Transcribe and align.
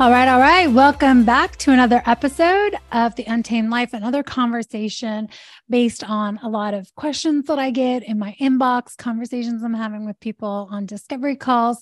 All 0.00 0.10
right, 0.10 0.26
all 0.26 0.40
right. 0.40 0.66
Welcome 0.66 1.24
back 1.24 1.54
to 1.58 1.70
another 1.70 2.02
episode 2.04 2.74
of 2.90 3.14
The 3.14 3.22
Untamed 3.26 3.70
Life, 3.70 3.92
another 3.92 4.24
conversation 4.24 5.28
based 5.70 6.02
on 6.02 6.40
a 6.42 6.48
lot 6.48 6.74
of 6.74 6.92
questions 6.96 7.46
that 7.46 7.60
I 7.60 7.70
get 7.70 8.02
in 8.02 8.18
my 8.18 8.34
inbox, 8.40 8.96
conversations 8.96 9.62
I'm 9.62 9.72
having 9.72 10.04
with 10.04 10.18
people 10.18 10.68
on 10.72 10.84
discovery 10.84 11.36
calls, 11.36 11.80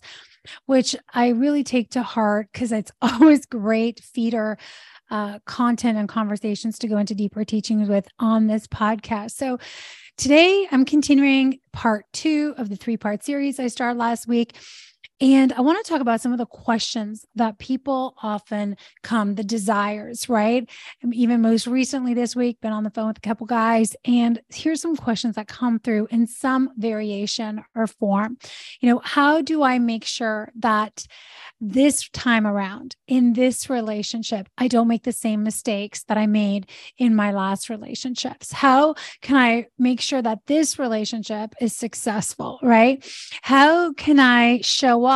which 0.67 0.95
I 1.15 1.29
really 1.29 1.65
take 1.65 1.89
to 1.93 2.03
heart 2.03 2.49
because 2.53 2.71
it's 2.71 2.93
always 3.03 3.47
great 3.47 4.01
feeder 4.01 4.59
uh, 5.11 5.39
content 5.47 5.97
and 5.97 6.07
conversations 6.07 6.79
to 6.81 6.89
go 6.89 6.99
into 6.99 7.15
deeper 7.15 7.47
teachings 7.47 7.89
with 7.89 8.07
on 8.19 8.47
this 8.47 8.67
podcast. 8.67 9.31
So 9.33 9.59
today 10.19 10.69
I'm 10.71 10.85
continuing 10.85 11.61
part 11.73 12.05
two 12.13 12.53
of 12.59 12.69
the 12.69 12.77
three 12.77 12.99
part 12.99 13.25
series 13.25 13.59
I 13.59 13.69
started 13.69 13.99
last 13.99 14.29
week. 14.29 14.55
And 15.23 15.53
I 15.53 15.61
want 15.61 15.83
to 15.83 15.89
talk 15.89 16.01
about 16.01 16.21
some 16.21 16.33
of 16.33 16.39
the 16.39 16.47
questions 16.47 17.25
that 17.37 17.59
people 17.59 18.17
often 18.25 18.77
come, 19.05 19.37
the 19.37 19.45
desires, 19.45 20.29
right? 20.29 20.69
Even 21.13 21.41
most 21.41 21.69
recently 21.69 22.13
this 22.13 22.35
week, 22.35 22.61
been 22.61 22.73
on 22.73 22.83
the 22.83 22.91
phone 22.91 23.07
with 23.07 23.19
a 23.19 23.21
couple 23.21 23.47
guys, 23.47 23.95
and 24.05 24.43
here's 24.49 24.83
some 24.83 24.97
questions 24.97 25.37
that 25.37 25.47
come 25.47 25.79
through 25.79 26.09
in 26.11 26.27
some 26.27 26.71
variation 26.77 27.63
or 27.77 27.87
form. 27.87 28.37
You 28.81 28.91
know, 28.91 29.01
how 29.05 29.43
do 29.43 29.63
I 29.63 29.79
make 29.79 30.05
sure 30.05 30.51
that 30.57 31.07
this 31.61 32.09
time 32.09 32.45
around 32.45 32.97
in 33.07 33.35
this 33.35 33.71
relationship, 33.71 34.49
I 34.59 34.67
don't 34.67 34.89
make 34.89 35.05
the 35.05 35.13
same 35.13 35.45
mistakes 35.45 36.03
that 36.09 36.19
I 36.19 36.27
made 36.27 36.69
in 36.99 37.15
my 37.15 37.31
last 37.31 37.71
relationships? 37.71 38.51
How 38.51 38.97
can 39.21 39.37
I 39.37 39.69
make 39.79 40.01
sure 40.01 40.21
that 40.21 40.41
this 40.49 40.81
relationship 40.81 41.55
is 41.61 41.77
successful, 41.77 42.59
right? 42.61 43.09
How 43.43 43.93
can 43.93 44.19
I 44.19 44.63
show 44.63 45.05
up 45.05 45.12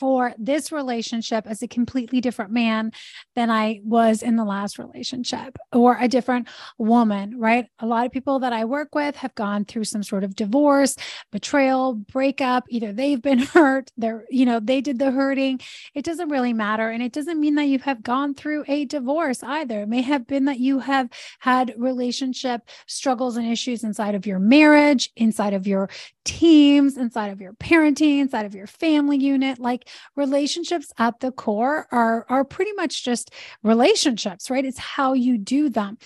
for 0.00 0.32
this 0.38 0.72
relationship 0.72 1.46
as 1.46 1.62
a 1.62 1.68
completely 1.68 2.22
different 2.22 2.50
man 2.50 2.90
than 3.36 3.50
I 3.50 3.80
was 3.84 4.22
in 4.22 4.36
the 4.36 4.44
last 4.44 4.78
relationship 4.78 5.58
or 5.74 5.98
a 6.00 6.08
different 6.08 6.48
woman, 6.78 7.38
right? 7.38 7.66
A 7.80 7.86
lot 7.86 8.06
of 8.06 8.12
people 8.12 8.38
that 8.38 8.54
I 8.54 8.64
work 8.64 8.94
with 8.94 9.14
have 9.16 9.34
gone 9.34 9.66
through 9.66 9.84
some 9.84 10.02
sort 10.02 10.24
of 10.24 10.34
divorce, 10.34 10.96
betrayal, 11.30 11.92
breakup. 11.94 12.64
Either 12.70 12.94
they've 12.94 13.20
been 13.20 13.38
hurt, 13.54 13.90
they're, 13.98 14.24
you 14.30 14.46
know, 14.46 14.58
they 14.58 14.80
did 14.80 14.98
the 14.98 15.10
hurting. 15.10 15.60
It 15.94 16.06
doesn't 16.06 16.30
really 16.30 16.54
matter. 16.54 16.88
And 16.88 17.02
it 17.02 17.12
doesn't 17.12 17.38
mean 17.38 17.56
that 17.56 17.66
you 17.66 17.78
have 17.80 18.02
gone 18.02 18.34
through 18.34 18.64
a 18.68 18.86
divorce 18.86 19.42
either. 19.42 19.82
It 19.82 19.88
may 19.88 20.00
have 20.00 20.26
been 20.26 20.46
that 20.46 20.60
you 20.60 20.78
have 20.78 21.10
had 21.40 21.74
relationship 21.76 22.62
struggles 22.86 23.36
and 23.36 23.46
issues 23.46 23.84
inside 23.84 24.14
of 24.14 24.26
your 24.26 24.38
marriage, 24.38 25.10
inside 25.14 25.52
of 25.52 25.66
your 25.66 25.90
teams, 26.24 26.96
inside 26.96 27.28
of 27.28 27.40
your 27.40 27.52
parenting, 27.54 28.20
inside 28.20 28.46
of 28.46 28.54
your 28.54 28.66
family 28.66 29.16
unit. 29.16 29.58
Like 29.58 29.88
relationships 30.16 30.92
at 30.98 31.20
the 31.20 31.32
core 31.32 31.86
are, 31.90 32.26
are 32.28 32.44
pretty 32.44 32.72
much 32.72 33.04
just 33.04 33.30
relationships, 33.62 34.50
right? 34.50 34.64
It's 34.64 34.78
how 34.78 35.12
you 35.12 35.38
do 35.38 35.68
them. 35.68 35.98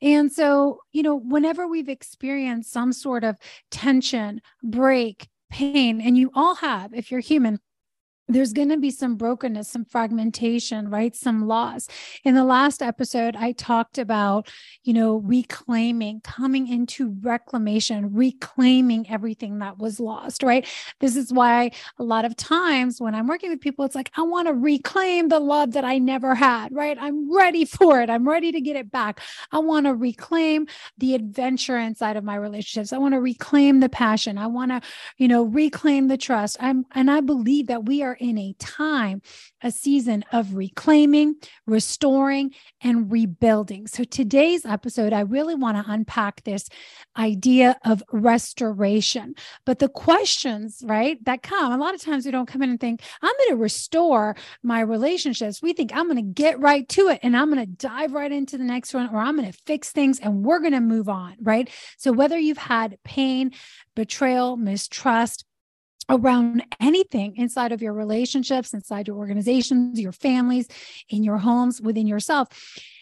And 0.00 0.32
so, 0.32 0.80
you 0.92 1.02
know, 1.02 1.16
whenever 1.16 1.66
we've 1.66 1.88
experienced 1.88 2.72
some 2.72 2.92
sort 2.92 3.24
of 3.24 3.36
tension, 3.70 4.40
break, 4.62 5.28
pain, 5.50 6.00
and 6.00 6.16
you 6.16 6.30
all 6.34 6.54
have, 6.56 6.94
if 6.94 7.10
you're 7.10 7.20
human, 7.20 7.58
there's 8.28 8.52
going 8.52 8.68
to 8.68 8.76
be 8.76 8.90
some 8.90 9.16
brokenness, 9.16 9.68
some 9.68 9.86
fragmentation, 9.86 10.90
right? 10.90 11.16
Some 11.16 11.46
loss. 11.46 11.88
In 12.24 12.34
the 12.34 12.44
last 12.44 12.82
episode, 12.82 13.34
I 13.36 13.52
talked 13.52 13.96
about, 13.96 14.50
you 14.84 14.92
know, 14.92 15.16
reclaiming, 15.16 16.20
coming 16.20 16.68
into 16.68 17.16
reclamation, 17.22 18.12
reclaiming 18.12 19.08
everything 19.08 19.58
that 19.60 19.78
was 19.78 19.98
lost, 19.98 20.42
right? 20.42 20.66
This 21.00 21.16
is 21.16 21.32
why 21.32 21.70
a 21.98 22.04
lot 22.04 22.26
of 22.26 22.36
times 22.36 23.00
when 23.00 23.14
I'm 23.14 23.26
working 23.26 23.50
with 23.50 23.62
people, 23.62 23.86
it's 23.86 23.94
like, 23.94 24.10
I 24.16 24.22
want 24.22 24.46
to 24.48 24.54
reclaim 24.54 25.28
the 25.28 25.40
love 25.40 25.72
that 25.72 25.84
I 25.84 25.96
never 25.98 26.34
had, 26.34 26.74
right? 26.74 26.98
I'm 27.00 27.34
ready 27.34 27.64
for 27.64 28.02
it. 28.02 28.10
I'm 28.10 28.28
ready 28.28 28.52
to 28.52 28.60
get 28.60 28.76
it 28.76 28.90
back. 28.90 29.20
I 29.52 29.58
want 29.58 29.86
to 29.86 29.94
reclaim 29.94 30.66
the 30.98 31.14
adventure 31.14 31.78
inside 31.78 32.18
of 32.18 32.24
my 32.24 32.36
relationships. 32.36 32.92
I 32.92 32.98
want 32.98 33.14
to 33.14 33.20
reclaim 33.20 33.80
the 33.80 33.88
passion. 33.88 34.36
I 34.36 34.48
want 34.48 34.70
to, 34.70 34.82
you 35.16 35.28
know, 35.28 35.44
reclaim 35.44 36.08
the 36.08 36.18
trust. 36.18 36.58
I'm, 36.60 36.84
and 36.92 37.10
I 37.10 37.20
believe 37.20 37.68
that 37.68 37.86
we 37.86 38.02
are 38.02 38.17
in 38.18 38.38
a 38.38 38.54
time, 38.58 39.22
a 39.62 39.70
season 39.70 40.24
of 40.32 40.54
reclaiming, 40.54 41.36
restoring, 41.66 42.52
and 42.80 43.10
rebuilding. 43.10 43.86
So, 43.86 44.04
today's 44.04 44.64
episode, 44.64 45.12
I 45.12 45.20
really 45.20 45.54
want 45.54 45.76
to 45.76 45.90
unpack 45.90 46.44
this 46.44 46.68
idea 47.16 47.76
of 47.84 48.02
restoration. 48.12 49.34
But 49.64 49.78
the 49.78 49.88
questions, 49.88 50.82
right, 50.84 51.22
that 51.24 51.42
come, 51.42 51.72
a 51.72 51.78
lot 51.78 51.94
of 51.94 52.02
times 52.02 52.24
we 52.24 52.30
don't 52.30 52.46
come 52.46 52.62
in 52.62 52.70
and 52.70 52.80
think, 52.80 53.02
I'm 53.22 53.34
going 53.38 53.50
to 53.50 53.62
restore 53.62 54.36
my 54.62 54.80
relationships. 54.80 55.62
We 55.62 55.72
think 55.72 55.92
I'm 55.94 56.06
going 56.06 56.16
to 56.16 56.22
get 56.22 56.60
right 56.60 56.88
to 56.90 57.08
it 57.08 57.20
and 57.22 57.36
I'm 57.36 57.52
going 57.52 57.64
to 57.64 57.72
dive 57.72 58.12
right 58.12 58.30
into 58.30 58.58
the 58.58 58.64
next 58.64 58.94
one, 58.94 59.08
or 59.12 59.18
I'm 59.18 59.36
going 59.36 59.50
to 59.50 59.58
fix 59.66 59.90
things 59.90 60.20
and 60.20 60.44
we're 60.44 60.60
going 60.60 60.72
to 60.72 60.80
move 60.80 61.08
on, 61.08 61.36
right? 61.40 61.68
So, 61.96 62.12
whether 62.12 62.38
you've 62.38 62.58
had 62.58 62.98
pain, 63.04 63.52
betrayal, 63.94 64.56
mistrust, 64.56 65.44
around 66.08 66.64
anything 66.80 67.36
inside 67.36 67.72
of 67.72 67.82
your 67.82 67.92
relationships, 67.92 68.72
inside 68.72 69.06
your 69.06 69.16
organizations, 69.16 70.00
your 70.00 70.12
families, 70.12 70.68
in 71.08 71.22
your 71.22 71.38
homes, 71.38 71.80
within 71.80 72.06
yourself. 72.06 72.48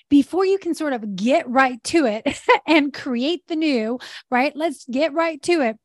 Before 0.08 0.44
you 0.44 0.58
can 0.58 0.74
sort 0.74 0.92
of 0.92 1.16
get 1.16 1.48
right 1.48 1.82
to 1.84 2.06
it 2.06 2.38
and 2.66 2.92
create 2.92 3.42
the 3.48 3.56
new, 3.56 3.98
right? 4.30 4.54
Let's 4.54 4.84
get 4.84 5.12
right 5.12 5.40
to 5.42 5.62
it 5.62 5.76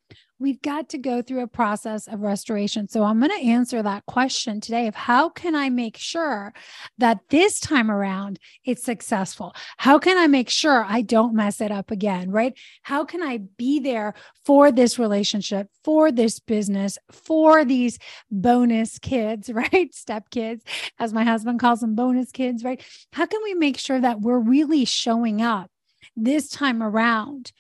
we've 0.42 0.62
got 0.62 0.90
to 0.90 0.98
go 0.98 1.22
through 1.22 1.44
a 1.44 1.48
process 1.48 2.08
of 2.08 2.22
restoration. 2.22 2.88
So 2.88 3.04
I'm 3.04 3.20
going 3.20 3.32
to 3.32 3.48
answer 3.48 3.84
that 3.84 4.06
question 4.08 4.60
today 4.60 4.88
of 4.88 4.96
how 4.96 5.30
can 5.30 5.56
I 5.56 5.70
make 5.70 5.98
sure 5.98 6.52
that 6.98 7.20
this 7.30 7.60
time 7.60 7.92
around 7.92 8.40
it's 8.66 8.84
successful? 8.84 9.54
How 9.78 10.00
can 10.00 10.18
I 10.18 10.26
make 10.26 10.50
sure 10.50 10.84
I 10.84 11.02
don't 11.02 11.36
mess 11.36 11.62
it 11.62 11.72
up 11.72 11.92
again, 11.92 12.32
right? 12.32 12.58
How 12.82 13.06
can 13.06 13.22
I 13.22 13.38
be 13.58 13.80
there 13.80 14.16
for 14.44 14.72
this 14.72 14.98
relationship, 14.98 15.68
for 15.84 16.12
this 16.12 16.40
business, 16.40 16.98
for 17.12 17.64
these 17.64 18.00
bonus 18.32 18.98
kids, 18.98 19.50
right? 19.54 19.94
Step 19.94 20.32
kids, 20.32 20.64
as 21.00 21.14
my 21.14 21.24
husband 21.24 21.60
calls 21.60 21.82
them, 21.82 21.94
bonus 21.94 22.32
kids, 22.32 22.64
right? 22.64 22.84
How 23.14 23.28
can 23.28 23.42
we 23.44 23.54
make 23.54 23.78
sure 23.78 24.00
that 24.00 24.22
we're 24.22 24.40
really 24.40 24.86
showing 24.86 25.42
up 25.42 25.70
this 26.16 26.50
time 26.50 26.82
around? 26.82 27.52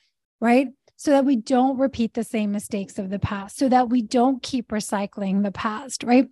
right? 0.42 0.70
So 1.02 1.10
that 1.10 1.26
we 1.26 1.36
don't 1.36 1.80
repeat 1.80 2.14
the 2.14 2.24
same 2.24 2.52
mistakes 2.52 3.00
of 3.00 3.10
the 3.10 3.18
past, 3.18 3.58
so 3.58 3.68
that 3.68 3.90
we 3.90 4.04
don't 4.04 4.44
keep 4.44 4.68
recycling 4.68 5.42
the 5.42 5.52
past, 5.52 6.04
right? 6.04 6.28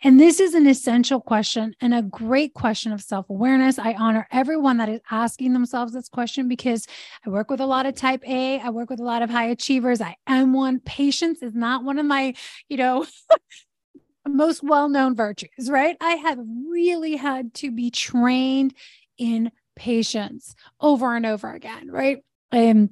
And 0.00 0.20
this 0.20 0.38
is 0.38 0.54
an 0.54 0.64
essential 0.68 1.20
question 1.20 1.74
and 1.80 1.92
a 1.92 2.02
great 2.02 2.54
question 2.54 2.92
of 2.92 3.00
self 3.00 3.28
awareness. 3.28 3.80
I 3.80 3.94
honor 3.94 4.28
everyone 4.30 4.76
that 4.76 4.88
is 4.88 5.00
asking 5.10 5.54
themselves 5.54 5.92
this 5.92 6.08
question 6.08 6.46
because 6.46 6.86
I 7.26 7.30
work 7.30 7.50
with 7.50 7.60
a 7.60 7.66
lot 7.66 7.84
of 7.84 7.96
type 7.96 8.22
A, 8.24 8.60
I 8.60 8.70
work 8.70 8.90
with 8.90 9.00
a 9.00 9.04
lot 9.04 9.22
of 9.22 9.30
high 9.30 9.48
achievers. 9.48 10.00
I 10.00 10.14
am 10.28 10.52
one. 10.52 10.78
Patience 10.78 11.42
is 11.42 11.56
not 11.56 11.82
one 11.82 11.98
of 11.98 12.06
my, 12.06 12.34
you 12.68 12.76
know, 12.76 13.04
most 14.28 14.62
well 14.62 14.88
known 14.88 15.16
virtues, 15.16 15.68
right? 15.68 15.96
I 16.00 16.12
have 16.12 16.38
really 16.70 17.16
had 17.16 17.54
to 17.54 17.72
be 17.72 17.90
trained 17.90 18.72
in 19.18 19.50
patience 19.74 20.54
over 20.80 21.16
and 21.16 21.26
over 21.26 21.52
again, 21.52 21.90
right? 21.90 22.18
Um, 22.52 22.90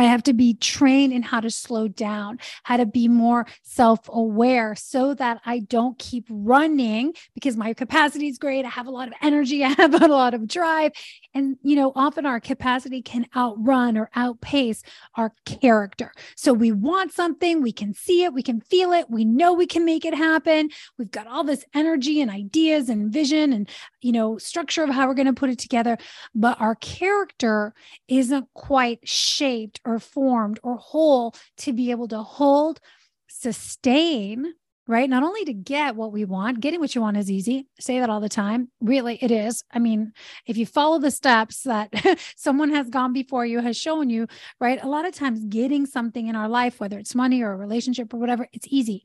I 0.00 0.04
have 0.04 0.22
to 0.24 0.32
be 0.32 0.54
trained 0.54 1.12
in 1.12 1.22
how 1.22 1.40
to 1.40 1.50
slow 1.50 1.86
down, 1.86 2.38
how 2.62 2.78
to 2.78 2.86
be 2.86 3.06
more 3.08 3.46
self 3.62 4.08
aware 4.08 4.74
so 4.74 5.14
that 5.14 5.40
I 5.44 5.58
don't 5.58 5.98
keep 5.98 6.26
running 6.30 7.14
because 7.34 7.56
my 7.56 7.74
capacity 7.74 8.28
is 8.28 8.38
great. 8.38 8.64
I 8.64 8.70
have 8.70 8.86
a 8.86 8.90
lot 8.90 9.08
of 9.08 9.14
energy, 9.22 9.64
I 9.64 9.68
have 9.68 10.00
a 10.00 10.08
lot 10.08 10.34
of 10.34 10.48
drive. 10.48 10.92
And, 11.34 11.58
you 11.62 11.76
know, 11.76 11.92
often 11.94 12.26
our 12.26 12.40
capacity 12.40 13.02
can 13.02 13.26
outrun 13.36 13.96
or 13.96 14.10
outpace 14.14 14.82
our 15.16 15.32
character. 15.44 16.12
So 16.34 16.52
we 16.52 16.72
want 16.72 17.12
something, 17.12 17.62
we 17.62 17.72
can 17.72 17.94
see 17.94 18.24
it, 18.24 18.32
we 18.32 18.42
can 18.42 18.60
feel 18.60 18.92
it, 18.92 19.10
we 19.10 19.24
know 19.24 19.52
we 19.52 19.66
can 19.66 19.84
make 19.84 20.04
it 20.04 20.14
happen. 20.14 20.70
We've 20.98 21.10
got 21.10 21.26
all 21.26 21.44
this 21.44 21.64
energy 21.74 22.20
and 22.20 22.30
ideas 22.30 22.88
and 22.88 23.12
vision 23.12 23.52
and, 23.52 23.68
you 24.00 24.12
know, 24.12 24.38
structure 24.38 24.82
of 24.82 24.90
how 24.90 25.06
we're 25.06 25.14
going 25.14 25.26
to 25.26 25.32
put 25.32 25.50
it 25.50 25.58
together. 25.58 25.98
But 26.34 26.60
our 26.60 26.74
character 26.76 27.74
isn't 28.08 28.48
quite 28.54 29.06
shaped 29.08 29.80
or 29.84 29.98
formed 29.98 30.60
or 30.62 30.76
whole 30.76 31.34
to 31.58 31.72
be 31.72 31.90
able 31.90 32.08
to 32.08 32.22
hold, 32.22 32.80
sustain, 33.28 34.54
right? 34.86 35.08
Not 35.08 35.22
only 35.22 35.44
to 35.44 35.52
get 35.52 35.94
what 35.94 36.12
we 36.12 36.24
want, 36.24 36.60
getting 36.60 36.80
what 36.80 36.94
you 36.94 37.00
want 37.00 37.16
is 37.16 37.30
easy. 37.30 37.66
I 37.78 37.82
say 37.82 38.00
that 38.00 38.10
all 38.10 38.20
the 38.20 38.28
time. 38.28 38.70
Really, 38.80 39.18
it 39.22 39.30
is. 39.30 39.62
I 39.70 39.78
mean, 39.78 40.12
if 40.46 40.56
you 40.56 40.66
follow 40.66 40.98
the 40.98 41.12
steps 41.12 41.62
that 41.62 41.92
someone 42.36 42.70
has 42.70 42.90
gone 42.90 43.12
before 43.12 43.46
you, 43.46 43.60
has 43.60 43.76
shown 43.76 44.10
you, 44.10 44.26
right? 44.60 44.82
A 44.82 44.88
lot 44.88 45.06
of 45.06 45.14
times 45.14 45.44
getting 45.44 45.86
something 45.86 46.26
in 46.26 46.34
our 46.34 46.48
life, 46.48 46.80
whether 46.80 46.98
it's 46.98 47.14
money 47.14 47.42
or 47.42 47.52
a 47.52 47.56
relationship 47.56 48.12
or 48.12 48.16
whatever, 48.16 48.48
it's 48.52 48.66
easy 48.68 49.04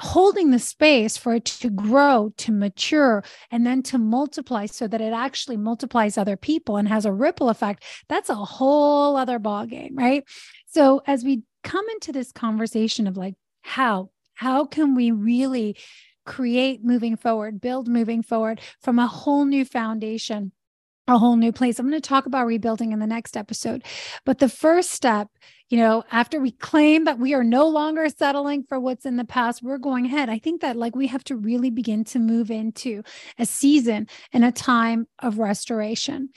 holding 0.00 0.50
the 0.50 0.58
space 0.58 1.16
for 1.16 1.34
it 1.34 1.44
to 1.44 1.70
grow, 1.70 2.32
to 2.38 2.52
mature, 2.52 3.22
and 3.50 3.66
then 3.66 3.82
to 3.82 3.98
multiply 3.98 4.66
so 4.66 4.88
that 4.88 5.00
it 5.00 5.12
actually 5.12 5.56
multiplies 5.56 6.16
other 6.16 6.36
people 6.36 6.76
and 6.76 6.88
has 6.88 7.04
a 7.04 7.12
ripple 7.12 7.50
effect, 7.50 7.84
that's 8.08 8.30
a 8.30 8.34
whole 8.34 9.16
other 9.16 9.38
ballgame, 9.38 9.90
right? 9.92 10.24
So 10.66 11.02
as 11.06 11.24
we 11.24 11.42
come 11.62 11.84
into 11.90 12.12
this 12.12 12.32
conversation 12.32 13.06
of 13.06 13.16
like, 13.16 13.34
how, 13.62 14.10
how 14.34 14.64
can 14.64 14.94
we 14.94 15.10
really 15.10 15.76
create 16.24 16.82
moving 16.82 17.16
forward, 17.16 17.60
build 17.60 17.88
moving 17.88 18.22
forward 18.22 18.60
from 18.80 18.98
a 18.98 19.06
whole 19.06 19.44
new 19.44 19.64
foundation? 19.64 20.52
a 21.08 21.18
whole 21.18 21.34
new 21.34 21.50
place. 21.50 21.78
I'm 21.78 21.88
going 21.88 22.00
to 22.00 22.08
talk 22.08 22.26
about 22.26 22.46
rebuilding 22.46 22.92
in 22.92 23.00
the 23.00 23.06
next 23.06 23.36
episode. 23.36 23.82
But 24.24 24.38
the 24.38 24.48
first 24.48 24.90
step 24.92 25.28
you 25.70 25.76
know, 25.76 26.02
after 26.10 26.40
we 26.40 26.50
claim 26.50 27.04
that 27.04 27.20
we 27.20 27.32
are 27.32 27.44
no 27.44 27.68
longer 27.68 28.08
settling 28.08 28.64
for 28.64 28.80
what's 28.80 29.06
in 29.06 29.16
the 29.16 29.24
past, 29.24 29.62
we're 29.62 29.78
going 29.78 30.04
ahead. 30.04 30.28
I 30.28 30.38
think 30.38 30.62
that 30.62 30.76
like 30.76 30.96
we 30.96 31.06
have 31.06 31.22
to 31.24 31.36
really 31.36 31.70
begin 31.70 32.02
to 32.06 32.18
move 32.18 32.50
into 32.50 33.04
a 33.38 33.46
season 33.46 34.08
and 34.32 34.44
a 34.44 34.50
time 34.50 35.06
of 35.20 35.38
restoration. 35.38 36.30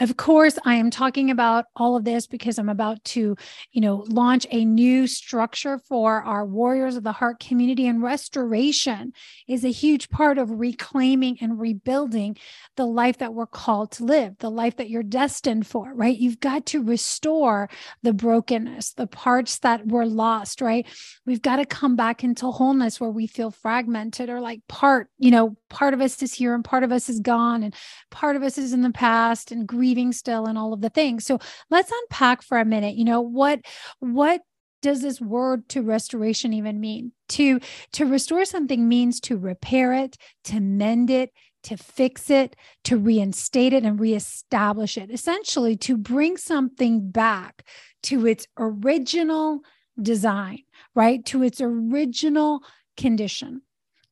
Of 0.00 0.16
course, 0.16 0.58
I 0.64 0.76
am 0.76 0.90
talking 0.90 1.30
about 1.30 1.66
all 1.76 1.96
of 1.96 2.04
this 2.04 2.26
because 2.26 2.58
I'm 2.58 2.70
about 2.70 3.04
to, 3.04 3.36
you 3.72 3.80
know, 3.82 4.06
launch 4.08 4.46
a 4.50 4.64
new 4.64 5.06
structure 5.06 5.78
for 5.78 6.22
our 6.22 6.46
Warriors 6.46 6.96
of 6.96 7.04
the 7.04 7.12
Heart 7.12 7.40
community, 7.40 7.86
and 7.86 8.02
restoration 8.02 9.12
is 9.46 9.66
a 9.66 9.70
huge 9.70 10.08
part 10.08 10.38
of 10.38 10.50
reclaiming 10.50 11.36
and 11.42 11.60
rebuilding 11.60 12.38
the 12.76 12.86
life 12.86 13.18
that 13.18 13.34
we're 13.34 13.46
called 13.46 13.90
to 13.92 14.04
live, 14.04 14.38
the 14.38 14.50
life 14.50 14.76
that 14.76 14.88
you're 14.88 15.02
destined 15.02 15.66
for, 15.66 15.92
right? 15.92 16.16
You've 16.16 16.40
got 16.40 16.64
to 16.66 16.82
restore 16.82 17.68
the 18.02 18.14
brokenness 18.78 18.94
the 18.94 19.06
parts 19.06 19.58
that 19.58 19.86
were 19.86 20.06
lost, 20.06 20.60
right? 20.60 20.86
We've 21.26 21.42
got 21.42 21.56
to 21.56 21.66
come 21.66 21.96
back 21.96 22.24
into 22.24 22.50
wholeness 22.50 23.00
where 23.00 23.10
we 23.10 23.26
feel 23.26 23.50
fragmented 23.50 24.30
or 24.30 24.40
like 24.40 24.60
part, 24.68 25.08
you 25.18 25.30
know, 25.30 25.56
part 25.68 25.94
of 25.94 26.00
us 26.00 26.22
is 26.22 26.34
here 26.34 26.54
and 26.54 26.64
part 26.64 26.84
of 26.84 26.92
us 26.92 27.08
is 27.08 27.20
gone 27.20 27.62
and 27.62 27.74
part 28.10 28.36
of 28.36 28.42
us 28.42 28.58
is 28.58 28.72
in 28.72 28.82
the 28.82 28.90
past 28.90 29.52
and 29.52 29.66
grieving 29.66 30.12
still 30.12 30.46
and 30.46 30.58
all 30.58 30.72
of 30.72 30.80
the 30.80 30.90
things. 30.90 31.24
So 31.24 31.38
let's 31.70 31.92
unpack 31.92 32.42
for 32.42 32.58
a 32.58 32.64
minute, 32.64 32.96
you 32.96 33.04
know, 33.04 33.20
what, 33.20 33.60
what 34.00 34.40
does 34.80 35.02
this 35.02 35.20
word 35.20 35.68
to 35.68 35.82
restoration 35.82 36.52
even 36.52 36.78
mean 36.78 37.10
to 37.28 37.58
to 37.90 38.06
restore 38.06 38.44
something 38.44 38.88
means 38.88 39.18
to 39.18 39.36
repair 39.36 39.92
it 39.92 40.16
to 40.44 40.60
mend 40.60 41.10
it 41.10 41.32
to 41.64 41.76
fix 41.76 42.30
it, 42.30 42.56
to 42.84 42.96
reinstate 42.96 43.72
it 43.72 43.84
and 43.84 44.00
reestablish 44.00 44.96
it, 44.96 45.10
essentially 45.10 45.76
to 45.76 45.96
bring 45.96 46.36
something 46.36 47.10
back 47.10 47.64
to 48.04 48.26
its 48.26 48.46
original 48.58 49.60
design, 50.00 50.60
right? 50.94 51.24
To 51.26 51.42
its 51.42 51.60
original 51.60 52.62
condition. 52.96 53.62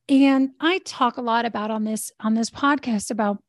And 0.09 0.51
I 0.59 0.79
talk 0.79 1.17
a 1.17 1.21
lot 1.21 1.45
about 1.45 1.71
on 1.71 1.83
this 1.83 2.11
on 2.19 2.33
this 2.33 2.49
podcast 2.49 3.11
about 3.11 3.43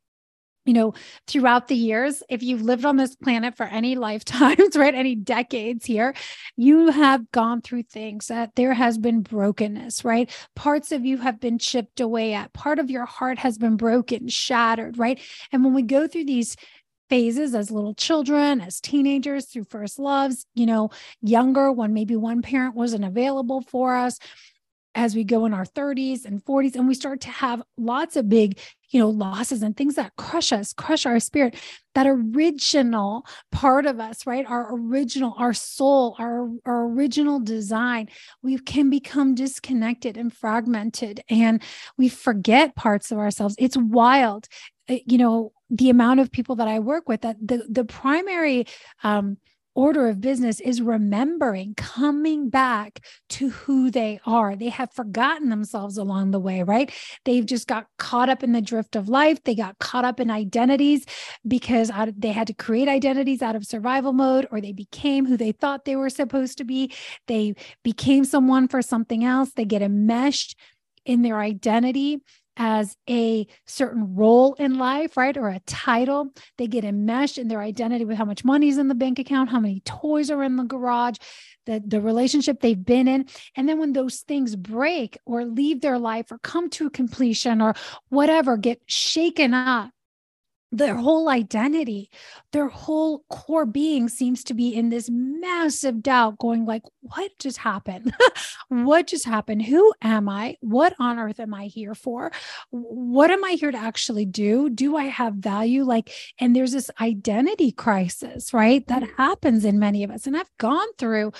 you 0.68 0.74
know, 0.74 0.92
throughout 1.26 1.66
the 1.68 1.74
years, 1.74 2.22
if 2.28 2.42
you've 2.42 2.60
lived 2.60 2.84
on 2.84 2.98
this 2.98 3.16
planet 3.16 3.56
for 3.56 3.64
any 3.64 3.94
lifetimes, 4.08 4.76
right, 4.76 4.94
any 4.94 5.14
decades 5.14 5.86
here, 5.86 6.14
you 6.58 6.90
have 6.90 7.30
gone 7.32 7.62
through 7.62 7.84
things 7.84 8.26
that 8.26 8.54
there 8.54 8.74
has 8.74 8.98
been 8.98 9.22
brokenness, 9.22 10.04
right? 10.04 10.30
Parts 10.54 10.92
of 10.92 11.06
you 11.06 11.16
have 11.16 11.40
been 11.40 11.58
chipped 11.58 12.00
away 12.00 12.34
at, 12.34 12.52
part 12.52 12.78
of 12.78 12.90
your 12.90 13.06
heart 13.06 13.38
has 13.38 13.56
been 13.56 13.78
broken, 13.78 14.28
shattered, 14.28 14.98
right? 14.98 15.18
And 15.52 15.64
when 15.64 15.72
we 15.72 15.80
go 15.80 16.06
through 16.06 16.26
these 16.26 16.54
phases 17.08 17.54
as 17.54 17.70
little 17.70 17.94
children, 17.94 18.60
as 18.60 18.78
teenagers, 18.78 19.46
through 19.46 19.64
first 19.64 19.98
loves, 19.98 20.44
you 20.54 20.66
know, 20.66 20.90
younger 21.22 21.72
when 21.72 21.94
maybe 21.94 22.14
one 22.14 22.42
parent 22.42 22.74
wasn't 22.74 23.06
available 23.06 23.62
for 23.62 23.96
us, 23.96 24.18
as 24.94 25.14
we 25.14 25.24
go 25.24 25.44
in 25.44 25.54
our 25.54 25.64
30s 25.64 26.24
and 26.24 26.44
40s 26.44 26.74
and 26.74 26.88
we 26.88 26.94
start 26.94 27.20
to 27.22 27.30
have 27.30 27.62
lots 27.76 28.16
of 28.16 28.28
big 28.28 28.58
you 28.90 28.98
know 28.98 29.10
losses 29.10 29.62
and 29.62 29.76
things 29.76 29.96
that 29.96 30.16
crush 30.16 30.50
us 30.50 30.72
crush 30.72 31.04
our 31.04 31.20
spirit 31.20 31.56
that 31.94 32.06
original 32.06 33.26
part 33.52 33.86
of 33.86 34.00
us 34.00 34.26
right? 34.26 34.46
Our 34.46 34.74
original 34.74 35.34
our 35.36 35.52
soul 35.52 36.16
our, 36.18 36.48
our 36.64 36.84
original 36.86 37.40
design 37.40 38.08
we 38.42 38.58
can 38.58 38.90
become 38.90 39.34
disconnected 39.34 40.16
and 40.16 40.32
fragmented 40.32 41.22
and 41.28 41.62
we 41.96 42.08
forget 42.08 42.76
parts 42.76 43.10
of 43.10 43.18
ourselves. 43.18 43.54
It's 43.58 43.76
wild 43.76 44.48
uh, 44.88 44.96
you 45.06 45.18
know 45.18 45.52
the 45.70 45.90
amount 45.90 46.18
of 46.18 46.32
people 46.32 46.56
that 46.56 46.68
i 46.68 46.78
work 46.78 47.08
with 47.08 47.20
that 47.20 47.36
the 47.46 47.66
the 47.68 47.84
primary 47.84 48.66
um 49.02 49.36
order 49.78 50.08
of 50.08 50.20
business 50.20 50.58
is 50.58 50.82
remembering, 50.82 51.72
coming 51.76 52.50
back 52.50 52.98
to 53.28 53.50
who 53.50 53.92
they 53.92 54.18
are. 54.26 54.56
They 54.56 54.70
have 54.70 54.92
forgotten 54.92 55.50
themselves 55.50 55.96
along 55.96 56.32
the 56.32 56.40
way, 56.40 56.64
right? 56.64 56.90
They've 57.24 57.46
just 57.46 57.68
got 57.68 57.86
caught 57.96 58.28
up 58.28 58.42
in 58.42 58.50
the 58.50 58.60
drift 58.60 58.96
of 58.96 59.08
life. 59.08 59.38
They 59.44 59.54
got 59.54 59.78
caught 59.78 60.04
up 60.04 60.18
in 60.18 60.32
identities 60.32 61.06
because 61.46 61.92
they 62.16 62.32
had 62.32 62.48
to 62.48 62.54
create 62.54 62.88
identities 62.88 63.40
out 63.40 63.54
of 63.54 63.64
survival 63.64 64.12
mode, 64.12 64.48
or 64.50 64.60
they 64.60 64.72
became 64.72 65.26
who 65.26 65.36
they 65.36 65.52
thought 65.52 65.84
they 65.84 65.94
were 65.94 66.10
supposed 66.10 66.58
to 66.58 66.64
be. 66.64 66.92
They 67.28 67.54
became 67.84 68.24
someone 68.24 68.66
for 68.66 68.82
something 68.82 69.22
else. 69.24 69.52
They 69.54 69.64
get 69.64 69.80
enmeshed 69.80 70.58
in 71.04 71.22
their 71.22 71.38
identity 71.38 72.18
as 72.58 72.96
a 73.08 73.46
certain 73.66 74.16
role 74.16 74.54
in 74.54 74.78
life, 74.78 75.16
right? 75.16 75.36
Or 75.36 75.48
a 75.48 75.60
title. 75.60 76.32
They 76.58 76.66
get 76.66 76.84
enmeshed 76.84 77.38
in 77.38 77.48
their 77.48 77.62
identity 77.62 78.04
with 78.04 78.18
how 78.18 78.24
much 78.24 78.44
money 78.44 78.68
is 78.68 78.78
in 78.78 78.88
the 78.88 78.94
bank 78.94 79.18
account, 79.18 79.50
how 79.50 79.60
many 79.60 79.80
toys 79.80 80.30
are 80.30 80.42
in 80.42 80.56
the 80.56 80.64
garage, 80.64 81.16
the, 81.66 81.82
the 81.86 82.00
relationship 82.00 82.60
they've 82.60 82.84
been 82.84 83.06
in. 83.06 83.26
And 83.56 83.68
then 83.68 83.78
when 83.78 83.92
those 83.92 84.20
things 84.20 84.56
break 84.56 85.16
or 85.24 85.44
leave 85.44 85.80
their 85.80 85.98
life 85.98 86.32
or 86.32 86.38
come 86.38 86.68
to 86.70 86.86
a 86.86 86.90
completion 86.90 87.62
or 87.62 87.74
whatever, 88.08 88.56
get 88.56 88.82
shaken 88.86 89.54
up, 89.54 89.90
their 90.70 90.96
whole 90.96 91.28
identity 91.28 92.10
their 92.52 92.68
whole 92.68 93.24
core 93.30 93.66
being 93.66 94.08
seems 94.08 94.44
to 94.44 94.54
be 94.54 94.74
in 94.74 94.88
this 94.88 95.08
massive 95.10 96.02
doubt 96.02 96.38
going 96.38 96.66
like 96.66 96.82
what 97.00 97.30
just 97.38 97.58
happened? 97.58 98.12
What 98.70 99.06
just 99.06 99.24
happened? 99.24 99.62
Who 99.62 99.94
am 100.02 100.28
i? 100.28 100.56
What 100.60 100.94
on 100.98 101.18
earth 101.18 101.40
am 101.40 101.54
i 101.54 101.64
here 101.64 101.94
for? 101.94 102.30
What 102.70 103.30
am 103.30 103.42
i 103.44 103.52
here 103.52 103.70
to 103.70 103.78
actually 103.78 104.26
do? 104.26 104.68
Do 104.68 104.96
i 104.96 105.04
have 105.04 105.34
value? 105.34 105.84
Like 105.84 106.12
and 106.38 106.54
there's 106.54 106.72
this 106.72 106.90
identity 107.00 107.72
crisis 107.72 108.52
right 108.52 108.86
that 108.88 109.02
mm. 109.02 109.16
happens 109.16 109.64
in 109.64 109.78
many 109.78 110.04
of 110.04 110.10
us 110.10 110.26
and 110.26 110.36
i've 110.36 110.50
gone 110.58 110.88
through 110.98 111.32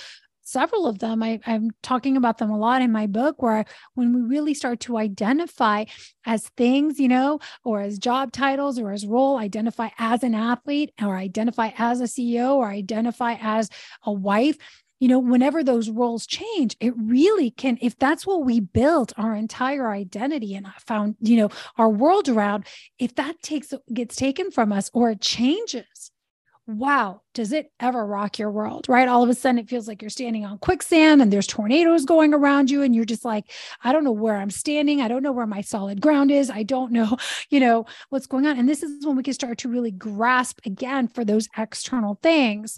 several 0.49 0.87
of 0.87 0.99
them. 0.99 1.21
I, 1.21 1.39
am 1.45 1.71
talking 1.83 2.17
about 2.17 2.37
them 2.37 2.49
a 2.49 2.57
lot 2.57 2.81
in 2.81 2.91
my 2.91 3.07
book, 3.07 3.41
where 3.41 3.65
when 3.93 4.13
we 4.13 4.21
really 4.21 4.53
start 4.53 4.79
to 4.81 4.97
identify 4.97 5.85
as 6.25 6.49
things, 6.57 6.99
you 6.99 7.07
know, 7.07 7.39
or 7.63 7.81
as 7.81 7.99
job 7.99 8.31
titles 8.31 8.79
or 8.79 8.91
as 8.91 9.05
role, 9.05 9.37
identify 9.37 9.89
as 9.97 10.23
an 10.23 10.35
athlete 10.35 10.91
or 11.01 11.17
identify 11.17 11.71
as 11.77 12.01
a 12.01 12.05
CEO 12.05 12.55
or 12.55 12.69
identify 12.69 13.35
as 13.39 13.69
a 14.03 14.11
wife. 14.11 14.57
You 14.99 15.07
know, 15.07 15.19
whenever 15.19 15.63
those 15.63 15.89
roles 15.89 16.27
change, 16.27 16.75
it 16.81 16.93
really 16.97 17.51
can, 17.51 17.77
if 17.81 17.97
that's 17.97 18.27
what 18.27 18.43
we 18.43 18.59
built 18.59 19.13
our 19.15 19.33
entire 19.33 19.89
identity 19.91 20.55
and 20.55 20.67
found, 20.85 21.15
you 21.21 21.37
know, 21.37 21.49
our 21.77 21.89
world 21.89 22.27
around, 22.27 22.65
if 22.97 23.15
that 23.15 23.41
takes 23.41 23.73
gets 23.93 24.17
taken 24.17 24.51
from 24.51 24.73
us 24.73 24.89
or 24.93 25.11
it 25.11 25.21
changes, 25.21 26.11
wow, 26.77 27.21
does 27.33 27.51
it 27.51 27.71
ever 27.79 28.05
rock 28.05 28.37
your 28.37 28.51
world, 28.51 28.87
right? 28.87 29.07
All 29.07 29.23
of 29.23 29.29
a 29.29 29.33
sudden, 29.33 29.57
it 29.57 29.69
feels 29.69 29.87
like 29.87 30.01
you're 30.01 30.09
standing 30.09 30.45
on 30.45 30.59
quicksand 30.59 31.21
and 31.21 31.33
there's 31.33 31.47
tornadoes 31.47 32.05
going 32.05 32.33
around 32.33 32.69
you. 32.69 32.83
And 32.83 32.95
you're 32.95 33.05
just 33.05 33.25
like, 33.25 33.51
I 33.83 33.91
don't 33.91 34.03
know 34.03 34.11
where 34.11 34.37
I'm 34.37 34.51
standing. 34.51 35.01
I 35.01 35.07
don't 35.07 35.23
know 35.23 35.31
where 35.31 35.47
my 35.47 35.61
solid 35.61 35.99
ground 35.99 36.31
is. 36.31 36.49
I 36.49 36.63
don't 36.63 36.91
know, 36.91 37.17
you 37.49 37.59
know, 37.59 37.85
what's 38.09 38.27
going 38.27 38.45
on. 38.45 38.59
And 38.59 38.69
this 38.69 38.83
is 38.83 39.05
when 39.05 39.15
we 39.15 39.23
can 39.23 39.33
start 39.33 39.57
to 39.59 39.69
really 39.69 39.91
grasp 39.91 40.59
again 40.65 41.07
for 41.07 41.25
those 41.25 41.49
external 41.57 42.19
things. 42.21 42.77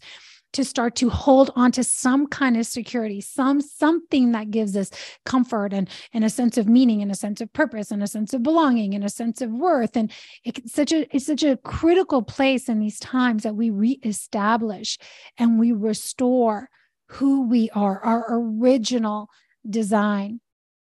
To 0.53 0.65
start 0.65 0.95
to 0.95 1.09
hold 1.09 1.51
on 1.55 1.71
to 1.71 1.83
some 1.83 2.27
kind 2.27 2.57
of 2.57 2.65
security, 2.65 3.21
some 3.21 3.61
something 3.61 4.31
that 4.31 4.51
gives 4.51 4.75
us 4.75 4.89
comfort 5.25 5.73
and, 5.73 5.89
and 6.13 6.23
a 6.23 6.29
sense 6.29 6.57
of 6.57 6.67
meaning 6.67 7.01
and 7.01 7.11
a 7.11 7.15
sense 7.15 7.41
of 7.41 7.51
purpose 7.53 7.91
and 7.91 8.03
a 8.03 8.07
sense 8.07 8.33
of 8.33 8.43
belonging 8.43 8.93
and 8.93 9.03
a 9.03 9.09
sense 9.09 9.41
of 9.41 9.51
worth. 9.51 9.95
And 9.95 10.11
it's 10.43 10.73
such 10.73 10.91
a 10.91 11.07
it's 11.15 11.25
such 11.25 11.43
a 11.43 11.57
critical 11.57 12.21
place 12.21 12.69
in 12.69 12.79
these 12.79 12.99
times 12.99 13.43
that 13.43 13.55
we 13.55 13.69
reestablish 13.69 14.97
and 15.37 15.59
we 15.59 15.71
restore 15.71 16.69
who 17.07 17.47
we 17.47 17.69
are, 17.71 17.99
our 17.99 18.25
original 18.29 19.29
design. 19.69 20.39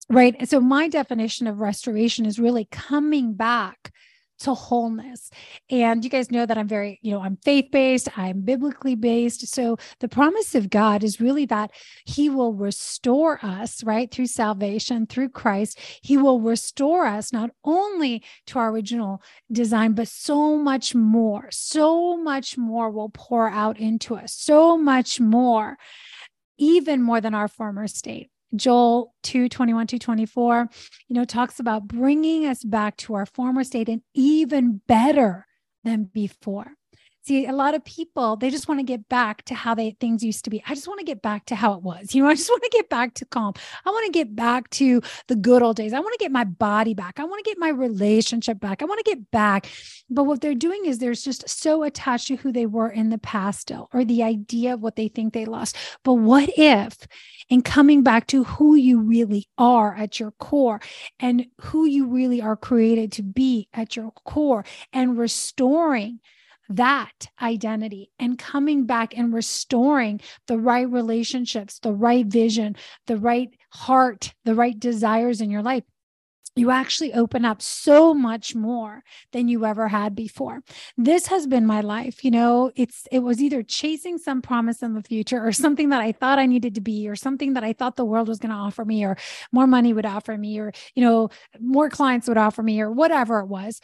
Right. 0.09 0.47
So 0.47 0.59
my 0.59 0.87
definition 0.87 1.47
of 1.47 1.59
restoration 1.59 2.25
is 2.25 2.37
really 2.37 2.67
coming 2.69 3.33
back 3.33 3.93
to 4.41 4.53
wholeness. 4.53 5.29
And 5.69 6.03
you 6.03 6.09
guys 6.09 6.31
know 6.31 6.45
that 6.45 6.57
I'm 6.57 6.67
very, 6.67 6.99
you 7.01 7.11
know, 7.11 7.21
I'm 7.21 7.37
faith 7.37 7.69
based, 7.71 8.17
I'm 8.17 8.41
biblically 8.41 8.95
based. 8.95 9.47
So 9.47 9.77
the 9.99 10.07
promise 10.07 10.55
of 10.55 10.69
God 10.69 11.03
is 11.03 11.21
really 11.21 11.45
that 11.45 11.71
He 12.05 12.29
will 12.29 12.53
restore 12.53 13.39
us, 13.43 13.83
right, 13.83 14.09
through 14.09 14.27
salvation, 14.27 15.05
through 15.05 15.29
Christ. 15.29 15.79
He 16.01 16.17
will 16.17 16.41
restore 16.41 17.05
us 17.05 17.31
not 17.31 17.51
only 17.63 18.23
to 18.47 18.59
our 18.59 18.71
original 18.71 19.21
design, 19.51 19.93
but 19.93 20.07
so 20.07 20.57
much 20.57 20.95
more, 20.95 21.47
so 21.51 22.17
much 22.17 22.57
more 22.57 22.89
will 22.89 23.09
pour 23.09 23.49
out 23.49 23.79
into 23.79 24.15
us, 24.15 24.33
so 24.33 24.77
much 24.77 25.19
more, 25.19 25.77
even 26.57 27.01
more 27.01 27.21
than 27.21 27.35
our 27.35 27.47
former 27.47 27.87
state. 27.87 28.30
Joel 28.55 29.13
2 29.23 29.49
21 29.49 29.87
to 29.87 29.99
24, 29.99 30.69
you 31.07 31.15
know, 31.15 31.25
talks 31.25 31.59
about 31.59 31.87
bringing 31.87 32.45
us 32.45 32.63
back 32.63 32.97
to 32.97 33.13
our 33.13 33.25
former 33.25 33.63
state 33.63 33.89
and 33.89 34.01
even 34.13 34.81
better 34.87 35.45
than 35.83 36.05
before. 36.05 36.73
See, 37.23 37.45
a 37.45 37.53
lot 37.53 37.75
of 37.75 37.85
people, 37.85 38.35
they 38.35 38.49
just 38.49 38.67
want 38.67 38.79
to 38.79 38.83
get 38.83 39.07
back 39.07 39.43
to 39.45 39.53
how 39.53 39.75
they 39.75 39.91
things 39.99 40.23
used 40.23 40.43
to 40.45 40.49
be. 40.49 40.63
I 40.67 40.73
just 40.73 40.87
want 40.87 40.99
to 41.01 41.05
get 41.05 41.21
back 41.21 41.45
to 41.45 41.55
how 41.55 41.73
it 41.73 41.83
was. 41.83 42.15
You 42.15 42.23
know, 42.23 42.29
I 42.29 42.33
just 42.33 42.49
want 42.49 42.63
to 42.63 42.69
get 42.71 42.89
back 42.89 43.13
to 43.15 43.25
calm. 43.25 43.53
I 43.85 43.91
want 43.91 44.07
to 44.07 44.11
get 44.11 44.35
back 44.35 44.71
to 44.71 45.01
the 45.27 45.35
good 45.35 45.61
old 45.61 45.75
days. 45.75 45.93
I 45.93 45.99
want 45.99 46.13
to 46.13 46.23
get 46.23 46.31
my 46.31 46.45
body 46.45 46.95
back. 46.95 47.19
I 47.19 47.25
want 47.25 47.43
to 47.45 47.49
get 47.49 47.59
my 47.59 47.69
relationship 47.69 48.59
back. 48.59 48.81
I 48.81 48.85
want 48.85 49.05
to 49.05 49.11
get 49.11 49.29
back. 49.29 49.67
But 50.09 50.23
what 50.23 50.41
they're 50.41 50.55
doing 50.55 50.85
is 50.85 50.97
they're 50.97 51.13
just 51.13 51.47
so 51.47 51.83
attached 51.83 52.27
to 52.29 52.37
who 52.37 52.51
they 52.51 52.65
were 52.65 52.89
in 52.89 53.09
the 53.09 53.19
past 53.19 53.61
still, 53.61 53.87
or 53.93 54.03
the 54.03 54.23
idea 54.23 54.73
of 54.73 54.81
what 54.81 54.95
they 54.95 55.07
think 55.07 55.33
they 55.33 55.45
lost. 55.45 55.77
But 56.03 56.15
what 56.15 56.49
if 56.57 56.97
in 57.49 57.61
coming 57.61 58.01
back 58.01 58.25
to 58.27 58.45
who 58.45 58.73
you 58.73 58.99
really 58.99 59.47
are 59.59 59.95
at 59.95 60.19
your 60.19 60.31
core 60.31 60.81
and 61.19 61.45
who 61.61 61.85
you 61.85 62.07
really 62.07 62.41
are 62.41 62.55
created 62.55 63.11
to 63.11 63.21
be 63.21 63.67
at 63.73 63.95
your 63.95 64.09
core 64.25 64.65
and 64.91 65.19
restoring 65.19 66.19
that 66.75 67.27
identity 67.41 68.11
and 68.19 68.37
coming 68.37 68.85
back 68.85 69.17
and 69.17 69.33
restoring 69.33 70.21
the 70.47 70.57
right 70.57 70.89
relationships, 70.89 71.79
the 71.79 71.93
right 71.93 72.25
vision, 72.25 72.75
the 73.07 73.17
right 73.17 73.49
heart, 73.71 74.33
the 74.45 74.55
right 74.55 74.79
desires 74.79 75.41
in 75.41 75.49
your 75.49 75.61
life. 75.61 75.83
You 76.55 76.69
actually 76.69 77.13
open 77.13 77.45
up 77.45 77.61
so 77.61 78.13
much 78.13 78.55
more 78.55 79.03
than 79.31 79.47
you 79.47 79.65
ever 79.65 79.87
had 79.87 80.15
before. 80.15 80.61
This 80.97 81.27
has 81.27 81.47
been 81.47 81.65
my 81.65 81.79
life 81.79 82.23
you 82.23 82.31
know 82.31 82.71
it's 82.75 83.07
it 83.11 83.19
was 83.19 83.41
either 83.41 83.63
chasing 83.63 84.17
some 84.17 84.41
promise 84.41 84.83
in 84.83 84.93
the 84.93 85.01
future 85.01 85.45
or 85.45 85.51
something 85.51 85.89
that 85.89 86.01
i 86.01 86.11
thought 86.11 86.39
i 86.39 86.45
needed 86.45 86.75
to 86.75 86.81
be 86.81 87.07
or 87.07 87.15
something 87.15 87.53
that 87.53 87.63
i 87.63 87.73
thought 87.73 87.95
the 87.95 88.05
world 88.05 88.27
was 88.27 88.39
going 88.39 88.49
to 88.49 88.55
offer 88.55 88.83
me 88.85 89.03
or 89.05 89.17
more 89.51 89.67
money 89.67 89.93
would 89.93 90.05
offer 90.05 90.37
me 90.37 90.59
or 90.59 90.71
you 90.95 91.03
know 91.03 91.29
more 91.59 91.89
clients 91.89 92.27
would 92.27 92.37
offer 92.37 92.61
me 92.63 92.81
or 92.81 92.91
whatever 92.91 93.39
it 93.39 93.47
was 93.47 93.81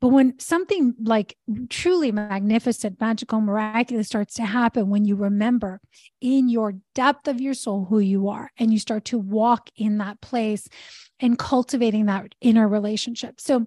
but 0.00 0.08
when 0.08 0.38
something 0.38 0.94
like 1.02 1.36
truly 1.68 2.12
magnificent, 2.12 3.00
magical, 3.00 3.40
miraculous 3.40 4.08
starts 4.08 4.34
to 4.34 4.44
happen, 4.44 4.88
when 4.90 5.04
you 5.04 5.16
remember 5.16 5.80
in 6.20 6.48
your 6.48 6.74
depth 6.94 7.28
of 7.28 7.40
your 7.40 7.54
soul 7.54 7.86
who 7.88 7.98
you 7.98 8.28
are, 8.28 8.50
and 8.58 8.72
you 8.72 8.78
start 8.78 9.04
to 9.06 9.18
walk 9.18 9.70
in 9.76 9.98
that 9.98 10.20
place 10.20 10.68
and 11.20 11.38
cultivating 11.38 12.06
that 12.06 12.34
inner 12.40 12.68
relationship. 12.68 13.40
So, 13.40 13.66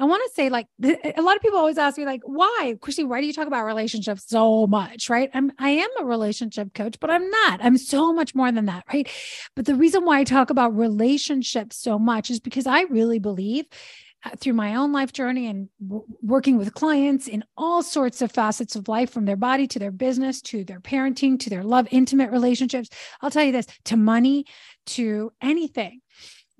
I 0.00 0.04
want 0.04 0.22
to 0.26 0.34
say, 0.34 0.48
like, 0.48 0.66
a 0.82 1.20
lot 1.20 1.36
of 1.36 1.42
people 1.42 1.58
always 1.58 1.76
ask 1.76 1.98
me, 1.98 2.06
like, 2.06 2.22
why, 2.24 2.74
Christy, 2.80 3.04
why 3.04 3.20
do 3.20 3.26
you 3.26 3.34
talk 3.34 3.46
about 3.46 3.66
relationships 3.66 4.24
so 4.26 4.66
much? 4.66 5.10
Right. 5.10 5.28
I'm, 5.34 5.52
I 5.58 5.70
am 5.70 5.90
a 6.00 6.06
relationship 6.06 6.72
coach, 6.72 6.96
but 6.98 7.10
I'm 7.10 7.28
not. 7.28 7.60
I'm 7.62 7.76
so 7.76 8.10
much 8.14 8.34
more 8.34 8.50
than 8.50 8.64
that. 8.64 8.84
Right. 8.90 9.06
But 9.54 9.66
the 9.66 9.74
reason 9.74 10.06
why 10.06 10.20
I 10.20 10.24
talk 10.24 10.48
about 10.48 10.74
relationships 10.74 11.76
so 11.76 11.98
much 11.98 12.30
is 12.30 12.40
because 12.40 12.66
I 12.66 12.84
really 12.84 13.18
believe 13.18 13.66
Uh, 14.22 14.36
through 14.38 14.52
my 14.52 14.74
own 14.74 14.92
life 14.92 15.14
journey 15.14 15.46
and 15.46 15.70
w- 15.80 16.04
working 16.20 16.58
with 16.58 16.74
clients 16.74 17.26
in 17.26 17.42
all 17.56 17.82
sorts 17.82 18.20
of 18.20 18.30
facets 18.30 18.76
of 18.76 18.86
life 18.86 19.10
from 19.10 19.24
their 19.24 19.34
body 19.34 19.66
to 19.66 19.78
their 19.78 19.90
business 19.90 20.42
to 20.42 20.62
their 20.62 20.78
parenting 20.78 21.40
to 21.40 21.48
their 21.48 21.64
love 21.64 21.88
intimate 21.90 22.30
relationships 22.30 22.90
i'll 23.22 23.30
tell 23.30 23.44
you 23.44 23.50
this 23.52 23.66
to 23.82 23.96
money 23.96 24.44
to 24.84 25.32
anything 25.40 26.02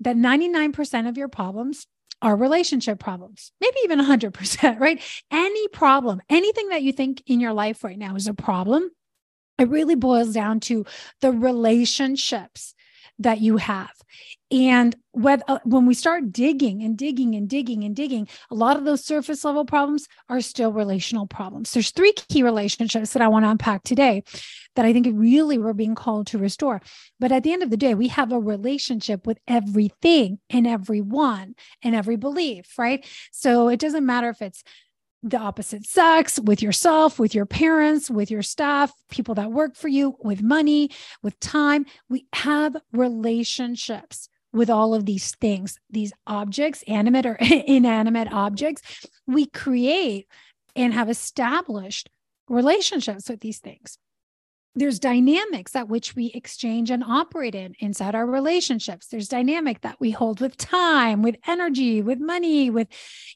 that 0.01 0.15
99% 0.15 1.07
of 1.07 1.17
your 1.17 1.27
problems 1.27 1.87
are 2.21 2.35
relationship 2.35 2.99
problems, 2.99 3.51
maybe 3.59 3.77
even 3.83 3.99
100%, 3.99 4.79
right? 4.79 5.01
Any 5.31 5.67
problem, 5.69 6.21
anything 6.29 6.69
that 6.69 6.83
you 6.83 6.91
think 6.91 7.23
in 7.25 7.39
your 7.39 7.53
life 7.53 7.83
right 7.83 7.97
now 7.97 8.15
is 8.15 8.27
a 8.27 8.33
problem, 8.33 8.91
it 9.57 9.69
really 9.69 9.95
boils 9.95 10.33
down 10.33 10.59
to 10.61 10.85
the 11.21 11.31
relationships 11.31 12.73
that 13.23 13.41
you 13.41 13.57
have. 13.57 13.91
And 14.51 14.95
when, 15.11 15.41
uh, 15.47 15.59
when 15.63 15.85
we 15.85 15.93
start 15.93 16.33
digging 16.33 16.83
and 16.83 16.97
digging 16.97 17.35
and 17.35 17.47
digging 17.47 17.83
and 17.83 17.95
digging, 17.95 18.27
a 18.49 18.55
lot 18.55 18.75
of 18.75 18.83
those 18.83 19.03
surface 19.03 19.45
level 19.45 19.63
problems 19.63 20.07
are 20.27 20.41
still 20.41 20.73
relational 20.73 21.25
problems. 21.25 21.71
There's 21.71 21.91
three 21.91 22.13
key 22.13 22.43
relationships 22.43 23.13
that 23.13 23.21
I 23.21 23.29
want 23.29 23.45
to 23.45 23.49
unpack 23.49 23.83
today 23.83 24.23
that 24.75 24.85
I 24.85 24.91
think 24.91 25.07
really 25.11 25.57
we're 25.57 25.73
being 25.73 25.95
called 25.95 26.27
to 26.27 26.37
restore. 26.37 26.81
But 27.19 27.31
at 27.31 27.43
the 27.43 27.53
end 27.53 27.63
of 27.63 27.69
the 27.69 27.77
day, 27.77 27.93
we 27.93 28.09
have 28.09 28.31
a 28.31 28.39
relationship 28.39 29.25
with 29.25 29.37
everything 29.47 30.39
and 30.49 30.67
everyone 30.67 31.55
and 31.81 31.95
every 31.95 32.17
belief, 32.17 32.77
right? 32.77 33.05
So 33.31 33.69
it 33.69 33.79
doesn't 33.79 34.05
matter 34.05 34.29
if 34.29 34.41
it's 34.41 34.63
the 35.23 35.37
opposite 35.37 35.85
sex, 35.85 36.39
with 36.39 36.61
yourself, 36.61 37.19
with 37.19 37.35
your 37.35 37.45
parents, 37.45 38.09
with 38.09 38.31
your 38.31 38.41
staff, 38.41 38.91
people 39.09 39.35
that 39.35 39.51
work 39.51 39.75
for 39.75 39.87
you, 39.87 40.15
with 40.23 40.41
money, 40.41 40.89
with 41.21 41.39
time. 41.39 41.85
We 42.09 42.25
have 42.33 42.75
relationships 42.91 44.29
with 44.53 44.69
all 44.69 44.93
of 44.93 45.05
these 45.05 45.35
things, 45.35 45.79
these 45.89 46.11
objects, 46.27 46.83
animate 46.87 47.25
or 47.25 47.35
inanimate 47.41 48.31
objects. 48.31 48.81
We 49.27 49.45
create 49.45 50.27
and 50.75 50.93
have 50.93 51.09
established 51.09 52.09
relationships 52.49 53.29
with 53.29 53.41
these 53.41 53.59
things. 53.59 53.97
There's 54.73 54.99
dynamics 54.99 55.75
at 55.75 55.89
which 55.89 56.15
we 56.15 56.27
exchange 56.27 56.91
and 56.91 57.03
operate 57.03 57.55
in 57.55 57.75
inside 57.79 58.15
our 58.15 58.25
relationships. 58.25 59.07
There's 59.07 59.27
dynamic 59.27 59.81
that 59.81 59.99
we 59.99 60.11
hold 60.11 60.39
with 60.39 60.55
time, 60.55 61.21
with 61.21 61.35
energy, 61.45 62.01
with 62.01 62.19
money, 62.19 62.69
with, 62.69 62.87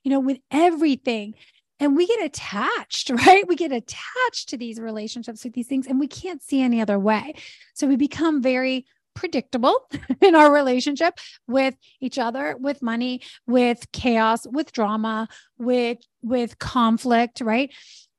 you 0.04 0.12
know, 0.12 0.22
with 0.22 0.38
everything 0.50 1.34
and 1.80 1.96
we 1.96 2.08
get 2.08 2.24
attached, 2.24 3.10
right? 3.26 3.48
We 3.48 3.56
get 3.56 3.72
attached 3.72 4.50
to 4.50 4.58
these 4.58 4.80
relationships 4.80 5.44
with 5.44 5.54
these 5.54 5.68
things 5.68 5.88
and 5.88 6.00
we 6.00 6.08
can't 6.08 6.42
see 6.42 6.62
any 6.62 6.82
other 6.82 7.00
way. 7.00 7.36
So 7.74 7.88
we 7.88 7.96
become 7.96 8.42
very 8.42 8.86
predictable 9.16 9.88
in 10.22 10.36
our 10.36 10.52
relationship 10.52 11.20
with 11.48 11.76
each 12.02 12.20
other, 12.20 12.56
with 12.60 12.82
money, 12.82 13.22
with 13.48 13.92
chaos, 13.92 14.46
with 14.46 14.72
drama, 14.72 15.28
with 15.58 15.98
with 16.22 16.60
conflict, 16.60 17.42
right? 17.42 17.72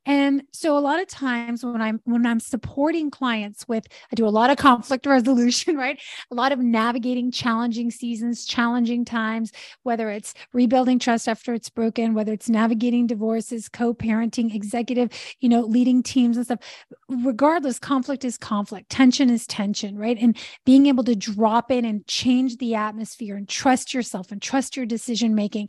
And 0.06 0.44
so 0.52 0.78
a 0.78 0.80
lot 0.80 1.00
of 1.00 1.08
times 1.08 1.64
when 1.64 1.82
I'm 1.82 2.00
when 2.04 2.24
I'm 2.24 2.38
supporting 2.38 3.10
clients 3.10 3.66
with 3.66 3.86
I 4.12 4.14
do 4.14 4.26
a 4.26 4.30
lot 4.30 4.50
of 4.50 4.56
conflict 4.56 5.04
resolution, 5.06 5.76
right? 5.76 6.00
A 6.30 6.34
lot 6.34 6.52
of 6.52 6.60
navigating 6.60 7.32
challenging 7.32 7.90
seasons, 7.90 8.46
challenging 8.46 9.04
times, 9.04 9.50
whether 9.82 10.08
it's 10.08 10.32
rebuilding 10.52 11.00
trust 11.00 11.28
after 11.28 11.52
it's 11.52 11.68
broken, 11.68 12.14
whether 12.14 12.32
it's 12.32 12.48
navigating 12.48 13.08
divorces, 13.08 13.68
co-parenting, 13.68 14.54
executive, 14.54 15.10
you 15.40 15.48
know, 15.48 15.62
leading 15.62 16.02
teams 16.02 16.36
and 16.36 16.46
stuff. 16.46 16.60
Regardless, 17.08 17.80
conflict 17.80 18.24
is 18.24 18.38
conflict, 18.38 18.88
tension 18.88 19.28
is 19.28 19.46
tension, 19.46 19.98
right? 19.98 20.18
And 20.20 20.36
being 20.64 20.86
able 20.86 21.04
to 21.04 21.16
drop 21.16 21.72
in 21.72 21.84
and 21.84 22.06
change 22.06 22.58
the 22.58 22.76
atmosphere 22.76 23.36
and 23.36 23.48
trust 23.48 23.92
yourself 23.92 24.30
and 24.30 24.40
trust 24.40 24.76
your 24.76 24.86
decision 24.86 25.34
making 25.34 25.68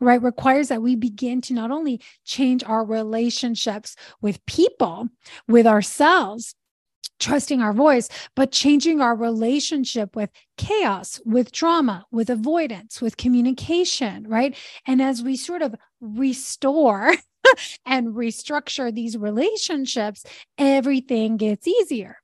right, 0.00 0.22
requires 0.22 0.68
that 0.68 0.82
we 0.82 0.94
begin 0.94 1.40
to 1.42 1.54
not 1.54 1.70
only 1.70 2.00
change 2.24 2.62
our 2.64 2.84
relationships 3.76 3.96
with 4.20 4.44
people, 4.46 5.08
with 5.48 5.66
ourselves, 5.66 6.54
trusting 7.18 7.62
our 7.62 7.72
voice, 7.72 8.08
but 8.34 8.52
changing 8.52 9.00
our 9.00 9.16
relationship 9.16 10.14
with 10.14 10.30
chaos, 10.58 11.20
with 11.24 11.50
drama, 11.50 12.04
with 12.10 12.28
avoidance, 12.30 13.00
with 13.00 13.16
communication, 13.16 14.26
right? 14.28 14.54
And 14.86 15.00
as 15.00 15.22
we 15.22 15.36
sort 15.36 15.62
of 15.62 15.74
restore 16.00 17.14
and 17.86 18.08
restructure 18.08 18.94
these 18.94 19.16
relationships, 19.16 20.24
everything 20.58 21.38
gets 21.38 21.66
easier. 21.66 22.18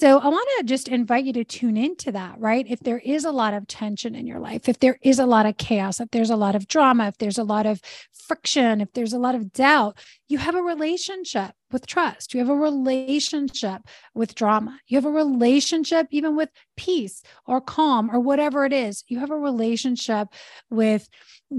So 0.00 0.18
I 0.18 0.28
want 0.28 0.48
to 0.56 0.64
just 0.64 0.88
invite 0.88 1.26
you 1.26 1.34
to 1.34 1.44
tune 1.44 1.76
into 1.76 2.10
that, 2.12 2.40
right? 2.40 2.64
If 2.66 2.80
there 2.80 3.00
is 3.00 3.26
a 3.26 3.30
lot 3.30 3.52
of 3.52 3.66
tension 3.66 4.14
in 4.14 4.26
your 4.26 4.38
life, 4.38 4.66
if 4.66 4.78
there 4.78 4.98
is 5.02 5.18
a 5.18 5.26
lot 5.26 5.44
of 5.44 5.58
chaos, 5.58 6.00
if 6.00 6.10
there's 6.10 6.30
a 6.30 6.36
lot 6.36 6.54
of 6.54 6.66
drama, 6.66 7.08
if 7.08 7.18
there's 7.18 7.36
a 7.36 7.44
lot 7.44 7.66
of 7.66 7.82
friction, 8.26 8.80
if 8.80 8.90
there's 8.94 9.12
a 9.12 9.18
lot 9.18 9.34
of 9.34 9.52
doubt, 9.52 9.98
you 10.26 10.38
have 10.38 10.54
a 10.54 10.62
relationship 10.62 11.50
with 11.70 11.86
trust. 11.86 12.32
You 12.32 12.40
have 12.40 12.48
a 12.48 12.54
relationship 12.54 13.82
with 14.14 14.34
drama. 14.34 14.78
You 14.86 14.96
have 14.96 15.04
a 15.04 15.10
relationship 15.10 16.06
even 16.10 16.34
with 16.34 16.48
peace 16.78 17.22
or 17.44 17.60
calm 17.60 18.10
or 18.10 18.20
whatever 18.20 18.64
it 18.64 18.72
is. 18.72 19.04
You 19.06 19.18
have 19.18 19.30
a 19.30 19.36
relationship 19.36 20.28
with 20.70 21.10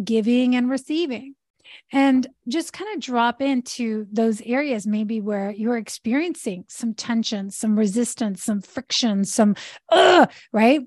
giving 0.04 0.56
and 0.56 0.68
receiving 0.68 1.36
and 1.92 2.28
just 2.48 2.74
kind 2.74 2.94
of 2.94 3.02
drop 3.02 3.42
into 3.42 4.08
those 4.12 4.42
areas 4.42 4.88
maybe 4.88 5.22
where 5.22 5.52
you're 5.52 5.78
experiencing 5.78 6.66
some 6.68 6.94
tension 6.94 7.50
some 7.50 7.78
resistance 7.78 8.44
some 8.44 8.62
friction 8.62 9.24
some 9.26 9.56
uh, 9.90 10.26
right? 10.52 10.82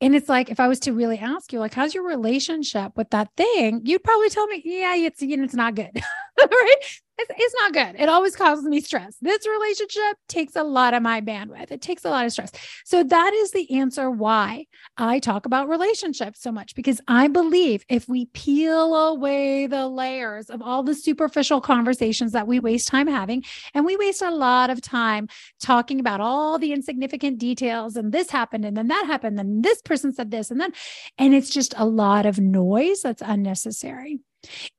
And 0.00 0.14
it's 0.14 0.28
like 0.28 0.50
if 0.50 0.60
i 0.60 0.68
was 0.68 0.80
to 0.80 0.92
really 0.92 1.18
ask 1.18 1.52
you 1.52 1.58
like 1.58 1.74
how's 1.74 1.94
your 1.94 2.06
relationship 2.06 2.92
with 2.96 3.10
that 3.10 3.30
thing? 3.36 3.82
You'd 3.84 4.04
probably 4.04 4.30
tell 4.30 4.46
me 4.46 4.62
yeah 4.64 4.94
it's 4.94 5.22
you 5.22 5.36
know 5.36 5.44
it's 5.44 5.54
not 5.54 5.74
good 5.74 5.90
right 6.38 6.76
it's, 7.18 7.30
it's 7.36 7.54
not 7.60 7.72
good. 7.72 8.00
It 8.00 8.08
always 8.08 8.36
causes 8.36 8.64
me 8.64 8.80
stress. 8.80 9.16
This 9.20 9.46
relationship 9.46 10.16
takes 10.28 10.54
a 10.54 10.62
lot 10.62 10.94
of 10.94 11.02
my 11.02 11.20
bandwidth. 11.20 11.70
It 11.72 11.82
takes 11.82 12.04
a 12.04 12.10
lot 12.10 12.24
of 12.24 12.32
stress. 12.32 12.52
So 12.84 13.02
that 13.02 13.34
is 13.34 13.50
the 13.50 13.78
answer 13.78 14.10
why 14.10 14.66
I 14.96 15.18
talk 15.18 15.44
about 15.44 15.68
relationships 15.68 16.40
so 16.40 16.52
much 16.52 16.74
because 16.76 17.00
I 17.08 17.26
believe 17.26 17.84
if 17.88 18.08
we 18.08 18.26
peel 18.26 18.94
away 18.94 19.66
the 19.66 19.88
layers 19.88 20.48
of 20.48 20.62
all 20.62 20.82
the 20.82 20.94
superficial 20.94 21.60
conversations 21.60 22.32
that 22.32 22.46
we 22.46 22.60
waste 22.60 22.88
time 22.88 23.08
having, 23.08 23.44
and 23.74 23.84
we 23.84 23.96
waste 23.96 24.22
a 24.22 24.30
lot 24.30 24.70
of 24.70 24.80
time 24.80 25.28
talking 25.60 25.98
about 25.98 26.20
all 26.20 26.58
the 26.58 26.72
insignificant 26.72 27.38
details 27.38 27.96
and 27.96 28.12
this 28.12 28.30
happened 28.30 28.64
and 28.64 28.76
then 28.76 28.88
that 28.88 29.06
happened 29.06 29.38
and 29.40 29.64
this 29.64 29.82
person 29.82 30.12
said 30.12 30.30
this 30.30 30.50
and 30.50 30.60
then, 30.60 30.72
and 31.18 31.34
it's 31.34 31.50
just 31.50 31.74
a 31.76 31.84
lot 31.84 32.26
of 32.26 32.38
noise 32.38 33.02
that's 33.02 33.22
unnecessary. 33.22 34.20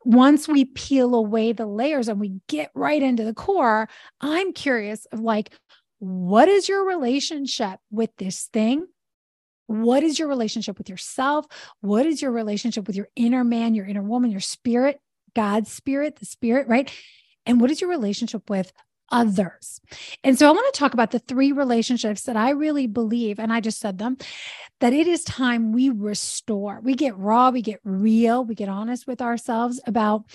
Once 0.06 0.48
we 0.48 0.66
peel 0.66 1.16
away 1.16 1.52
the 1.52 1.66
layers 1.66 2.08
and 2.08 2.20
we 2.20 2.40
get 2.48 2.72
right 2.74 3.02
into 3.02 3.24
the 3.24 3.34
core, 3.34 3.90
I'm 4.22 4.54
curious 4.54 5.06
of 5.08 5.20
like, 5.20 5.54
what 6.00 6.48
is 6.48 6.70
your 6.70 6.86
relationship 6.88 7.80
with 7.92 8.10
this 8.18 8.46
thing? 8.54 8.88
What 9.68 10.02
is 10.02 10.18
your 10.18 10.28
relationship 10.28 10.78
with 10.78 10.90
yourself? 10.90 11.46
What 11.82 12.06
is 12.06 12.22
your 12.22 12.32
relationship 12.32 12.88
with 12.88 12.96
your 12.96 13.10
inner 13.16 13.44
man, 13.44 13.76
your 13.76 13.86
inner 13.86 14.02
woman, 14.02 14.32
your 14.32 14.40
spirit, 14.40 15.00
God's 15.36 15.72
spirit, 15.72 16.16
the 16.16 16.26
spirit, 16.26 16.68
right? 16.68 16.92
And 17.46 17.62
what 17.62 17.70
is 17.70 17.82
your 17.82 17.90
relationship 17.90 18.50
with 18.50 18.72
others. 19.12 19.82
And 20.24 20.38
so 20.38 20.48
I 20.48 20.52
want 20.52 20.74
to 20.74 20.80
talk 20.80 20.94
about 20.94 21.12
the 21.12 21.20
three 21.20 21.52
relationships 21.52 22.24
that 22.24 22.38
I 22.38 22.52
really 22.52 22.88
believe, 22.88 23.40
and 23.40 23.52
I 23.52 23.60
just 23.60 23.80
said 23.80 23.98
them, 23.98 24.18
that 24.80 24.94
it 24.94 25.08
is 25.08 25.24
time 25.24 25.72
we 25.72 25.90
restore. 25.90 26.80
We 26.82 26.96
get 26.96 27.18
raw, 27.18 27.50
we 27.50 27.62
get 27.62 27.80
real, 27.84 28.44
we 28.46 28.56
get 28.56 28.70
honest 28.70 29.08
with 29.08 29.22
ourselves 29.22 29.82
about 29.86 30.26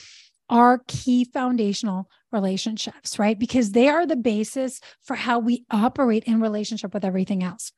our 0.51 0.83
key 0.87 1.25
foundational 1.25 2.09
relationships, 2.31 3.19
right? 3.19 3.39
Because 3.39 3.73
they 3.73 3.89
are 3.89 4.07
the 4.07 4.17
basis 4.17 4.81
for 5.03 5.15
how 5.15 5.39
we 5.39 5.65
operate 5.71 6.25
in 6.25 6.41
relationship 6.41 6.93
with 6.93 7.05
everything 7.05 7.43
else. 7.43 7.73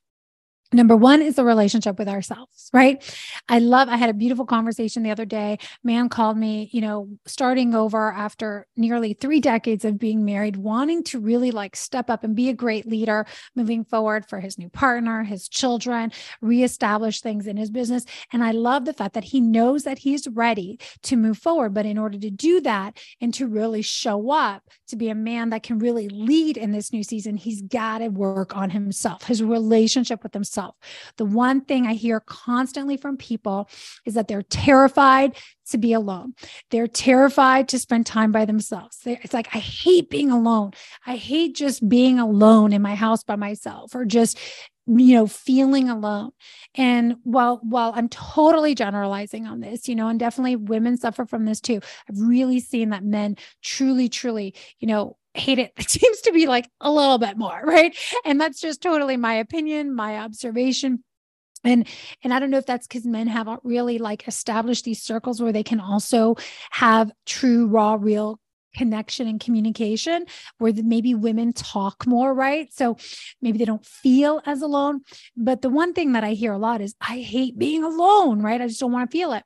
Number 0.73 0.97
one 0.97 1.23
is 1.23 1.37
the 1.37 1.45
relationship 1.45 1.97
with 1.97 2.09
ourselves, 2.09 2.71
right? 2.73 3.03
I 3.49 3.61
love, 3.61 3.89
I 3.89 3.97
had 3.97 4.11
a 4.11 4.15
beautiful 4.15 4.45
conversation 4.45 5.05
the 5.05 5.13
other 5.13 5.25
day. 5.25 5.59
Man 5.85 6.09
called 6.09 6.37
me, 6.37 6.69
you 6.73 6.81
know, 6.81 7.09
starting 7.25 7.73
over 7.73 8.11
after 8.11 8.67
nearly 8.77 9.13
three 9.13 9.41
decades 9.41 9.85
of 9.85 9.97
being 9.97 10.25
married, 10.25 10.57
wanting 10.57 11.05
to 11.05 11.21
really 11.21 11.53
like 11.53 11.77
step 11.77 12.11
up 12.11 12.25
and 12.25 12.35
be 12.35 12.49
a 12.49 12.53
great 12.53 12.85
leader 12.85 13.27
moving 13.55 13.85
forward 13.85 14.27
for 14.29 14.41
his 14.41 14.59
new 14.59 14.69
partner, 14.69 15.23
his 15.23 15.49
children, 15.49 16.11
reestablish 16.41 17.21
things 17.21 17.47
in 17.47 17.57
his 17.57 17.71
business. 17.71 18.05
And 18.33 18.43
I 18.43 18.51
love 18.51 18.87
the 18.87 18.93
fact 18.93 19.15
that 19.15 19.25
he 19.25 19.41
knows 19.41 19.85
that 19.85 19.99
he's 19.99 20.27
ready 20.27 20.81
to 21.05 21.17
move 21.17 21.39
forward. 21.39 21.75
But 21.75 21.87
in 21.87 21.97
order 21.97 22.19
to 22.19 22.31
do 22.31 22.61
that 22.63 22.99
and 23.21 23.33
to 23.35 23.47
really 23.47 23.83
show 23.83 24.33
up 24.33 24.65
to 24.89 24.97
be 24.97 25.09
a 25.09 25.15
man 25.15 25.51
that 25.51 25.63
can 25.63 25.79
really 25.79 26.09
lead 26.09 26.57
in 26.57 26.73
this 26.73 26.93
new 26.93 27.03
season, 27.03 27.37
he's 27.37 27.63
got 27.63 27.99
to 27.99 28.09
work 28.09 28.57
on 28.57 28.71
himself, 28.71 29.25
his 29.25 29.43
relationship 29.43 30.23
with 30.23 30.33
himself. 30.33 30.77
The 31.17 31.25
one 31.25 31.63
thing 31.63 31.87
I 31.87 31.95
hear 31.95 32.21
constantly 32.21 32.97
from 32.97 33.17
people 33.17 33.69
is 34.05 34.15
that 34.15 34.29
they're 34.29 34.43
terrified 34.43 35.37
to 35.71 35.79
be 35.79 35.93
alone. 35.93 36.35
They're 36.71 36.87
terrified 36.87 37.69
to 37.69 37.79
spend 37.79 38.07
time 38.07 38.33
by 38.33 38.45
themselves. 38.45 38.99
It's 39.05 39.35
like, 39.35 39.49
I 39.55 39.59
hate 39.59 40.11
being 40.11 40.31
alone. 40.31 40.73
I 41.07 41.17
hate 41.17 41.57
just 41.57 41.89
being 41.89 42.19
alone 42.19 42.73
in 42.73 42.83
my 42.83 42.95
house 42.95 43.25
by 43.25 43.37
myself 43.37 43.95
or 43.95 44.05
just 44.05 44.39
you 44.87 45.15
know 45.15 45.27
feeling 45.27 45.89
alone 45.89 46.31
and 46.75 47.17
while 47.25 47.61
while 47.63 47.93
i'm 47.97 48.09
totally 48.09 48.75
generalizing 48.75 49.47
on 49.47 49.61
this 49.61 49.89
you 49.89 49.95
know 49.95 50.09
and 50.09 50.21
definitely 50.21 50.55
women 50.55 50.97
suffer 50.97 51.27
from 51.27 51.45
this 51.45 51.61
too 51.61 51.81
i've 52.09 52.21
really 52.21 52.61
seen 52.61 52.91
that 52.91 53.05
men 53.05 53.37
truly 53.63 54.09
truly 54.09 54.55
you 54.79 54.87
know 54.87 55.17
hate 55.37 55.59
it. 55.59 55.73
It 55.79 55.91
seems 55.91 56.21
to 56.23 56.33
be 56.33 56.47
like 56.47 56.69
a 56.81 56.91
little 56.91 57.19
bit 57.19 57.37
more, 57.37 57.61
right? 57.63 57.95
And 58.25 58.41
that's 58.41 58.59
just 58.61 58.81
totally 58.81 59.17
my 59.19 59.35
opinion, 59.35 59.95
my 59.95 60.19
observation 60.19 61.05
and 61.65 61.89
and 62.23 62.33
i 62.33 62.39
don't 62.39 62.51
know 62.51 62.59
if 62.59 62.67
that's 62.67 62.87
because 62.87 63.07
men 63.07 63.27
haven't 63.27 63.61
really 63.65 63.99
like 63.99 64.29
established 64.29 64.85
these 64.85 65.03
circles 65.03 65.41
where 65.41 65.53
they 65.53 65.63
can 65.63 65.81
also 65.81 66.37
have 66.71 67.11
true 67.25 67.67
raw 67.67 67.97
real 67.99 68.39
connection 68.77 69.27
and 69.27 69.41
communication 69.41 70.25
where 70.59 70.73
maybe 70.75 71.15
women 71.15 71.53
talk 71.53 72.07
more 72.07 72.35
right? 72.35 72.73
So 72.73 72.97
maybe 73.41 73.59
they 73.59 73.65
don't 73.65 73.85
feel 73.85 74.41
as 74.47 74.63
alone. 74.63 75.01
But 75.37 75.63
the 75.63 75.71
one 75.71 75.93
thing 75.93 76.13
that 76.13 76.25
i 76.25 76.33
hear 76.33 76.53
a 76.53 76.59
lot 76.59 76.81
is 76.81 76.95
i 77.01 77.19
hate 77.19 77.59
being 77.59 77.85
alone 77.85 78.41
right? 78.41 78.61
I 78.61 78.69
just 78.69 78.81
don't 78.81 78.93
want 78.93 79.11
to 79.11 79.17
feel 79.17 79.33
it. 79.33 79.45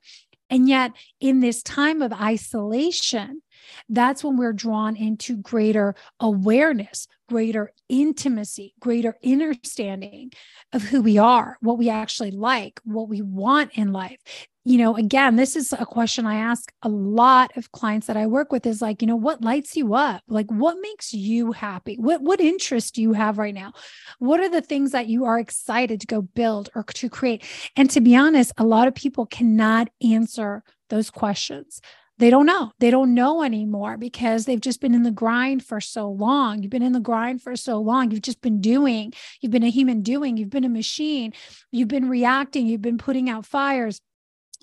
And 0.49 0.69
yet 0.69 0.93
in 1.21 1.41
this 1.41 1.63
time 1.63 2.03
of 2.03 2.13
isolation 2.13 3.43
that's 3.89 4.23
when 4.25 4.37
we're 4.37 4.53
drawn 4.53 4.97
into 4.97 5.37
greater 5.37 5.95
awareness, 6.19 7.07
greater 7.29 7.73
intimacy, 7.89 8.75
greater 8.81 9.17
understanding 9.25 10.33
of 10.73 10.83
who 10.83 11.03
we 11.03 11.19
are, 11.19 11.57
what 11.61 11.79
we 11.79 11.89
actually 11.89 12.31
like, 12.31 12.81
what 12.85 13.09
we 13.09 13.23
want 13.23 13.73
in 13.75 13.93
life. 13.93 14.19
You 14.65 14.77
know, 14.77 14.95
again, 14.95 15.37
this 15.37 15.57
is 15.57 15.73
a 15.73 15.87
question 15.87 16.27
I 16.27 16.35
ask 16.35 16.71
a 16.83 16.89
lot 16.89 17.57
of 17.57 17.73
clients 17.73 18.07
that 18.09 18.19
I 18.19 18.27
work 18.27 18.53
with 18.53 18.67
is 18.67 18.83
like, 18.83 19.01
you 19.01 19.09
know, 19.09 19.17
what 19.17 19.43
lights 19.43 19.75
you 19.75 19.95
up? 19.95 20.23
Like 20.29 20.51
what 20.51 20.77
makes 20.83 21.15
you 21.15 21.53
happy? 21.53 21.97
What 21.99 22.21
what 22.21 22.41
interest 22.41 22.95
do 22.95 23.03
you 23.03 23.15
have 23.15 23.39
right 23.39 23.55
now? 23.55 23.73
What 24.19 24.39
are 24.41 24.51
the 24.51 24.61
things 24.61 24.93
that 24.93 25.09
you 25.09 25.25
are 25.25 25.39
excited 25.39 26.01
to 26.03 26.07
go 26.07 26.21
build 26.21 26.69
or 26.75 26.83
to 26.83 27.09
create? 27.09 27.43
And 27.75 27.89
to 27.91 28.03
be 28.03 28.15
honest, 28.15 28.53
a 28.59 28.65
lot 28.65 28.87
of 28.87 28.95
people 28.95 29.25
cannot 29.25 29.89
answer 30.03 30.63
those 30.91 31.11
questions 31.11 31.81
they 32.21 32.29
don't 32.29 32.45
know. 32.45 32.71
They 32.81 32.91
don't 32.91 33.15
know 33.15 33.43
anymore 33.43 33.97
because 33.97 34.45
they've 34.45 34.61
just 34.61 34.83
been 34.83 34.95
in 34.95 35.05
the 35.05 35.11
grind 35.11 35.65
for 35.65 35.81
so 35.81 36.11
long. 36.11 36.63
You've 36.63 36.71
been 36.71 36.83
in 36.83 36.93
the 36.93 37.01
grind 37.01 37.41
for 37.41 37.57
so 37.57 37.81
long. 37.81 38.11
You've 38.11 38.21
just 38.21 38.43
been 38.43 38.61
doing. 38.61 39.15
You've 39.41 39.53
been 39.53 39.63
a 39.63 39.71
human 39.71 40.03
doing. 40.03 40.37
You've 40.37 40.51
been 40.51 40.65
a 40.65 40.69
machine. 40.69 41.33
You've 41.73 41.89
been 41.89 42.11
reacting. 42.11 42.67
You've 42.67 42.83
been 42.83 42.99
putting 42.99 43.31
out 43.31 43.47
fires 43.47 44.03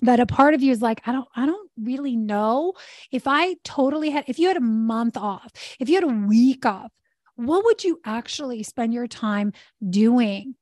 that 0.02 0.20
a 0.20 0.26
part 0.26 0.54
of 0.54 0.62
you 0.62 0.70
is 0.70 0.82
like 0.82 1.00
i 1.06 1.12
don't 1.12 1.28
i 1.34 1.44
don't 1.46 1.70
really 1.80 2.16
know 2.16 2.72
if 3.10 3.26
i 3.26 3.54
totally 3.64 4.10
had 4.10 4.24
if 4.28 4.38
you 4.38 4.48
had 4.48 4.56
a 4.56 4.60
month 4.60 5.16
off 5.16 5.50
if 5.80 5.88
you 5.88 5.94
had 5.94 6.04
a 6.04 6.26
week 6.26 6.64
off 6.64 6.92
what 7.36 7.64
would 7.64 7.84
you 7.84 8.00
actually 8.04 8.62
spend 8.62 8.92
your 8.92 9.06
time 9.06 9.52
doing 9.88 10.54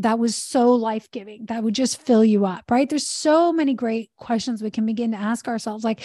that 0.00 0.18
was 0.18 0.34
so 0.34 0.72
life 0.72 1.10
giving, 1.10 1.44
that 1.46 1.62
would 1.62 1.74
just 1.74 2.00
fill 2.00 2.24
you 2.24 2.46
up, 2.46 2.70
right? 2.70 2.88
There's 2.88 3.06
so 3.06 3.52
many 3.52 3.74
great 3.74 4.10
questions 4.16 4.62
we 4.62 4.70
can 4.70 4.86
begin 4.86 5.12
to 5.12 5.18
ask 5.18 5.46
ourselves, 5.46 5.84
like, 5.84 6.02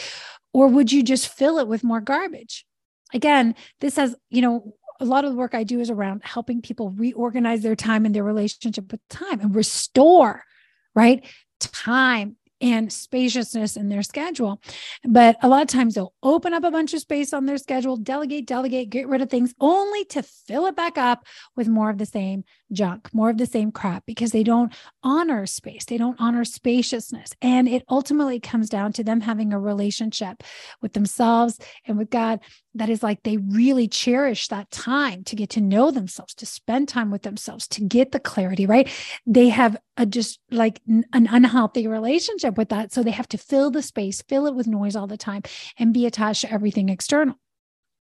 or 0.53 0.67
would 0.67 0.91
you 0.91 1.01
just 1.01 1.29
fill 1.29 1.59
it 1.59 1.67
with 1.67 1.81
more 1.81 2.01
garbage? 2.01 2.65
Again, 3.13 3.55
this 3.79 3.95
has, 3.95 4.13
you 4.29 4.41
know, 4.41 4.73
a 4.99 5.05
lot 5.05 5.23
of 5.23 5.31
the 5.31 5.37
work 5.37 5.55
I 5.55 5.63
do 5.63 5.79
is 5.79 5.89
around 5.89 6.21
helping 6.25 6.61
people 6.61 6.89
reorganize 6.89 7.61
their 7.61 7.75
time 7.75 8.05
and 8.05 8.13
their 8.13 8.23
relationship 8.23 8.91
with 8.91 8.99
time 9.09 9.39
and 9.39 9.55
restore, 9.55 10.43
right? 10.93 11.25
Time 11.61 12.35
and 12.65 12.91
spaciousness 12.91 13.77
in 13.77 13.89
their 13.89 14.01
schedule. 14.01 14.59
But 15.03 15.37
a 15.43 15.47
lot 15.47 15.61
of 15.61 15.67
times 15.67 15.93
they'll 15.93 16.13
open 16.23 16.53
up 16.53 16.63
a 16.63 16.71
bunch 16.71 16.93
of 16.93 16.99
space 16.99 17.31
on 17.31 17.45
their 17.45 17.59
schedule, 17.59 17.95
delegate, 17.95 18.47
delegate, 18.47 18.89
get 18.89 19.07
rid 19.07 19.21
of 19.21 19.29
things, 19.29 19.53
only 19.59 20.03
to 20.05 20.23
fill 20.23 20.65
it 20.65 20.75
back 20.75 20.97
up 20.97 21.25
with 21.55 21.67
more 21.67 21.91
of 21.91 21.99
the 21.99 22.07
same 22.07 22.43
junk, 22.71 23.13
more 23.13 23.29
of 23.29 23.37
the 23.37 23.45
same 23.45 23.71
crap, 23.71 24.05
because 24.05 24.31
they 24.31 24.43
don't 24.43 24.73
honor 25.03 25.45
space. 25.45 25.85
They 25.85 25.97
don't 25.97 26.19
honor 26.19 26.45
spaciousness. 26.45 27.33
And 27.41 27.67
it 27.67 27.83
ultimately 27.89 28.39
comes 28.39 28.69
down 28.69 28.93
to 28.93 29.03
them 29.03 29.21
having 29.21 29.53
a 29.53 29.59
relationship 29.59 30.43
with 30.81 30.93
themselves 30.93 31.59
and 31.85 31.97
with 31.97 32.09
God 32.09 32.39
that 32.73 32.89
is 32.89 33.01
like 33.01 33.23
they 33.23 33.37
really 33.37 33.87
cherish 33.87 34.47
that 34.49 34.69
time 34.71 35.23
to 35.25 35.35
get 35.35 35.49
to 35.51 35.61
know 35.61 35.91
themselves, 35.91 36.33
to 36.35 36.45
spend 36.45 36.89
time 36.89 37.11
with 37.11 37.21
themselves, 37.21 37.67
to 37.69 37.81
get 37.81 38.11
the 38.11 38.19
clarity, 38.19 38.65
right? 38.65 38.89
They 39.25 39.49
have 39.49 39.77
a 39.97 40.05
just 40.05 40.39
like 40.51 40.81
an 40.87 41.05
unhealthy 41.13 41.87
relationship 41.87 42.57
with 42.57 42.69
that. 42.69 42.91
So 42.91 43.01
they 43.01 43.11
have 43.11 43.29
to 43.29 43.37
fill 43.37 43.71
the 43.71 43.81
space, 43.81 44.21
fill 44.23 44.45
it 44.45 44.55
with 44.55 44.67
noise 44.67 44.95
all 44.95 45.07
the 45.07 45.17
time, 45.17 45.43
and 45.77 45.93
be 45.93 46.05
attached 46.05 46.41
to 46.41 46.51
everything 46.51 46.89
external. 46.89 47.35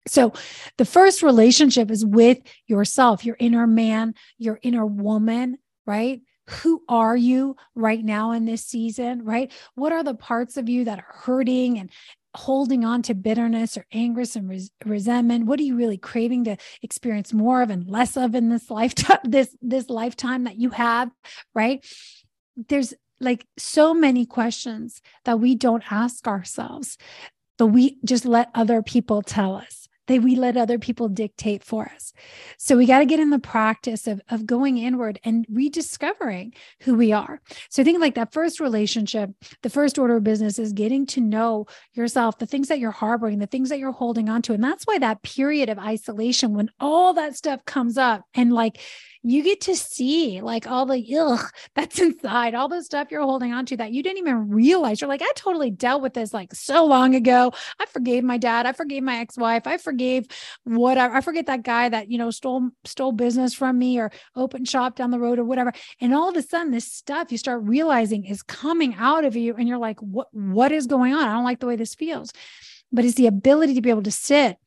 So 0.08 0.34
the 0.78 0.86
first 0.86 1.22
relationship 1.22 1.92
is 1.92 2.06
with 2.06 2.40
yourself, 2.68 3.24
your 3.24 3.38
inner 3.40 3.68
man, 3.68 4.16
your 4.38 4.60
inner 4.62 4.86
woman, 4.86 5.58
right? 5.86 6.22
Who 6.50 6.84
are 6.90 7.16
you 7.16 7.56
right 7.76 8.04
now 8.04 8.32
in 8.32 8.46
this 8.46 8.66
season, 8.66 9.24
right? 9.24 9.52
What 9.76 9.94
are 9.94 10.04
the 10.04 10.16
parts 10.16 10.58
of 10.58 10.68
you 10.68 10.86
that 10.86 11.00
are 11.00 11.14
hurting 11.24 11.78
and 11.78 11.92
holding 12.34 12.86
on 12.86 13.02
to 13.04 13.14
bitterness 13.14 13.78
or 13.78 13.86
anger 13.92 14.24
and 14.36 14.50
res- 14.50 14.72
resentment 14.86 15.46
what 15.46 15.60
are 15.60 15.64
you 15.64 15.76
really 15.76 15.98
craving 15.98 16.46
to 16.46 16.56
experience 16.82 17.34
more 17.34 17.62
of 17.62 17.70
and 17.70 17.90
less 17.90 18.16
of 18.16 18.36
in 18.36 18.50
this 18.50 18.70
lifetime 18.70 19.20
this 19.26 19.56
this 19.62 19.90
lifetime 19.90 20.46
that 20.46 20.58
you 20.58 20.70
have 20.70 21.12
right 21.54 21.86
there's 22.70 22.94
like 23.20 23.46
so 23.58 23.94
many 23.94 24.26
questions 24.26 25.02
that 25.26 25.40
we 25.40 25.56
don't 25.56 25.92
ask 25.92 26.26
ourselves 26.26 26.98
but 27.58 27.68
we 27.68 27.98
just 28.06 28.26
let 28.26 28.50
other 28.56 28.82
people 28.82 29.22
tell 29.22 29.56
us 29.56 29.81
they 30.12 30.20
we 30.20 30.36
let 30.36 30.58
other 30.58 30.78
people 30.78 31.08
dictate 31.10 31.64
for 31.64 31.92
us. 31.96 32.14
So 32.58 32.78
we 32.78 32.86
got 32.86 33.00
to 33.00 33.06
get 33.06 33.20
in 33.20 33.30
the 33.30 33.40
practice 33.40 34.08
of, 34.08 34.22
of 34.30 34.46
going 34.46 34.78
inward 34.78 35.20
and 35.24 35.46
rediscovering 35.50 36.54
who 36.82 36.96
we 36.96 37.12
are. 37.12 37.42
So 37.70 37.82
i 37.82 37.86
think 37.86 38.00
like 38.00 38.16
that 38.16 38.34
first 38.34 38.60
relationship 38.60 39.32
the 39.62 39.70
first 39.70 39.98
order 39.98 40.18
of 40.18 40.24
business 40.24 40.60
is 40.60 40.74
getting 40.74 41.06
to 41.08 41.22
know 41.22 41.66
yourself 41.94 42.38
the 42.38 42.46
things 42.46 42.68
that 42.68 42.80
you're 42.80 42.92
harboring 42.92 43.40
the 43.40 43.48
things 43.48 43.70
that 43.70 43.80
you're 43.80 43.92
holding 43.92 44.30
on 44.30 44.42
to 44.42 44.54
and 44.54 44.64
that's 44.64 44.86
why 44.86 44.98
that 45.00 45.22
period 45.24 45.70
of 45.70 45.80
isolation 45.80 46.54
when 46.54 46.70
all 46.80 47.14
that 47.14 47.36
stuff 47.36 47.64
comes 47.66 47.98
up 47.98 48.24
and 48.34 48.52
like 48.52 48.80
you 49.24 49.44
get 49.44 49.62
to 49.62 49.76
see 49.76 50.42
like 50.42 50.66
all 50.66 50.86
the 50.86 51.16
ugh 51.18 51.52
that's 51.76 52.00
inside, 52.02 52.56
all 52.56 52.68
the 52.68 52.84
stuff 52.84 53.10
you're 53.12 53.22
holding 53.22 53.54
on 53.54 53.66
to 53.68 53.78
that 53.78 53.92
you 53.92 54.02
didn't 54.02 54.18
even 54.18 54.50
realize. 54.50 55.00
You're 55.00 55.08
like, 55.08 55.22
I 55.22 55.32
totally 55.36 55.70
dealt 55.70 56.02
with 56.02 56.14
this 56.14 56.34
like 56.34 56.54
so 56.56 56.86
long 56.86 57.14
ago. 57.14 57.52
I 57.80 57.86
forgave 57.86 58.24
my 58.24 58.38
dad. 58.38 58.66
I 58.66 58.74
forgave 58.74 59.04
my 59.04 59.18
ex-wife. 59.18 59.68
I 59.68 59.78
forgave 59.78 60.26
whatever. 60.64 61.16
I 61.16 61.22
forget 61.22 61.46
that 61.46 61.64
guy 61.64 61.90
that, 61.90 62.10
you 62.10 62.18
know, 62.18 62.32
stole 62.32 62.70
stole 62.86 63.12
business 63.12 63.54
from 63.54 63.78
me 63.78 64.00
or 64.00 64.12
opened 64.36 64.68
shop 64.68 64.96
down 64.96 65.12
the 65.12 65.20
road 65.20 65.38
or 65.38 65.44
whatever. 65.44 65.72
And 66.00 66.14
all 66.14 66.30
of 66.30 66.36
a 66.36 66.42
sudden, 66.42 66.72
this 66.72 66.92
stuff 66.92 67.32
you 67.32 67.38
start 67.38 67.62
realizing 67.64 68.26
is 68.26 68.42
coming 68.42 68.96
out 68.96 69.26
of 69.26 69.36
you. 69.36 69.56
And 69.56 69.68
you're 69.68 69.78
like, 69.78 70.00
what 70.00 70.28
what 70.32 70.72
is 70.72 70.88
going 70.88 71.14
on? 71.14 71.28
I 71.28 71.34
don't 71.34 71.44
like 71.44 71.60
the 71.60 71.68
way 71.68 71.76
this 71.76 71.96
feels. 71.96 72.32
But 72.92 73.06
it's 73.06 73.16
the 73.16 73.28
ability 73.28 73.76
to 73.76 73.82
be 73.82 73.90
able 73.90 74.04
to 74.04 74.12
sit, 74.12 74.58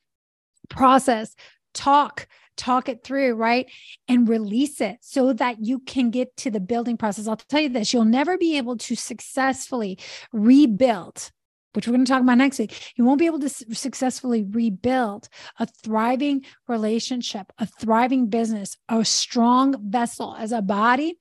process, 0.70 1.34
talk, 1.74 2.26
talk 2.56 2.88
it 2.88 3.04
through, 3.04 3.34
right? 3.34 3.70
And 4.08 4.28
release 4.28 4.80
it 4.80 4.98
so 5.00 5.32
that 5.34 5.64
you 5.64 5.80
can 5.80 6.10
get 6.10 6.36
to 6.38 6.50
the 6.50 6.60
building 6.60 6.96
process. 6.96 7.26
I'll 7.26 7.36
tell 7.36 7.60
you 7.60 7.68
this 7.68 7.92
you'll 7.92 8.04
never 8.04 8.38
be 8.38 8.56
able 8.56 8.76
to 8.78 8.96
successfully 8.96 9.98
rebuild 10.32 11.30
which 11.74 11.86
we're 11.86 11.92
going 11.92 12.04
to 12.04 12.10
talk 12.10 12.22
about 12.22 12.38
next 12.38 12.58
week, 12.58 12.92
you 12.96 13.04
won't 13.04 13.18
be 13.18 13.26
able 13.26 13.40
to 13.40 13.48
successfully 13.48 14.44
rebuild 14.44 15.28
a 15.58 15.66
thriving 15.66 16.44
relationship, 16.68 17.52
a 17.58 17.66
thriving 17.66 18.28
business, 18.28 18.76
a 18.88 19.04
strong 19.04 19.74
vessel 19.90 20.36
as 20.38 20.52
a 20.52 20.62
body, 20.62 21.18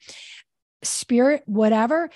spirit, 0.83 1.41
whatever, 1.45 2.09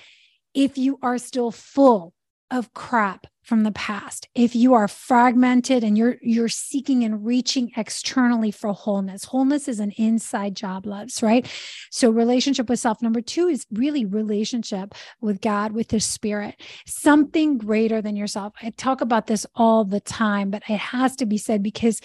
if 0.53 0.77
you 0.77 0.99
are 1.01 1.17
still 1.17 1.51
full 1.51 2.13
of 2.51 2.73
crap 2.73 3.27
from 3.47 3.63
the 3.63 3.71
past. 3.71 4.27
If 4.35 4.57
you 4.57 4.73
are 4.73 4.89
fragmented 4.89 5.81
and 5.81 5.97
you're 5.97 6.17
you're 6.21 6.49
seeking 6.49 7.05
and 7.05 7.25
reaching 7.25 7.71
externally 7.77 8.51
for 8.51 8.73
wholeness 8.73 9.23
wholeness 9.23 9.69
is 9.69 9.79
an 9.79 9.91
inside 9.91 10.53
job 10.53 10.85
loves 10.85 11.23
right? 11.23 11.49
So 11.89 12.09
relationship 12.09 12.69
with 12.69 12.79
self 12.79 13.01
number 13.01 13.21
2 13.21 13.47
is 13.47 13.65
really 13.71 14.03
relationship 14.03 14.93
with 15.21 15.39
god 15.39 15.71
with 15.71 15.87
the 15.87 16.01
spirit. 16.01 16.61
Something 16.85 17.57
greater 17.57 18.01
than 18.01 18.17
yourself. 18.17 18.53
I 18.61 18.71
talk 18.71 18.99
about 18.99 19.27
this 19.27 19.45
all 19.55 19.85
the 19.85 20.01
time 20.01 20.51
but 20.51 20.63
it 20.67 20.79
has 20.79 21.15
to 21.15 21.25
be 21.25 21.37
said 21.37 21.63
because 21.63 22.01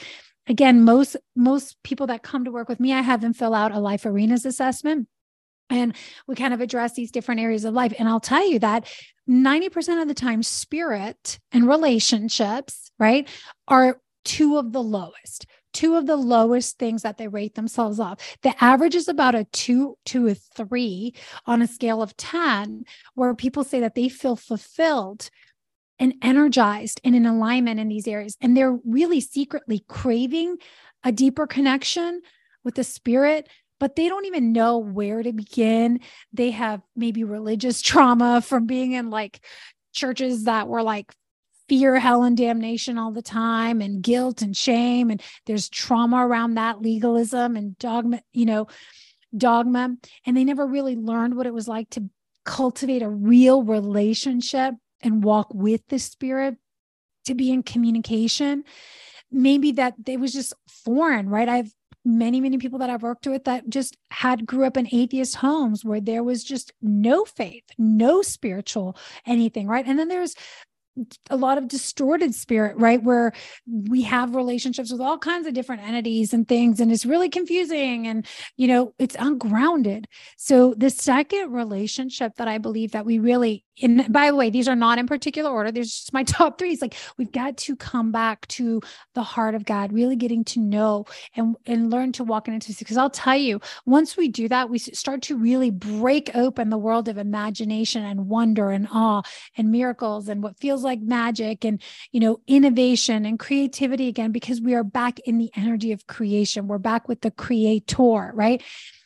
again 0.46 0.84
most 0.84 1.16
most 1.34 1.82
people 1.82 2.06
that 2.06 2.22
come 2.22 2.44
to 2.44 2.50
work 2.50 2.68
with 2.68 2.80
me 2.80 2.92
i 2.92 3.00
have 3.00 3.20
them 3.20 3.32
fill 3.32 3.54
out 3.54 3.70
a 3.70 3.78
life 3.78 4.04
arenas 4.04 4.44
assessment 4.44 5.06
and 5.72 5.96
we 6.26 6.34
kind 6.34 6.54
of 6.54 6.60
address 6.60 6.92
these 6.92 7.10
different 7.10 7.40
areas 7.40 7.64
of 7.64 7.74
life. 7.74 7.92
And 7.98 8.08
I'll 8.08 8.20
tell 8.20 8.46
you 8.46 8.58
that 8.60 8.86
90% 9.28 10.02
of 10.02 10.08
the 10.08 10.14
time, 10.14 10.42
spirit 10.42 11.38
and 11.50 11.66
relationships, 11.66 12.90
right, 12.98 13.28
are 13.66 14.00
two 14.24 14.58
of 14.58 14.72
the 14.72 14.82
lowest 14.82 15.46
two 15.72 15.96
of 15.96 16.06
the 16.06 16.16
lowest 16.16 16.78
things 16.78 17.00
that 17.00 17.16
they 17.16 17.28
rate 17.28 17.54
themselves 17.54 17.98
off. 17.98 18.36
The 18.42 18.54
average 18.62 18.94
is 18.94 19.08
about 19.08 19.34
a 19.34 19.44
two 19.52 19.96
to 20.06 20.28
a 20.28 20.34
three 20.34 21.14
on 21.46 21.62
a 21.62 21.66
scale 21.66 22.02
of 22.02 22.16
10, 22.16 22.84
where 23.14 23.34
people 23.34 23.64
say 23.64 23.80
that 23.80 23.94
they 23.94 24.08
feel 24.08 24.36
fulfilled 24.36 25.30
and 25.98 26.14
energized 26.22 27.00
and 27.04 27.14
in 27.14 27.26
alignment 27.26 27.80
in 27.80 27.88
these 27.88 28.06
areas. 28.06 28.36
And 28.40 28.56
they're 28.56 28.78
really 28.84 29.20
secretly 29.20 29.84
craving 29.88 30.58
a 31.04 31.12
deeper 31.12 31.46
connection 31.46 32.20
with 32.64 32.74
the 32.74 32.84
spirit 32.84 33.48
but 33.82 33.96
they 33.96 34.08
don't 34.08 34.26
even 34.26 34.52
know 34.52 34.78
where 34.78 35.24
to 35.24 35.32
begin. 35.32 35.98
They 36.32 36.52
have 36.52 36.82
maybe 36.94 37.24
religious 37.24 37.82
trauma 37.82 38.40
from 38.40 38.64
being 38.64 38.92
in 38.92 39.10
like 39.10 39.44
churches 39.92 40.44
that 40.44 40.68
were 40.68 40.84
like 40.84 41.12
fear, 41.68 41.98
hell, 41.98 42.22
and 42.22 42.36
damnation 42.36 42.96
all 42.96 43.10
the 43.10 43.22
time, 43.22 43.80
and 43.80 44.00
guilt 44.00 44.40
and 44.40 44.56
shame. 44.56 45.10
And 45.10 45.20
there's 45.46 45.68
trauma 45.68 46.24
around 46.24 46.54
that 46.54 46.80
legalism 46.80 47.56
and 47.56 47.76
dogma, 47.76 48.22
you 48.32 48.46
know, 48.46 48.68
dogma. 49.36 49.96
And 50.24 50.36
they 50.36 50.44
never 50.44 50.64
really 50.64 50.94
learned 50.94 51.36
what 51.36 51.48
it 51.48 51.54
was 51.54 51.66
like 51.66 51.90
to 51.90 52.08
cultivate 52.44 53.02
a 53.02 53.08
real 53.08 53.64
relationship 53.64 54.76
and 55.00 55.24
walk 55.24 55.52
with 55.52 55.80
the 55.88 55.98
spirit, 55.98 56.54
to 57.24 57.34
be 57.34 57.50
in 57.50 57.64
communication. 57.64 58.62
Maybe 59.32 59.72
that 59.72 59.94
it 60.06 60.20
was 60.20 60.32
just 60.32 60.54
foreign, 60.68 61.28
right? 61.28 61.48
I've 61.48 61.74
many 62.04 62.40
many 62.40 62.58
people 62.58 62.78
that 62.78 62.90
i've 62.90 63.02
worked 63.02 63.26
with 63.26 63.44
that 63.44 63.68
just 63.68 63.96
had 64.10 64.46
grew 64.46 64.64
up 64.64 64.76
in 64.76 64.88
atheist 64.92 65.36
homes 65.36 65.84
where 65.84 66.00
there 66.00 66.22
was 66.22 66.42
just 66.42 66.72
no 66.80 67.24
faith 67.24 67.64
no 67.78 68.22
spiritual 68.22 68.96
anything 69.26 69.66
right 69.66 69.86
and 69.86 69.98
then 69.98 70.08
there's 70.08 70.34
a 71.30 71.36
lot 71.36 71.58
of 71.58 71.68
distorted 71.68 72.34
spirit, 72.34 72.76
right? 72.76 73.02
Where 73.02 73.32
we 73.66 74.02
have 74.02 74.34
relationships 74.34 74.92
with 74.92 75.00
all 75.00 75.18
kinds 75.18 75.46
of 75.46 75.54
different 75.54 75.82
entities 75.82 76.34
and 76.34 76.46
things, 76.46 76.80
and 76.80 76.92
it's 76.92 77.06
really 77.06 77.28
confusing 77.28 78.06
and, 78.06 78.26
you 78.56 78.68
know, 78.68 78.94
it's 78.98 79.16
ungrounded. 79.18 80.06
So, 80.36 80.74
the 80.76 80.90
second 80.90 81.52
relationship 81.52 82.34
that 82.36 82.48
I 82.48 82.58
believe 82.58 82.92
that 82.92 83.06
we 83.06 83.18
really 83.18 83.64
and 83.80 84.12
by 84.12 84.30
the 84.30 84.36
way, 84.36 84.50
these 84.50 84.68
are 84.68 84.76
not 84.76 84.98
in 84.98 85.06
particular 85.06 85.50
order. 85.50 85.72
There's 85.72 85.90
just 85.90 86.12
my 86.12 86.22
top 86.24 86.58
three. 86.58 86.72
It's 86.72 86.82
like 86.82 86.94
we've 87.16 87.32
got 87.32 87.56
to 87.58 87.76
come 87.76 88.12
back 88.12 88.46
to 88.48 88.80
the 89.14 89.22
heart 89.22 89.54
of 89.54 89.64
God, 89.64 89.92
really 89.92 90.16
getting 90.16 90.44
to 90.44 90.60
know 90.60 91.06
and, 91.36 91.56
and 91.64 91.90
learn 91.90 92.12
to 92.12 92.24
walk 92.24 92.48
in 92.48 92.54
into 92.54 92.74
because 92.78 92.96
I'll 92.96 93.10
tell 93.10 93.36
you, 93.36 93.60
once 93.86 94.16
we 94.16 94.28
do 94.28 94.48
that, 94.48 94.68
we 94.68 94.78
start 94.78 95.22
to 95.22 95.36
really 95.36 95.70
break 95.70 96.30
open 96.34 96.70
the 96.70 96.78
world 96.78 97.08
of 97.08 97.18
imagination 97.18 98.04
and 98.04 98.28
wonder 98.28 98.70
and 98.70 98.88
awe 98.92 99.22
and 99.56 99.70
miracles 99.70 100.28
and 100.28 100.42
what 100.42 100.58
feels 100.58 100.82
like 100.82 101.00
magic 101.00 101.64
and 101.64 101.80
you 102.12 102.20
know 102.20 102.40
innovation 102.46 103.24
and 103.24 103.38
creativity 103.38 104.08
again 104.08 104.32
because 104.32 104.60
we 104.60 104.74
are 104.74 104.84
back 104.84 105.18
in 105.20 105.38
the 105.38 105.50
energy 105.56 105.92
of 105.92 106.06
creation. 106.06 106.66
We're 106.66 106.78
back 106.78 107.08
with 107.08 107.20
the 107.20 107.30
creator, 107.30 108.32
right? 108.34 108.62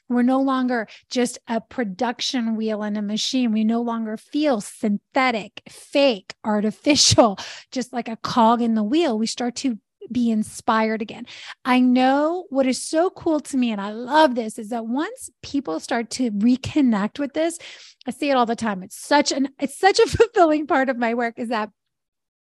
We're 0.09 0.23
no 0.23 0.41
longer 0.41 0.87
just 1.11 1.39
a 1.49 1.61
production 1.61 2.57
wheel 2.57 2.83
in 2.83 2.97
a 2.97 3.03
machine. 3.03 3.53
We 3.53 3.65
no 3.65 3.81
longer 3.83 4.17
feel 4.17 4.61
synthetic, 4.61 5.63
fake, 5.69 6.35
artificial, 6.45 7.39
just 7.73 7.93
like 7.93 8.09
a 8.09 8.17
cog 8.17 8.63
in 8.63 8.75
the 8.75 8.85
wheel. 8.85 9.19
We 9.19 9.27
start 9.27 9.57
to 9.57 9.79
be 10.11 10.31
inspired 10.31 11.03
again. 11.03 11.27
I 11.65 11.81
know 11.81 12.47
what 12.51 12.67
is 12.67 12.83
so 12.83 13.11
cool 13.11 13.41
to 13.41 13.57
me, 13.57 13.73
and 13.73 13.81
I 13.81 13.91
love 13.91 14.35
this, 14.35 14.59
is 14.59 14.69
that 14.69 14.87
once 14.87 15.31
people 15.43 15.81
start 15.81 16.11
to 16.11 16.31
reconnect 16.31 17.19
with 17.19 17.33
this, 17.33 17.59
I 18.07 18.13
see 18.13 18.31
it 18.31 18.37
all 18.37 18.47
the 18.47 18.57
time. 18.57 18.83
It's 18.83 18.97
such 18.97 19.33
an 19.33 19.49
it's 19.61 19.79
such 19.79 19.99
a 19.99 20.07
fulfilling 20.07 20.67
part 20.67 20.89
of 20.89 20.97
my 20.97 21.15
work 21.15 21.39
is 21.39 21.49
that 21.49 21.71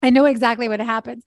I 0.06 0.10
know 0.10 0.24
exactly 0.24 0.68
what 0.68 0.80
happens 0.80 1.24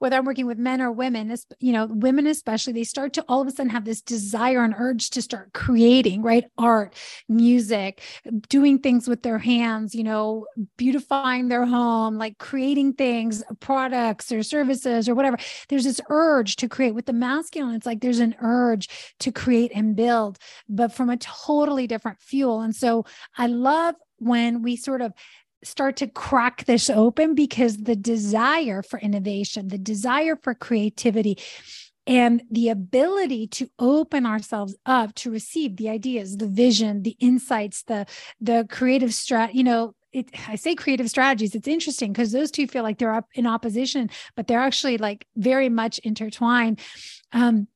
whether 0.00 0.16
I'm 0.16 0.24
working 0.24 0.46
with 0.46 0.58
men 0.58 0.80
or 0.80 0.90
women, 0.90 1.34
you 1.60 1.72
know, 1.74 1.84
women 1.84 2.26
especially, 2.26 2.72
they 2.72 2.84
start 2.84 3.12
to 3.12 3.24
all 3.28 3.42
of 3.42 3.46
a 3.46 3.50
sudden 3.50 3.68
have 3.68 3.84
this 3.84 4.00
desire 4.00 4.64
and 4.64 4.74
urge 4.76 5.10
to 5.10 5.20
start 5.20 5.52
creating, 5.52 6.22
right? 6.22 6.44
Art, 6.56 6.94
music, 7.28 8.00
doing 8.48 8.78
things 8.78 9.06
with 9.06 9.22
their 9.22 9.38
hands, 9.38 9.94
you 9.94 10.02
know, 10.02 10.46
beautifying 10.78 11.48
their 11.48 11.66
home, 11.66 12.16
like 12.16 12.38
creating 12.38 12.94
things, 12.94 13.44
products 13.60 14.32
or 14.32 14.42
services 14.42 15.06
or 15.06 15.14
whatever. 15.14 15.36
There's 15.68 15.84
this 15.84 16.00
urge 16.08 16.56
to 16.56 16.68
create. 16.68 16.94
With 16.94 17.04
the 17.04 17.12
masculine, 17.12 17.74
it's 17.74 17.86
like 17.86 18.00
there's 18.00 18.20
an 18.20 18.36
urge 18.40 18.88
to 19.20 19.30
create 19.30 19.70
and 19.74 19.94
build, 19.94 20.38
but 20.66 20.92
from 20.94 21.10
a 21.10 21.18
totally 21.18 21.86
different 21.86 22.22
fuel. 22.22 22.62
And 22.62 22.74
so 22.74 23.04
I 23.36 23.48
love 23.48 23.96
when 24.16 24.62
we 24.62 24.76
sort 24.76 25.02
of 25.02 25.12
start 25.62 25.96
to 25.96 26.06
crack 26.06 26.64
this 26.64 26.88
open 26.88 27.34
because 27.34 27.76
the 27.76 27.96
desire 27.96 28.82
for 28.82 28.98
innovation, 28.98 29.68
the 29.68 29.78
desire 29.78 30.36
for 30.36 30.54
creativity, 30.54 31.38
and 32.06 32.42
the 32.50 32.70
ability 32.70 33.46
to 33.46 33.70
open 33.78 34.24
ourselves 34.26 34.76
up 34.86 35.14
to 35.14 35.30
receive 35.30 35.76
the 35.76 35.88
ideas 35.88 36.38
the 36.38 36.46
vision 36.46 37.02
the 37.02 37.14
insights 37.20 37.82
the 37.82 38.06
the 38.40 38.66
creative 38.70 39.10
strat 39.10 39.52
you 39.52 39.62
know 39.62 39.94
it, 40.12 40.28
I 40.48 40.56
say 40.56 40.74
creative 40.74 41.08
strategies. 41.08 41.54
It's 41.54 41.68
interesting 41.68 42.12
because 42.12 42.32
those 42.32 42.50
two 42.50 42.66
feel 42.66 42.82
like 42.82 42.98
they're 42.98 43.14
up 43.14 43.28
in 43.34 43.46
opposition, 43.46 44.10
but 44.34 44.46
they're 44.46 44.60
actually 44.60 44.98
like 44.98 45.26
very 45.36 45.68
much 45.68 45.98
intertwined. 46.00 46.80
Um, 47.32 47.68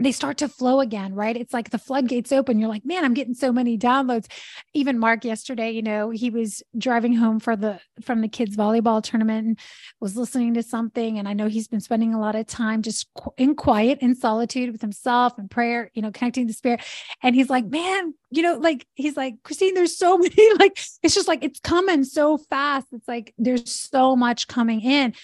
they 0.00 0.12
start 0.12 0.38
to 0.38 0.48
flow 0.48 0.80
again, 0.80 1.14
right? 1.14 1.36
It's 1.36 1.52
like 1.52 1.70
the 1.70 1.78
floodgates 1.78 2.32
open. 2.32 2.58
You're 2.58 2.70
like, 2.70 2.86
man, 2.86 3.04
I'm 3.04 3.12
getting 3.12 3.34
so 3.34 3.52
many 3.52 3.76
downloads. 3.76 4.26
Even 4.72 4.98
Mark 4.98 5.24
yesterday, 5.24 5.70
you 5.70 5.82
know, 5.82 6.08
he 6.08 6.30
was 6.30 6.62
driving 6.76 7.14
home 7.14 7.38
for 7.38 7.54
the 7.54 7.78
from 8.02 8.22
the 8.22 8.28
kids 8.28 8.56
volleyball 8.56 9.02
tournament 9.02 9.46
and 9.46 9.58
was 10.00 10.16
listening 10.16 10.54
to 10.54 10.62
something. 10.62 11.18
And 11.18 11.28
I 11.28 11.34
know 11.34 11.48
he's 11.48 11.68
been 11.68 11.80
spending 11.80 12.14
a 12.14 12.20
lot 12.20 12.34
of 12.34 12.46
time 12.46 12.80
just 12.80 13.08
in 13.36 13.54
quiet, 13.54 13.98
in 14.00 14.14
solitude 14.14 14.72
with 14.72 14.80
himself 14.80 15.36
and 15.36 15.50
prayer, 15.50 15.90
you 15.92 16.00
know, 16.00 16.10
connecting 16.10 16.46
the 16.46 16.54
spirit. 16.54 16.80
And 17.22 17.34
he's 17.34 17.50
like, 17.50 17.66
man, 17.66 18.14
you 18.30 18.42
know, 18.42 18.56
like 18.56 18.86
he's 18.94 19.18
like, 19.18 19.34
Christine, 19.42 19.74
there's 19.74 19.98
so 19.98 20.16
many, 20.18 20.54
like 20.58 20.78
it's 21.02 21.14
just 21.14 21.28
like 21.28 21.44
it's 21.44 21.60
coming 21.60 22.04
so 22.04 22.38
fast. 22.38 22.86
It's 22.92 23.06
like 23.06 23.34
there's 23.36 23.70
so 23.70 24.16
much 24.16 24.48
coming 24.48 24.80
in 24.80 25.14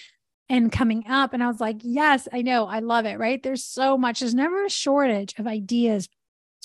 and 0.49 0.71
coming 0.71 1.05
up. 1.07 1.33
And 1.33 1.43
I 1.43 1.47
was 1.47 1.59
like, 1.59 1.77
yes, 1.81 2.27
I 2.31 2.41
know. 2.41 2.67
I 2.67 2.79
love 2.79 3.05
it. 3.05 3.19
Right. 3.19 3.41
There's 3.41 3.63
so 3.63 3.97
much, 3.97 4.19
there's 4.19 4.33
never 4.35 4.65
a 4.65 4.69
shortage 4.69 5.35
of 5.37 5.47
ideas 5.47 6.07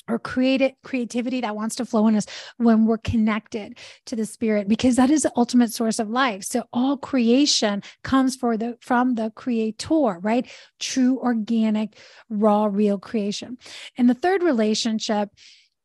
or 0.08 0.18
creative 0.18 0.72
creativity 0.82 1.40
that 1.40 1.54
wants 1.54 1.76
to 1.76 1.84
flow 1.84 2.08
in 2.08 2.16
us 2.16 2.26
when 2.56 2.86
we're 2.86 2.98
connected 2.98 3.78
to 4.06 4.16
the 4.16 4.26
spirit 4.26 4.68
because 4.68 4.96
that 4.96 5.10
is 5.10 5.22
the 5.22 5.32
ultimate 5.36 5.72
source 5.72 5.98
of 5.98 6.10
life 6.10 6.42
so 6.42 6.64
all 6.72 6.96
creation 6.96 7.82
comes 8.02 8.34
for 8.34 8.56
the 8.56 8.76
from 8.80 9.14
the 9.14 9.30
creator 9.36 10.18
right 10.20 10.50
true 10.80 11.18
organic 11.20 11.96
raw 12.28 12.64
real 12.64 12.98
creation 12.98 13.56
and 13.96 14.10
the 14.10 14.14
third 14.14 14.42
relationship 14.42 15.28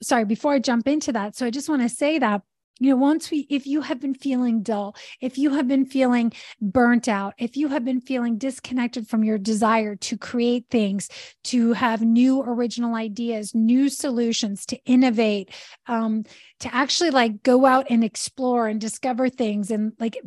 sorry 0.02 0.26
before 0.26 0.54
i 0.54 0.60
jump 0.60 0.88
into 0.88 1.12
that 1.12 1.36
so 1.36 1.46
i 1.46 1.52
just 1.52 1.70
want 1.70 1.82
to 1.82 1.90
say 1.90 2.18
that 2.18 2.42
you 2.80 2.90
know 2.90 2.96
once 2.96 3.32
we 3.32 3.48
if 3.50 3.66
you 3.66 3.82
have 3.82 4.00
been 4.00 4.14
feeling 4.14 4.62
dull 4.62 4.96
if 5.22 5.38
you 5.38 5.52
have 5.52 5.68
been 5.68 5.86
feeling 5.86 6.32
burnt 6.62 7.08
out 7.08 7.34
if 7.38 7.58
you 7.58 7.68
have 7.68 7.84
been 7.84 8.02
feeling 8.02 8.38
disconnected 8.38 9.08
from 9.08 9.24
your 9.24 9.38
desire 9.38 9.96
to 9.96 10.18
create 10.18 10.66
things 10.70 11.10
to 11.44 11.74
have 11.74 12.02
new 12.02 12.42
original 12.42 12.96
ideas 12.96 13.54
new 13.54 13.90
solutions 13.90 14.66
to 14.66 14.78
innovate 14.86 15.52
um, 15.88 16.24
to 16.60 16.74
actually 16.74 17.10
like 17.10 17.44
go 17.44 17.66
out 17.66 17.88
and 17.90 18.04
explore 18.04 18.68
and 18.68 18.82
discover 18.82 19.30
things 19.30 19.72
and 19.72 19.94
like 20.00 20.18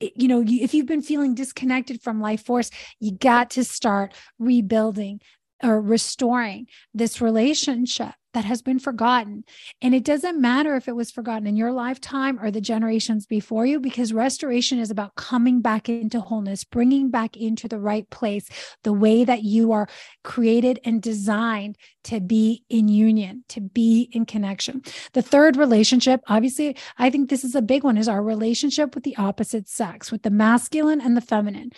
you 0.00 0.28
know 0.28 0.42
if 0.46 0.74
you've 0.74 0.86
been 0.86 1.02
feeling 1.02 1.34
disconnected 1.34 2.02
from 2.02 2.20
life 2.20 2.44
force 2.44 2.70
you 3.00 3.12
got 3.12 3.50
to 3.50 3.64
start 3.64 4.12
rebuilding 4.38 5.20
or 5.64 5.80
restoring 5.80 6.66
this 6.92 7.20
relationship 7.20 8.12
that 8.34 8.44
has 8.44 8.62
been 8.62 8.80
forgotten. 8.80 9.44
And 9.80 9.94
it 9.94 10.04
doesn't 10.04 10.40
matter 10.40 10.74
if 10.74 10.88
it 10.88 10.96
was 10.96 11.10
forgotten 11.10 11.46
in 11.46 11.56
your 11.56 11.72
lifetime 11.72 12.38
or 12.42 12.50
the 12.50 12.60
generations 12.60 13.26
before 13.26 13.64
you, 13.64 13.78
because 13.80 14.12
restoration 14.12 14.80
is 14.80 14.90
about 14.90 15.14
coming 15.14 15.62
back 15.62 15.88
into 15.88 16.20
wholeness, 16.20 16.64
bringing 16.64 17.10
back 17.10 17.36
into 17.36 17.68
the 17.68 17.78
right 17.78 18.10
place 18.10 18.48
the 18.82 18.92
way 18.92 19.24
that 19.24 19.44
you 19.44 19.70
are 19.72 19.88
created 20.24 20.80
and 20.84 21.00
designed 21.00 21.78
to 22.02 22.20
be 22.20 22.64
in 22.68 22.88
union, 22.88 23.44
to 23.48 23.60
be 23.60 24.10
in 24.12 24.26
connection. 24.26 24.82
The 25.12 25.22
third 25.22 25.56
relationship, 25.56 26.20
obviously, 26.26 26.76
I 26.98 27.10
think 27.10 27.30
this 27.30 27.44
is 27.44 27.54
a 27.54 27.62
big 27.62 27.84
one, 27.84 27.96
is 27.96 28.08
our 28.08 28.22
relationship 28.22 28.96
with 28.96 29.04
the 29.04 29.16
opposite 29.16 29.68
sex, 29.68 30.10
with 30.10 30.22
the 30.22 30.30
masculine 30.30 31.00
and 31.00 31.16
the 31.16 31.20
feminine. 31.20 31.70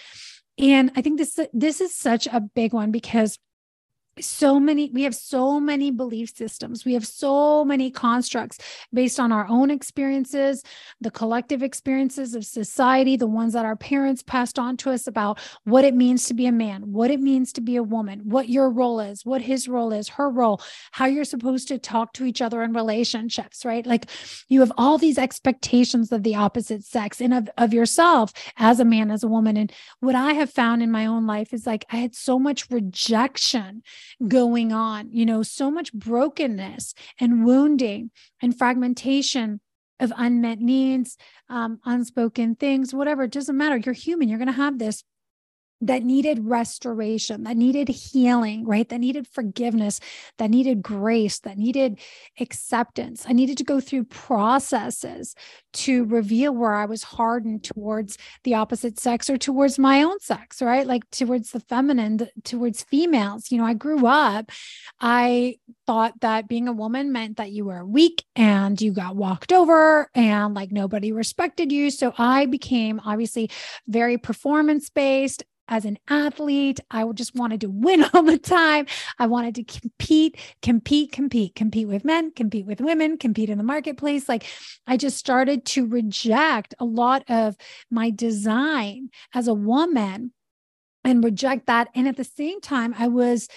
And 0.59 0.91
I 0.97 1.03
think 1.03 1.19
this 1.19 1.39
this 1.53 1.83
is 1.83 1.95
such 1.95 2.27
a 2.27 2.41
big 2.41 2.73
one 2.73 2.91
because 2.91 3.39
so 4.21 4.59
many 4.59 4.91
we 4.91 5.03
have 5.03 5.15
so 5.15 5.61
many 5.61 5.91
belief 5.91 6.35
systems. 6.35 6.85
We 6.85 6.95
have 6.95 7.07
so 7.07 7.65
many 7.65 7.91
constructs 7.91 8.59
based 8.93 9.21
on 9.21 9.33
our 9.33 9.47
own 9.49 9.71
experiences 9.71 10.63
the 11.01 11.11
collective 11.11 11.63
experiences 11.63 12.35
of 12.35 12.45
society 12.45 13.17
the 13.17 13.27
ones 13.27 13.53
that 13.53 13.65
our 13.65 13.77
parents 13.77 14.23
passed 14.23 14.59
on 14.59 14.77
to 14.79 14.91
us 14.91 15.07
about 15.07 15.39
what 15.65 15.85
it 15.85 15.95
means 15.95 16.27
to 16.27 16.35
be 16.35 16.47
a 16.47 16.53
man 16.53 16.93
what 16.93 17.11
it 17.11 17.21
means 17.21 17.53
to 17.53 17.61
be 17.61 17.77
a 17.77 17.83
woman 17.83 18.21
what 18.25 18.49
your 18.49 18.71
role 18.71 19.01
is 19.01 19.25
what 19.27 19.43
his 19.43 19.69
role 19.69 19.93
is 19.93 20.09
her 20.09 20.31
role 20.31 20.61
how 20.93 21.07
you're 21.07 21.25
supposed 21.25 21.69
to 21.69 21.79
talk 21.79 22.13
to 22.15 22.25
each 22.25 22.41
other 22.41 22.63
in 22.63 22.73
relationships 22.73 23.65
right? 23.65 23.87
Like 23.87 24.07
you 24.49 24.61
have 24.61 24.73
all 24.79 24.97
these 24.99 25.19
expectations 25.19 26.11
of 26.13 26.23
the 26.23 26.35
opposite 26.35 26.85
sex 26.85 27.21
and 27.21 27.35
of, 27.35 27.51
of 27.59 27.75
yourself 27.75 28.33
as 28.57 28.81
a 28.81 28.85
man 28.85 29.11
as 29.11 29.23
a 29.23 29.29
woman. 29.29 29.57
And 29.57 29.73
what 30.01 30.15
i 30.15 30.33
have 30.33 30.51
found 30.51 30.83
in 30.83 30.91
my 30.91 31.07
own 31.07 31.27
life 31.27 31.53
is 31.53 31.67
like 31.67 31.85
i 31.91 31.97
had 31.97 32.15
so 32.15 32.39
much 32.39 32.71
rejection 32.71 33.83
going 34.27 34.73
on, 34.73 35.11
you 35.11 35.27
know, 35.27 35.43
so 35.43 35.71
much 35.71 35.93
brokenness 35.93 36.95
and 37.21 37.45
wounding 37.45 38.11
and 38.43 38.57
fragmentation 38.57 39.61
of 39.99 40.13
unmet 40.17 40.59
needs, 40.59 41.17
um, 41.49 41.81
unspoken 41.85 42.55
things, 42.55 42.95
whatever. 42.95 43.25
It 43.25 43.33
doesn't 43.33 43.57
matter. 43.57 43.77
You're 43.77 43.95
human. 43.95 44.29
You're 44.29 44.39
going 44.39 44.47
to 44.47 44.53
have 44.53 44.79
this 44.79 45.03
that 45.83 46.03
needed 46.03 46.39
restoration, 46.43 47.45
that 47.45 47.57
needed 47.57 47.89
healing, 47.89 48.65
right? 48.65 48.89
That 48.89 49.01
needed 49.01 49.27
forgiveness, 49.27 50.01
that 50.39 50.51
needed 50.51 50.83
grace, 50.83 51.39
that 51.41 51.59
needed 51.59 51.99
acceptance. 52.41 53.27
I 53.29 53.35
needed 53.35 53.59
to 53.59 53.65
go 53.65 53.81
through 53.81 54.05
processes 54.05 55.35
to 55.75 56.05
reveal 56.07 56.55
where 56.55 56.75
I 56.75 56.87
was 56.87 57.03
hardened 57.03 57.63
towards 57.63 58.17
the 58.45 58.55
opposite 58.55 58.99
sex 58.99 59.29
or 59.29 59.37
towards 59.37 59.79
my 59.79 60.03
own 60.03 60.19
sex, 60.21 60.63
right? 60.63 60.87
Like 60.87 61.09
towards 61.11 61.51
the 61.51 61.61
feminine, 61.61 62.27
towards 62.45 62.83
females. 62.83 63.51
You 63.53 63.59
know, 63.59 63.67
I 63.67 63.75
grew 63.75 64.07
up, 64.07 64.51
I 64.99 65.57
thought 65.87 66.21
that 66.21 66.49
being 66.49 66.69
a 66.69 66.73
woman 66.73 67.13
meant 67.13 67.37
that 67.37 67.53
you 67.53 67.67
were 67.67 67.85
weak 67.85 68.25
and 68.35 68.81
you 68.81 68.93
got 68.93 69.15
walked 69.15 69.53
over 69.53 70.09
and 70.15 70.55
like 70.55 70.73
nobody 70.73 71.13
respected 71.13 71.71
you. 71.71 71.91
So 71.91 72.15
I 72.17 72.47
became 72.47 73.01
obviously 73.05 73.51
very 73.87 74.17
performance 74.17 74.89
based 74.89 75.45
as 75.69 75.85
an 75.85 75.99
athlete. 76.09 76.81
I 76.91 77.05
just 77.13 77.35
wanted 77.35 77.61
to 77.63 77.69
win 77.69 78.05
all 78.15 78.23
the 78.23 78.39
time. 78.39 78.87
I 79.19 79.27
wanted 79.27 79.55
to 79.57 79.65
compete, 79.65 80.37
compete, 80.63 81.13
compete, 81.13 81.55
compete 81.55 81.89
with 81.89 82.05
men, 82.05 82.31
compete 82.33 82.67
with 82.67 82.81
women, 82.81 83.19
compete 83.19 83.51
in 83.51 83.59
the 83.59 83.65
marketplace. 83.65 84.29
Like 84.29 84.47
I 84.87 84.97
just 84.97 85.17
started 85.17 85.65
to 85.67 85.87
reject 85.87 86.75
a 86.79 86.85
lot 86.85 87.25
of 87.29 87.57
my 87.91 88.11
design 88.11 89.11
as 89.35 89.49
a 89.49 89.55
woman 89.55 90.33
and 91.05 91.23
reject 91.23 91.67
that. 91.67 91.89
And 91.95 92.09
at 92.09 92.17
the 92.17 92.25
same 92.25 92.61
time, 92.61 92.95
I 92.99 93.09
was 93.09 93.49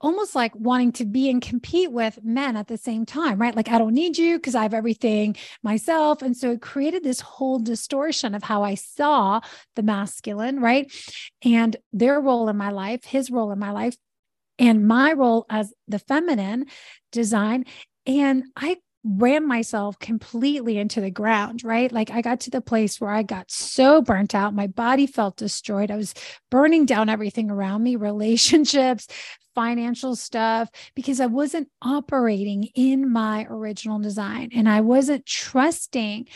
almost 0.00 0.34
like 0.34 0.54
wanting 0.54 0.92
to 0.92 1.04
be 1.04 1.30
and 1.30 1.40
compete 1.40 1.90
with 1.90 2.18
men 2.22 2.56
at 2.56 2.68
the 2.68 2.76
same 2.76 3.06
time, 3.06 3.40
right? 3.40 3.56
Like, 3.56 3.70
I 3.70 3.78
don't 3.78 3.94
need 3.94 4.18
you 4.18 4.36
because 4.36 4.54
I 4.54 4.62
have 4.62 4.74
everything 4.74 5.36
myself. 5.62 6.22
And 6.22 6.36
so 6.36 6.52
it 6.52 6.60
created 6.60 7.02
this 7.02 7.20
whole 7.20 7.58
distortion 7.58 8.34
of 8.34 8.42
how 8.42 8.62
I 8.62 8.74
saw 8.74 9.40
the 9.74 9.82
masculine, 9.82 10.60
right? 10.60 10.92
And 11.44 11.76
their 11.92 12.20
role 12.20 12.48
in 12.48 12.56
my 12.56 12.70
life, 12.70 13.04
his 13.04 13.30
role 13.30 13.52
in 13.52 13.58
my 13.58 13.70
life, 13.70 13.96
and 14.58 14.86
my 14.86 15.12
role 15.12 15.46
as 15.50 15.72
the 15.88 15.98
feminine 15.98 16.66
design. 17.12 17.64
And 18.06 18.44
I 18.56 18.76
ran 19.06 19.46
myself 19.46 19.98
completely 19.98 20.78
into 20.78 21.00
the 21.00 21.10
ground, 21.10 21.62
right? 21.62 21.92
Like 21.92 22.10
I 22.10 22.22
got 22.22 22.40
to 22.40 22.50
the 22.50 22.60
place 22.60 23.00
where 23.00 23.10
I 23.10 23.22
got 23.22 23.50
so 23.50 24.02
burnt 24.02 24.34
out. 24.34 24.54
My 24.54 24.66
body 24.66 25.06
felt 25.06 25.36
destroyed. 25.36 25.90
I 25.90 25.96
was 25.96 26.12
burning 26.50 26.86
down 26.86 27.08
everything 27.08 27.50
around 27.50 27.84
me, 27.84 27.94
relationships, 27.96 29.06
financial 29.56 30.14
stuff, 30.14 30.70
because 30.94 31.18
I 31.18 31.26
wasn't 31.26 31.68
operating 31.82 32.68
in 32.76 33.10
my 33.10 33.44
original 33.50 33.98
design 33.98 34.50
and 34.54 34.68
I 34.68 34.82
wasn't 34.82 35.26
trusting 35.26 36.28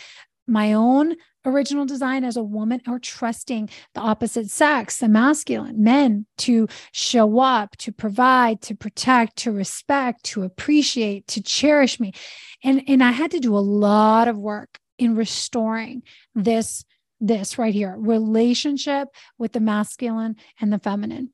my 0.48 0.72
own 0.72 1.14
original 1.44 1.87
design 1.87 2.24
as 2.24 2.37
a 2.37 2.42
woman 2.42 2.80
or 2.88 2.98
trusting 2.98 3.70
the 3.94 4.00
opposite 4.00 4.50
sex, 4.50 4.96
the 4.96 5.09
masculine, 5.09 5.83
men 5.83 6.26
to 6.38 6.66
show 6.92 7.38
up, 7.38 7.76
to 7.76 7.92
provide, 7.92 8.61
to 8.62 8.74
protect, 8.74 9.37
to 9.37 9.52
respect, 9.52 10.24
to 10.24 10.42
appreciate, 10.42 11.28
to 11.28 11.40
cherish 11.40 12.00
me. 12.00 12.12
And, 12.64 12.83
and 12.88 13.04
I 13.04 13.12
had 13.12 13.30
to 13.30 13.40
do 13.40 13.56
a 13.56 13.59
lot 13.59 14.26
of 14.26 14.37
work 14.37 14.78
in 14.98 15.14
restoring 15.14 16.02
this 16.35 16.85
this 17.22 17.59
right 17.59 17.74
here 17.74 17.94
relationship 17.98 19.09
with 19.37 19.52
the 19.52 19.61
masculine 19.61 20.37
and 20.59 20.72
the 20.72 20.78
feminine 20.78 21.30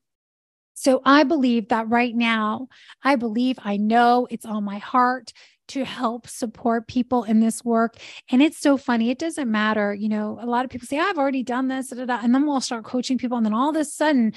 so 0.79 1.01
I 1.03 1.23
believe 1.23 1.69
that 1.69 1.89
right 1.89 2.15
now, 2.15 2.67
I 3.03 3.15
believe 3.15 3.57
I 3.63 3.77
know 3.77 4.27
it's 4.29 4.45
on 4.45 4.63
my 4.63 4.77
heart 4.77 5.33
to 5.69 5.83
help 5.83 6.27
support 6.27 6.87
people 6.87 7.23
in 7.23 7.39
this 7.39 7.65
work. 7.65 7.95
And 8.29 8.43
it's 8.43 8.59
so 8.59 8.77
funny. 8.77 9.09
It 9.09 9.17
doesn't 9.17 9.49
matter. 9.49 9.91
You 9.91 10.07
know, 10.07 10.37
a 10.39 10.45
lot 10.45 10.65
of 10.65 10.69
people 10.69 10.85
say, 10.85 10.99
I've 10.99 11.17
already 11.17 11.41
done 11.41 11.67
this, 11.67 11.87
da, 11.87 11.95
da, 11.95 12.05
da. 12.05 12.19
and 12.21 12.33
then 12.33 12.45
we'll 12.45 12.61
start 12.61 12.83
coaching 12.83 13.17
people. 13.17 13.37
And 13.37 13.45
then 13.45 13.55
all 13.55 13.71
of 13.71 13.75
a 13.75 13.83
sudden, 13.85 14.33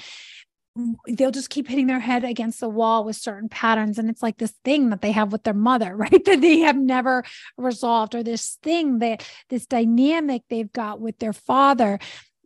they'll 1.07 1.29
just 1.29 1.51
keep 1.51 1.67
hitting 1.67 1.85
their 1.85 1.99
head 1.99 2.23
against 2.23 2.59
the 2.59 2.69
wall 2.69 3.03
with 3.03 3.17
certain 3.17 3.49
patterns 3.49 3.99
and 3.99 4.09
it's 4.09 4.23
like 4.23 4.37
this 4.37 4.53
thing 4.63 4.89
that 4.89 5.01
they 5.01 5.11
have 5.11 5.33
with 5.33 5.43
their 5.43 5.53
mother 5.53 5.93
right 5.97 6.23
that 6.23 6.39
they 6.39 6.59
have 6.59 6.77
never 6.77 7.25
resolved 7.57 8.15
or 8.15 8.23
this 8.23 8.57
thing 8.63 8.99
that 8.99 9.27
this 9.49 9.65
dynamic 9.65 10.43
they've 10.49 10.71
got 10.71 11.01
with 11.01 11.19
their 11.19 11.33
father 11.33 11.99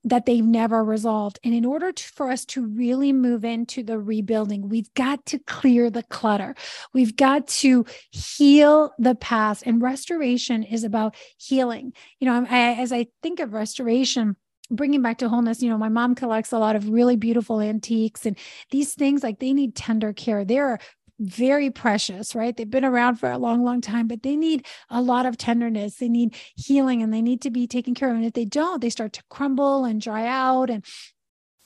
that 0.05 0.25
they've 0.25 0.45
never 0.45 0.83
resolved. 0.83 1.39
And 1.43 1.53
in 1.53 1.65
order 1.65 1.91
to, 1.91 2.03
for 2.09 2.29
us 2.29 2.45
to 2.45 2.65
really 2.65 3.11
move 3.11 3.43
into 3.43 3.83
the 3.83 3.99
rebuilding, 3.99 4.69
we've 4.69 4.93
got 4.93 5.25
to 5.27 5.39
clear 5.39 5.89
the 5.89 6.03
clutter. 6.03 6.55
We've 6.93 7.15
got 7.15 7.47
to 7.47 7.85
heal 8.11 8.93
the 8.99 9.15
past. 9.15 9.63
And 9.65 9.81
restoration 9.81 10.63
is 10.63 10.83
about 10.83 11.15
healing. 11.37 11.93
You 12.19 12.27
know, 12.27 12.45
I, 12.49 12.73
as 12.75 12.93
I 12.93 13.07
think 13.23 13.39
of 13.39 13.53
restoration, 13.53 14.35
bringing 14.71 15.01
back 15.01 15.19
to 15.19 15.29
wholeness 15.29 15.61
you 15.61 15.69
know 15.69 15.77
my 15.77 15.89
mom 15.89 16.15
collects 16.15 16.51
a 16.51 16.57
lot 16.57 16.75
of 16.75 16.89
really 16.89 17.15
beautiful 17.15 17.61
antiques 17.61 18.25
and 18.25 18.35
these 18.71 18.95
things 18.95 19.21
like 19.21 19.39
they 19.39 19.53
need 19.53 19.75
tender 19.75 20.11
care 20.11 20.43
they're 20.43 20.79
very 21.19 21.69
precious, 21.69 22.35
right? 22.35 22.55
They've 22.55 22.69
been 22.69 22.85
around 22.85 23.15
for 23.15 23.31
a 23.31 23.37
long, 23.37 23.63
long 23.63 23.81
time, 23.81 24.07
but 24.07 24.23
they 24.23 24.35
need 24.35 24.65
a 24.89 25.01
lot 25.01 25.25
of 25.25 25.37
tenderness. 25.37 25.95
They 25.95 26.09
need 26.09 26.35
healing 26.55 27.01
and 27.01 27.13
they 27.13 27.21
need 27.21 27.41
to 27.41 27.51
be 27.51 27.67
taken 27.67 27.93
care 27.93 28.09
of. 28.09 28.15
And 28.15 28.25
if 28.25 28.33
they 28.33 28.45
don't, 28.45 28.81
they 28.81 28.89
start 28.89 29.13
to 29.13 29.23
crumble 29.29 29.85
and 29.85 30.01
dry 30.01 30.27
out 30.27 30.69
and 30.69 30.83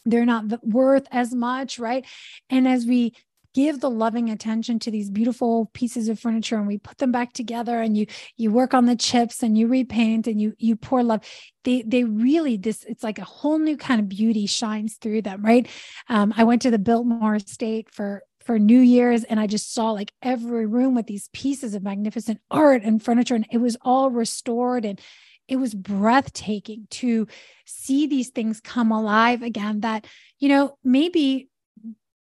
they're 0.05 0.25
not 0.25 0.63
worth 0.63 1.07
as 1.11 1.33
much, 1.33 1.79
right? 1.79 2.05
And 2.49 2.67
as 2.67 2.85
we 2.85 3.13
give 3.55 3.79
the 3.79 3.89
loving 3.89 4.29
attention 4.29 4.77
to 4.79 4.91
these 4.91 5.09
beautiful 5.09 5.69
pieces 5.73 6.07
of 6.07 6.19
furniture 6.19 6.57
and 6.57 6.67
we 6.67 6.77
put 6.77 6.97
them 6.99 7.11
back 7.11 7.33
together 7.33 7.81
and 7.81 7.97
you 7.97 8.05
you 8.37 8.51
work 8.51 8.73
on 8.73 8.85
the 8.85 8.95
chips 8.95 9.41
and 9.41 9.57
you 9.57 9.67
repaint 9.67 10.27
and 10.27 10.39
you 10.39 10.53
you 10.59 10.75
pour 10.75 11.03
love 11.03 11.21
they 11.63 11.81
they 11.81 12.03
really 12.03 12.57
this 12.57 12.83
it's 12.87 13.03
like 13.03 13.17
a 13.17 13.23
whole 13.23 13.57
new 13.57 13.75
kind 13.75 13.99
of 13.99 14.07
beauty 14.07 14.45
shines 14.45 14.97
through 14.97 15.21
them 15.21 15.43
right 15.43 15.67
um, 16.09 16.33
i 16.37 16.43
went 16.43 16.61
to 16.61 16.69
the 16.69 16.77
biltmore 16.77 17.35
estate 17.35 17.89
for 17.91 18.21
for 18.49 18.57
New 18.57 18.79
Year's, 18.79 19.23
and 19.25 19.39
I 19.39 19.45
just 19.45 19.75
saw 19.75 19.91
like 19.91 20.11
every 20.23 20.65
room 20.65 20.95
with 20.95 21.05
these 21.05 21.29
pieces 21.33 21.75
of 21.75 21.83
magnificent 21.83 22.41
art 22.49 22.81
and 22.81 22.99
furniture, 22.99 23.35
and 23.35 23.45
it 23.51 23.59
was 23.59 23.77
all 23.83 24.09
restored 24.09 24.85
and 24.85 24.99
it 25.47 25.57
was 25.57 25.75
breathtaking 25.75 26.87
to 26.89 27.27
see 27.67 28.07
these 28.07 28.29
things 28.29 28.59
come 28.59 28.91
alive 28.91 29.43
again 29.43 29.81
that 29.81 30.07
you 30.39 30.49
know 30.49 30.75
maybe 30.83 31.47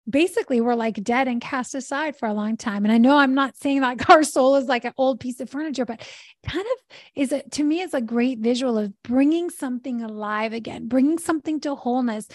basically 0.08 0.62
were 0.62 0.76
like 0.76 1.04
dead 1.04 1.28
and 1.28 1.42
cast 1.42 1.74
aside 1.74 2.16
for 2.16 2.28
a 2.28 2.36
long 2.36 2.56
time. 2.56 2.86
And 2.86 2.92
i 2.92 3.00
know 3.00 3.18
i'm 3.18 3.34
not 3.34 3.58
saying 3.58 3.82
that 3.82 4.08
our 4.12 4.24
soul 4.24 4.58
is 4.58 4.66
like 4.66 4.86
an 4.86 4.94
old 5.00 5.20
piece 5.20 5.40
of 5.40 5.50
furniture 5.50 5.86
but 5.86 6.08
kind 6.46 6.68
of 6.68 6.98
is 7.16 7.32
it 7.32 7.52
to 7.54 7.64
me 7.64 7.82
is 7.82 7.96
a 7.96 8.02
great 8.02 8.38
visual 8.38 8.78
of 8.78 8.94
bringing 9.02 9.50
something 9.50 10.04
alive 10.04 10.54
again 10.54 10.88
bringing 10.88 11.18
something 11.18 11.60
to 11.62 11.74
wholeness 11.74 12.28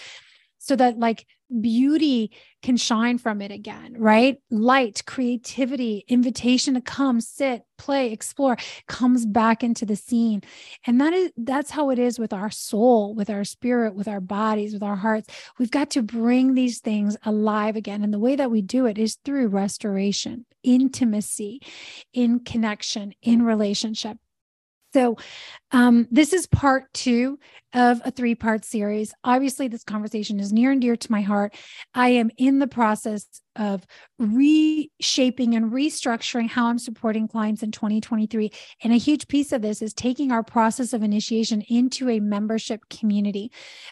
so 0.57 0.75
that 0.75 0.99
like 0.99 1.25
beauty 1.61 2.31
can 2.61 2.77
shine 2.77 3.17
from 3.17 3.41
it 3.41 3.51
again, 3.51 3.95
right? 3.97 4.37
Light, 4.49 5.03
creativity, 5.05 6.03
invitation 6.07 6.73
to 6.73 6.81
come, 6.81 7.21
sit, 7.21 7.63
play, 7.77 8.11
explore 8.11 8.57
comes 8.87 9.25
back 9.25 9.63
into 9.63 9.85
the 9.85 9.95
scene. 9.95 10.41
And 10.85 10.99
that 10.99 11.13
is 11.13 11.31
that's 11.37 11.71
how 11.71 11.89
it 11.89 11.99
is 11.99 12.19
with 12.19 12.33
our 12.33 12.49
soul, 12.49 13.13
with 13.13 13.29
our 13.29 13.43
spirit, 13.43 13.95
with 13.95 14.07
our 14.07 14.21
bodies, 14.21 14.73
with 14.73 14.83
our 14.83 14.95
hearts. 14.95 15.27
We've 15.57 15.71
got 15.71 15.91
to 15.91 16.01
bring 16.01 16.53
these 16.53 16.79
things 16.79 17.17
alive 17.23 17.75
again. 17.75 18.03
And 18.03 18.13
the 18.13 18.19
way 18.19 18.35
that 18.35 18.51
we 18.51 18.61
do 18.61 18.85
it 18.85 18.97
is 18.97 19.17
through 19.23 19.47
restoration, 19.47 20.45
intimacy, 20.63 21.61
in 22.13 22.39
connection, 22.39 23.13
in 23.21 23.43
relationship. 23.43 24.17
So, 24.93 25.17
um, 25.71 26.07
this 26.09 26.31
is 26.33 26.47
part 26.47 26.91
two 26.93 27.39
of 27.73 28.01
a 28.05 28.11
three 28.11 28.35
part 28.35 28.63
series. 28.63 29.13
Obviously, 29.23 29.67
this 29.67 29.83
conversation 29.83 30.39
is 30.39 30.53
near 30.53 30.71
and 30.71 30.81
dear 30.81 30.95
to 30.95 31.11
my 31.11 31.21
heart. 31.21 31.55
I 31.93 32.09
am 32.09 32.31
in 32.37 32.59
the 32.59 32.67
process 32.67 33.25
of 33.55 33.85
reshaping 34.17 35.55
and 35.55 35.71
restructuring 35.71 36.49
how 36.49 36.67
I'm 36.67 36.79
supporting 36.79 37.27
clients 37.27 37.63
in 37.63 37.71
2023. 37.71 38.51
And 38.83 38.93
a 38.93 38.97
huge 38.97 39.27
piece 39.27 39.51
of 39.51 39.61
this 39.61 39.81
is 39.81 39.93
taking 39.93 40.31
our 40.31 40.43
process 40.43 40.93
of 40.93 41.03
initiation 41.03 41.61
into 41.61 42.09
a 42.09 42.19
membership 42.19 42.81
community. 42.89 43.51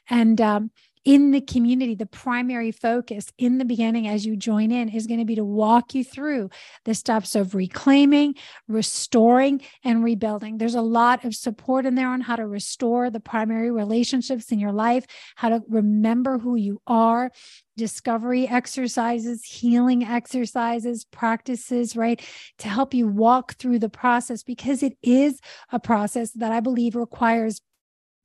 And 0.09 0.39
um, 0.39 0.71
in 1.05 1.29
the 1.29 1.41
community, 1.41 1.93
the 1.93 2.07
primary 2.07 2.71
focus 2.71 3.27
in 3.37 3.59
the 3.59 3.65
beginning 3.65 4.07
as 4.07 4.25
you 4.25 4.35
join 4.35 4.71
in 4.71 4.89
is 4.89 5.05
going 5.05 5.19
to 5.19 5.25
be 5.25 5.35
to 5.35 5.45
walk 5.45 5.93
you 5.93 6.03
through 6.03 6.49
the 6.83 6.95
steps 6.95 7.35
of 7.35 7.53
reclaiming, 7.53 8.33
restoring, 8.67 9.61
and 9.83 10.03
rebuilding. 10.03 10.57
There's 10.57 10.73
a 10.73 10.81
lot 10.81 11.23
of 11.23 11.35
support 11.35 11.85
in 11.85 11.93
there 11.93 12.09
on 12.09 12.21
how 12.21 12.35
to 12.35 12.47
restore 12.47 13.11
the 13.11 13.19
primary 13.19 13.69
relationships 13.69 14.51
in 14.51 14.57
your 14.57 14.71
life, 14.71 15.05
how 15.35 15.49
to 15.49 15.61
remember 15.69 16.39
who 16.39 16.55
you 16.55 16.81
are, 16.87 17.31
discovery 17.77 18.47
exercises, 18.47 19.43
healing 19.43 20.03
exercises, 20.03 21.05
practices, 21.05 21.95
right? 21.95 22.19
To 22.59 22.67
help 22.67 22.95
you 22.95 23.07
walk 23.07 23.55
through 23.57 23.77
the 23.77 23.89
process 23.89 24.41
because 24.41 24.81
it 24.81 24.97
is 25.03 25.39
a 25.71 25.79
process 25.79 26.31
that 26.31 26.51
I 26.51 26.61
believe 26.61 26.95
requires 26.95 27.61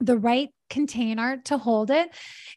the 0.00 0.18
right 0.18 0.48
container 0.68 1.36
to 1.44 1.58
hold 1.58 1.90
it. 1.90 2.10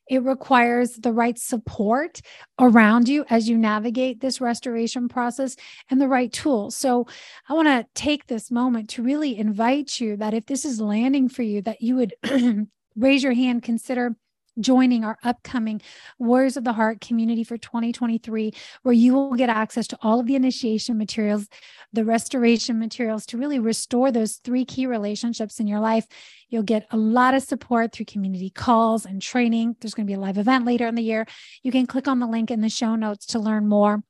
It 0.10 0.24
requires 0.24 0.94
the 0.94 1.12
right 1.12 1.38
support 1.38 2.22
around 2.60 3.08
you 3.08 3.26
as 3.30 3.50
you 3.50 3.58
navigate 3.58 4.22
this 4.22 4.40
restoration 4.40 5.08
process 5.08 5.56
and 5.90 6.00
the 6.00 6.08
right 6.08 6.32
tools. 6.32 6.76
So, 6.76 7.08
I 7.50 7.54
want 7.54 7.68
to 7.68 7.86
take 7.96 8.28
this 8.28 8.52
moment 8.52 8.90
to 8.92 9.04
really 9.04 9.38
invite 9.38 10.00
you 10.00 10.18
that 10.18 10.34
if 10.34 10.46
this 10.46 10.66
is 10.66 10.80
landing 10.80 11.30
for 11.30 11.42
you, 11.42 11.62
that 11.64 11.82
you 11.82 11.96
would 11.96 12.14
raise 12.96 13.24
your 13.24 13.34
hand, 13.34 13.64
consider 13.64 14.16
joining 14.60 15.04
our 15.04 15.18
upcoming 15.24 15.82
Warriors 16.20 16.58
of 16.58 16.64
the 16.64 16.74
Heart 16.74 17.02
community 17.02 17.44
for 17.44 17.58
2023, 17.58 18.54
where 18.84 18.94
you 18.94 19.14
will 19.14 19.36
get 19.36 19.50
access 19.50 19.88
to 19.88 19.98
all 20.02 20.20
of 20.20 20.28
the 20.28 20.36
initiation 20.36 20.98
materials, 20.98 21.48
the 21.92 22.06
restoration 22.06 22.80
materials 22.80 23.26
to 23.28 23.38
really 23.38 23.60
restore 23.60 24.12
those 24.12 24.36
three 24.38 24.66
key 24.66 24.86
relationships 24.86 25.60
in 25.60 25.68
your 25.68 25.80
life. 25.80 26.08
You'll 26.50 26.64
get 26.64 26.88
a 26.92 26.98
lot 26.98 27.34
of 27.34 27.44
support 27.44 27.92
through 27.92 28.06
community 28.06 28.50
calls 28.50 29.06
and 29.06 29.22
training. 29.22 29.76
There's 29.80 29.94
going 29.94 30.06
to 30.06 30.12
be 30.12 30.16
a 30.16 30.20
live 30.20 30.38
event 30.38 30.66
later 30.66 30.88
in 30.88 30.96
the 30.96 31.04
year. 31.04 31.26
You 31.64 31.72
can 31.72 31.88
click 31.88 32.08
on 32.08 32.20
the 32.20 32.28
link 32.28 32.52
in 32.52 32.62
the 32.62 32.70
show 32.70 32.96
notes 32.96 33.26
to 33.28 33.40
learn 33.40 33.68
more. 33.68 34.04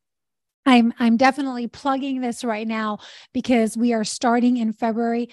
I'm 0.65 0.93
I'm 0.97 1.17
definitely 1.17 1.67
plugging 1.67 2.21
this 2.21 2.43
right 2.43 2.67
now 2.67 2.99
because 3.33 3.75
we 3.75 3.93
are 3.93 4.03
starting 4.03 4.57
in 4.57 4.71
February 4.71 5.29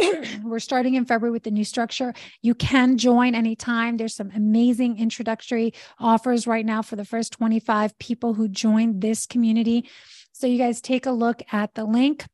we're 0.42 0.58
starting 0.58 0.94
in 0.94 1.04
February 1.04 1.32
with 1.32 1.44
the 1.44 1.50
new 1.50 1.64
structure. 1.64 2.14
You 2.42 2.54
can 2.54 2.98
join 2.98 3.34
anytime. 3.34 3.96
There's 3.96 4.14
some 4.14 4.30
amazing 4.34 4.98
introductory 4.98 5.74
offers 5.98 6.46
right 6.46 6.64
now 6.64 6.82
for 6.82 6.96
the 6.96 7.04
first 7.04 7.32
25 7.32 7.98
people 7.98 8.34
who 8.34 8.48
join 8.48 9.00
this 9.00 9.26
community. 9.26 9.88
So 10.32 10.46
you 10.46 10.58
guys 10.58 10.80
take 10.80 11.06
a 11.06 11.12
look 11.12 11.42
at 11.52 11.74
the 11.74 11.84
link. 11.84 12.24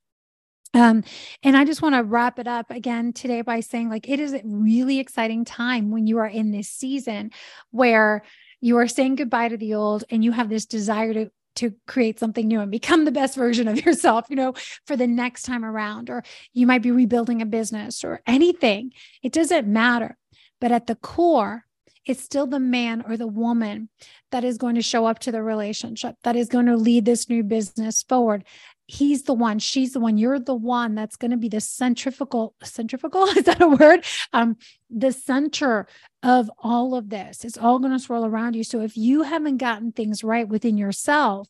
Um, 0.74 1.04
and 1.42 1.56
I 1.56 1.64
just 1.64 1.80
want 1.80 1.94
to 1.94 2.02
wrap 2.02 2.38
it 2.38 2.46
up 2.46 2.70
again 2.70 3.12
today 3.12 3.40
by 3.40 3.60
saying, 3.60 3.88
like, 3.88 4.08
it 4.08 4.20
is 4.20 4.34
a 4.34 4.42
really 4.44 4.98
exciting 4.98 5.44
time 5.44 5.90
when 5.90 6.06
you 6.06 6.18
are 6.18 6.26
in 6.26 6.50
this 6.50 6.68
season 6.68 7.30
where 7.70 8.22
you 8.60 8.76
are 8.78 8.88
saying 8.88 9.14
goodbye 9.16 9.48
to 9.48 9.56
the 9.56 9.74
old 9.74 10.04
and 10.10 10.24
you 10.24 10.32
have 10.32 10.48
this 10.48 10.66
desire 10.66 11.14
to 11.14 11.30
to 11.56 11.74
create 11.86 12.18
something 12.18 12.46
new 12.46 12.60
and 12.60 12.70
become 12.70 13.04
the 13.04 13.12
best 13.12 13.36
version 13.36 13.68
of 13.68 13.84
yourself, 13.84 14.26
you 14.28 14.36
know, 14.36 14.54
for 14.86 14.96
the 14.96 15.06
next 15.06 15.42
time 15.42 15.64
around. 15.64 16.10
Or 16.10 16.22
you 16.52 16.66
might 16.66 16.82
be 16.82 16.90
rebuilding 16.90 17.42
a 17.42 17.46
business 17.46 18.04
or 18.04 18.20
anything. 18.26 18.92
It 19.22 19.32
doesn't 19.32 19.66
matter. 19.66 20.16
But 20.60 20.72
at 20.72 20.86
the 20.86 20.96
core, 20.96 21.64
it's 22.06 22.22
still 22.22 22.46
the 22.46 22.60
man 22.60 23.04
or 23.06 23.16
the 23.16 23.26
woman 23.26 23.88
that 24.30 24.44
is 24.44 24.58
going 24.58 24.76
to 24.76 24.82
show 24.82 25.06
up 25.06 25.18
to 25.20 25.32
the 25.32 25.42
relationship, 25.42 26.14
that 26.22 26.36
is 26.36 26.48
going 26.48 26.66
to 26.66 26.76
lead 26.76 27.04
this 27.04 27.28
new 27.28 27.42
business 27.42 28.02
forward 28.02 28.44
he's 28.86 29.24
the 29.24 29.34
one 29.34 29.58
she's 29.58 29.92
the 29.92 30.00
one 30.00 30.16
you're 30.16 30.38
the 30.38 30.54
one 30.54 30.94
that's 30.94 31.16
going 31.16 31.30
to 31.30 31.36
be 31.36 31.48
the 31.48 31.60
centrifugal 31.60 32.54
centrifugal 32.62 33.24
is 33.36 33.44
that 33.44 33.60
a 33.60 33.68
word? 33.68 34.04
Um 34.32 34.56
the 34.88 35.10
center 35.10 35.88
of 36.22 36.48
all 36.58 36.94
of 36.94 37.08
this. 37.10 37.44
It's 37.44 37.58
all 37.58 37.80
going 37.80 37.92
to 37.92 37.98
swirl 37.98 38.24
around 38.24 38.54
you. 38.54 38.62
So 38.62 38.80
if 38.80 38.96
you 38.96 39.22
haven't 39.22 39.56
gotten 39.56 39.90
things 39.90 40.22
right 40.22 40.48
within 40.48 40.78
yourself 40.78 41.48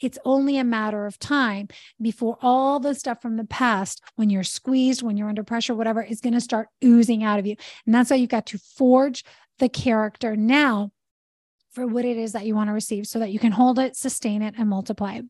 it's 0.00 0.18
only 0.24 0.58
a 0.58 0.64
matter 0.64 1.06
of 1.06 1.18
time 1.18 1.68
before 2.00 2.38
all 2.42 2.78
the 2.78 2.94
stuff 2.94 3.20
from 3.22 3.36
the 3.36 3.44
past 3.44 4.02
when 4.16 4.30
you're 4.30 4.44
squeezed 4.44 5.02
when 5.02 5.16
you're 5.16 5.28
under 5.28 5.42
pressure 5.42 5.74
whatever 5.74 6.02
is 6.02 6.20
going 6.20 6.34
to 6.34 6.40
start 6.40 6.68
oozing 6.84 7.24
out 7.24 7.38
of 7.38 7.46
you. 7.46 7.56
And 7.84 7.94
that's 7.94 8.10
why 8.10 8.16
you've 8.16 8.30
got 8.30 8.46
to 8.46 8.58
forge 8.58 9.24
the 9.58 9.68
character. 9.68 10.36
Now 10.36 10.92
for 11.76 11.86
what 11.86 12.06
it 12.06 12.16
is 12.16 12.32
that 12.32 12.46
you 12.46 12.54
want 12.54 12.68
to 12.68 12.72
receive 12.72 13.06
so 13.06 13.18
that 13.18 13.30
you 13.30 13.38
can 13.38 13.52
hold 13.52 13.78
it, 13.78 13.94
sustain 13.94 14.40
it, 14.40 14.54
and 14.56 14.66
multiply. 14.66 15.20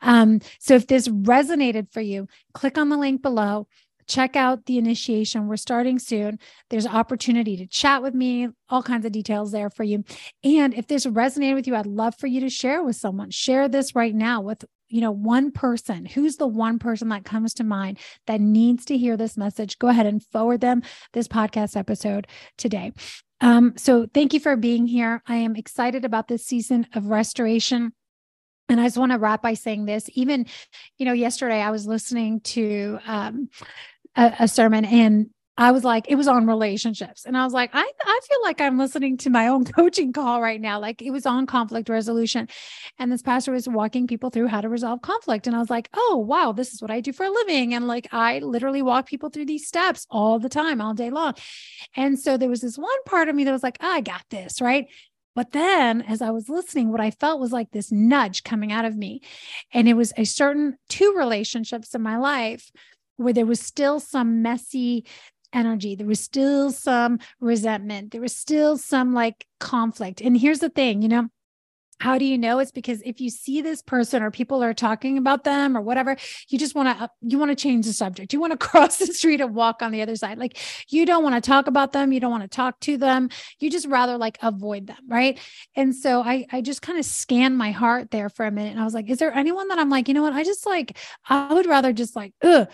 Um, 0.00 0.40
so 0.58 0.74
if 0.74 0.86
this 0.86 1.06
resonated 1.06 1.92
for 1.92 2.00
you, 2.00 2.28
click 2.54 2.78
on 2.78 2.88
the 2.88 2.96
link 2.96 3.20
below. 3.20 3.68
Check 4.08 4.34
out 4.34 4.64
the 4.64 4.78
initiation. 4.78 5.48
We're 5.48 5.56
starting 5.58 5.98
soon. 5.98 6.38
There's 6.70 6.86
opportunity 6.86 7.58
to 7.58 7.66
chat 7.66 8.02
with 8.02 8.14
me, 8.14 8.48
all 8.70 8.82
kinds 8.82 9.04
of 9.04 9.12
details 9.12 9.52
there 9.52 9.68
for 9.68 9.84
you. 9.84 10.02
And 10.42 10.72
if 10.72 10.86
this 10.86 11.04
resonated 11.04 11.56
with 11.56 11.66
you, 11.66 11.76
I'd 11.76 11.86
love 11.86 12.14
for 12.18 12.26
you 12.26 12.40
to 12.40 12.48
share 12.48 12.82
with 12.82 12.96
someone. 12.96 13.30
Share 13.30 13.68
this 13.68 13.94
right 13.94 14.14
now 14.14 14.40
with 14.40 14.64
you 14.88 15.00
know 15.00 15.12
one 15.12 15.50
person 15.50 16.04
who's 16.04 16.36
the 16.36 16.46
one 16.46 16.78
person 16.78 17.08
that 17.10 17.24
comes 17.24 17.54
to 17.54 17.64
mind 17.64 17.98
that 18.26 18.40
needs 18.42 18.84
to 18.84 18.98
hear 18.98 19.16
this 19.16 19.38
message 19.38 19.78
go 19.78 19.88
ahead 19.88 20.04
and 20.04 20.22
forward 20.22 20.60
them 20.60 20.82
this 21.14 21.26
podcast 21.26 21.78
episode 21.78 22.26
today 22.58 22.92
um, 23.42 23.74
so 23.76 24.06
thank 24.06 24.32
you 24.32 24.40
for 24.40 24.56
being 24.56 24.86
here. 24.86 25.22
I 25.26 25.36
am 25.36 25.56
excited 25.56 26.04
about 26.04 26.28
this 26.28 26.46
season 26.46 26.86
of 26.94 27.06
restoration. 27.06 27.92
And 28.68 28.80
I 28.80 28.84
just 28.84 28.96
want 28.96 29.12
to 29.12 29.18
wrap 29.18 29.42
by 29.42 29.54
saying 29.54 29.84
this. 29.84 30.08
Even, 30.14 30.46
you 30.96 31.04
know, 31.04 31.12
yesterday 31.12 31.60
I 31.60 31.72
was 31.72 31.86
listening 31.86 32.40
to 32.40 32.98
um, 33.06 33.50
a, 34.16 34.32
a 34.40 34.48
sermon 34.48 34.84
and 34.84 35.30
I 35.58 35.70
was 35.70 35.84
like, 35.84 36.06
it 36.08 36.14
was 36.14 36.28
on 36.28 36.46
relationships. 36.46 37.26
And 37.26 37.36
I 37.36 37.44
was 37.44 37.52
like, 37.52 37.70
I, 37.74 37.90
I 38.04 38.20
feel 38.26 38.42
like 38.42 38.60
I'm 38.60 38.78
listening 38.78 39.18
to 39.18 39.30
my 39.30 39.48
own 39.48 39.64
coaching 39.76 40.12
call 40.12 40.40
right 40.40 40.60
now. 40.60 40.80
Like 40.80 41.02
it 41.02 41.10
was 41.10 41.26
on 41.26 41.46
conflict 41.46 41.88
resolution. 41.90 42.48
And 42.98 43.12
this 43.12 43.22
pastor 43.22 43.52
was 43.52 43.68
walking 43.68 44.06
people 44.06 44.30
through 44.30 44.46
how 44.46 44.62
to 44.62 44.68
resolve 44.68 45.02
conflict. 45.02 45.46
And 45.46 45.54
I 45.54 45.58
was 45.58 45.68
like, 45.68 45.90
oh, 45.92 46.24
wow, 46.26 46.52
this 46.52 46.72
is 46.72 46.80
what 46.80 46.90
I 46.90 47.00
do 47.00 47.12
for 47.12 47.26
a 47.26 47.30
living. 47.30 47.74
And 47.74 47.86
like 47.86 48.08
I 48.12 48.38
literally 48.38 48.82
walk 48.82 49.06
people 49.06 49.28
through 49.28 49.46
these 49.46 49.66
steps 49.66 50.06
all 50.10 50.38
the 50.38 50.48
time, 50.48 50.80
all 50.80 50.94
day 50.94 51.10
long. 51.10 51.34
And 51.96 52.18
so 52.18 52.38
there 52.38 52.48
was 52.48 52.62
this 52.62 52.78
one 52.78 53.04
part 53.04 53.28
of 53.28 53.34
me 53.34 53.44
that 53.44 53.52
was 53.52 53.62
like, 53.62 53.78
oh, 53.80 53.90
I 53.90 54.00
got 54.00 54.24
this. 54.30 54.60
Right. 54.60 54.86
But 55.34 55.52
then 55.52 56.02
as 56.02 56.22
I 56.22 56.30
was 56.30 56.48
listening, 56.48 56.90
what 56.90 57.00
I 57.00 57.10
felt 57.10 57.40
was 57.40 57.52
like 57.52 57.70
this 57.70 57.92
nudge 57.92 58.42
coming 58.42 58.72
out 58.72 58.84
of 58.84 58.96
me. 58.96 59.20
And 59.72 59.88
it 59.88 59.94
was 59.94 60.12
a 60.16 60.24
certain 60.24 60.76
two 60.88 61.14
relationships 61.16 61.94
in 61.94 62.02
my 62.02 62.18
life 62.18 62.70
where 63.16 63.32
there 63.32 63.46
was 63.46 63.60
still 63.60 64.00
some 64.00 64.42
messy 64.42 65.06
energy. 65.52 65.94
There 65.94 66.06
was 66.06 66.20
still 66.20 66.70
some 66.70 67.18
resentment. 67.40 68.12
There 68.12 68.20
was 68.20 68.36
still 68.36 68.76
some 68.76 69.12
like 69.12 69.46
conflict. 69.60 70.20
And 70.20 70.36
here's 70.36 70.60
the 70.60 70.68
thing, 70.68 71.02
you 71.02 71.08
know, 71.08 71.28
how 72.02 72.18
do 72.18 72.24
you 72.24 72.36
know? 72.36 72.58
It's 72.58 72.72
because 72.72 73.00
if 73.04 73.20
you 73.20 73.30
see 73.30 73.60
this 73.60 73.80
person 73.80 74.24
or 74.24 74.32
people 74.32 74.60
are 74.60 74.74
talking 74.74 75.18
about 75.18 75.44
them 75.44 75.76
or 75.76 75.80
whatever 75.80 76.16
you 76.48 76.58
just 76.58 76.74
want 76.74 76.98
to 76.98 77.04
uh, 77.04 77.08
you 77.20 77.38
want 77.38 77.52
to 77.52 77.54
change 77.54 77.86
the 77.86 77.92
subject. 77.92 78.32
You 78.32 78.40
want 78.40 78.50
to 78.50 78.56
cross 78.68 78.96
the 78.96 79.06
street 79.06 79.40
and 79.40 79.54
walk 79.54 79.82
on 79.82 79.92
the 79.92 80.02
other 80.02 80.16
side. 80.16 80.36
Like 80.36 80.58
you 80.88 81.06
don't 81.06 81.22
want 81.22 81.36
to 81.36 81.40
talk 81.40 81.68
about 81.68 81.92
them. 81.92 82.12
You 82.12 82.18
don't 82.18 82.32
want 82.32 82.42
to 82.42 82.48
talk 82.48 82.80
to 82.80 82.96
them. 82.96 83.28
You 83.60 83.70
just 83.70 83.86
rather 83.86 84.18
like 84.18 84.36
avoid 84.42 84.88
them 84.88 84.98
right? 85.06 85.38
And 85.76 85.94
so 85.94 86.22
i 86.22 86.44
i 86.50 86.60
just 86.60 86.82
kind 86.82 86.98
of 86.98 87.04
scanned 87.04 87.56
my 87.56 87.70
heart 87.70 88.10
there 88.10 88.28
for 88.28 88.46
a 88.46 88.50
minute 88.50 88.72
and 88.72 88.80
i 88.80 88.84
was 88.84 88.94
like 88.94 89.08
is 89.08 89.18
there 89.18 89.32
anyone 89.32 89.68
that 89.68 89.78
i'm 89.78 89.90
like 89.90 90.08
you 90.08 90.14
know 90.14 90.22
what? 90.22 90.32
I 90.32 90.42
just 90.42 90.66
like 90.66 90.98
i 91.28 91.54
would 91.54 91.66
rather 91.66 91.92
just 91.92 92.16
like 92.16 92.32
ugh 92.42 92.68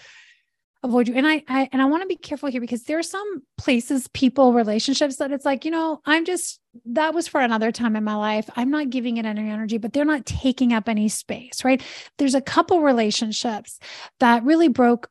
avoid 0.83 1.09
you. 1.09 1.15
And 1.15 1.27
I, 1.27 1.43
I 1.49 1.69
and 1.73 1.83
i 1.83 1.85
want 1.85 2.03
to 2.03 2.09
be 2.09 2.17
careful 2.17 2.51
here 2.51 2.61
because 2.61 2.85
there 2.85 2.99
are 2.99 3.03
some 3.03 3.43
places 3.57 4.09
people 4.09 4.53
relationships 4.53 5.17
that 5.17 5.33
it's 5.33 5.45
like 5.45 5.65
you 5.65 5.71
know 5.71 6.01
i'm 6.07 6.25
just 6.25 6.61
that 6.85 7.15
was 7.15 7.27
for 7.27 7.41
another 7.41 7.73
time 7.73 7.97
in 7.97 8.05
my 8.05 8.15
life. 8.15 8.49
I'm 8.55 8.71
not 8.71 8.91
giving 8.91 9.17
it 9.17 9.27
any 9.27 9.51
energy 9.51 9.79
but 9.79 9.93
they're 9.93 10.05
not 10.05 10.27
taking 10.27 10.73
up 10.73 10.89
any 10.89 11.09
space 11.09 11.65
right? 11.65 11.83
There's 12.19 12.35
a 12.35 12.41
couple 12.41 12.81
relationships 12.83 13.79
that 14.21 14.45
really 14.45 14.69
broke 14.69 15.09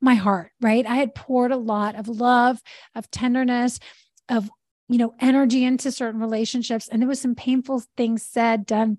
my 0.00 0.14
heart 0.14 0.52
right? 0.60 0.86
I 0.86 0.96
had 0.96 1.14
poured 1.14 1.52
a 1.52 1.56
lot 1.56 1.96
of 1.96 2.08
love 2.08 2.62
of 2.94 3.10
tenderness 3.10 3.78
of 4.28 4.50
you 4.88 4.98
know 4.98 5.14
energy 5.20 5.64
into 5.64 5.92
certain 5.92 6.20
relationships 6.20 6.88
and 6.88 7.02
there 7.02 7.08
was 7.08 7.20
some 7.20 7.34
painful 7.34 7.82
things 7.96 8.22
said 8.22 8.64
done 8.64 8.98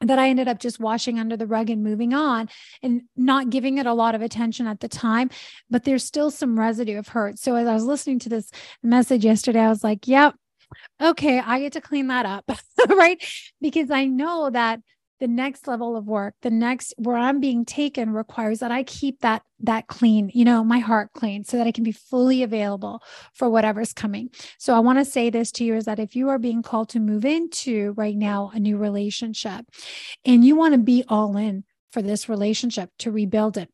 that 0.00 0.18
I 0.18 0.28
ended 0.28 0.48
up 0.48 0.58
just 0.60 0.78
washing 0.78 1.18
under 1.18 1.36
the 1.36 1.46
rug 1.46 1.70
and 1.70 1.82
moving 1.82 2.14
on 2.14 2.48
and 2.82 3.02
not 3.16 3.50
giving 3.50 3.78
it 3.78 3.86
a 3.86 3.94
lot 3.94 4.14
of 4.14 4.22
attention 4.22 4.66
at 4.66 4.80
the 4.80 4.88
time. 4.88 5.30
But 5.70 5.84
there's 5.84 6.04
still 6.04 6.30
some 6.30 6.58
residue 6.58 6.98
of 6.98 7.08
hurt. 7.08 7.38
So 7.38 7.56
as 7.56 7.66
I 7.66 7.74
was 7.74 7.84
listening 7.84 8.20
to 8.20 8.28
this 8.28 8.50
message 8.82 9.24
yesterday, 9.24 9.60
I 9.60 9.68
was 9.68 9.82
like, 9.82 10.06
yep, 10.06 10.34
okay, 11.00 11.40
I 11.40 11.60
get 11.60 11.72
to 11.72 11.80
clean 11.80 12.08
that 12.08 12.26
up. 12.26 12.50
right. 12.88 13.22
Because 13.60 13.90
I 13.90 14.04
know 14.04 14.50
that 14.50 14.80
the 15.20 15.28
next 15.28 15.66
level 15.66 15.96
of 15.96 16.06
work 16.06 16.34
the 16.42 16.50
next 16.50 16.94
where 16.98 17.16
i'm 17.16 17.40
being 17.40 17.64
taken 17.64 18.10
requires 18.10 18.60
that 18.60 18.70
i 18.70 18.82
keep 18.82 19.20
that 19.20 19.42
that 19.60 19.86
clean 19.88 20.30
you 20.34 20.44
know 20.44 20.62
my 20.62 20.78
heart 20.78 21.10
clean 21.14 21.44
so 21.44 21.56
that 21.56 21.66
i 21.66 21.72
can 21.72 21.84
be 21.84 21.92
fully 21.92 22.42
available 22.42 23.02
for 23.34 23.48
whatever's 23.48 23.92
coming. 23.92 24.30
So 24.58 24.74
i 24.74 24.78
want 24.78 24.98
to 24.98 25.04
say 25.04 25.30
this 25.30 25.50
to 25.52 25.64
you 25.64 25.74
is 25.74 25.84
that 25.86 25.98
if 25.98 26.14
you 26.14 26.28
are 26.28 26.38
being 26.38 26.62
called 26.62 26.88
to 26.90 27.00
move 27.00 27.24
into 27.24 27.94
right 27.96 28.16
now 28.16 28.50
a 28.54 28.60
new 28.60 28.76
relationship 28.76 29.66
and 30.24 30.44
you 30.44 30.56
want 30.56 30.74
to 30.74 30.78
be 30.78 31.04
all 31.08 31.36
in 31.36 31.64
for 31.90 32.02
this 32.02 32.28
relationship 32.28 32.90
to 32.98 33.10
rebuild 33.10 33.56
it 33.56 33.70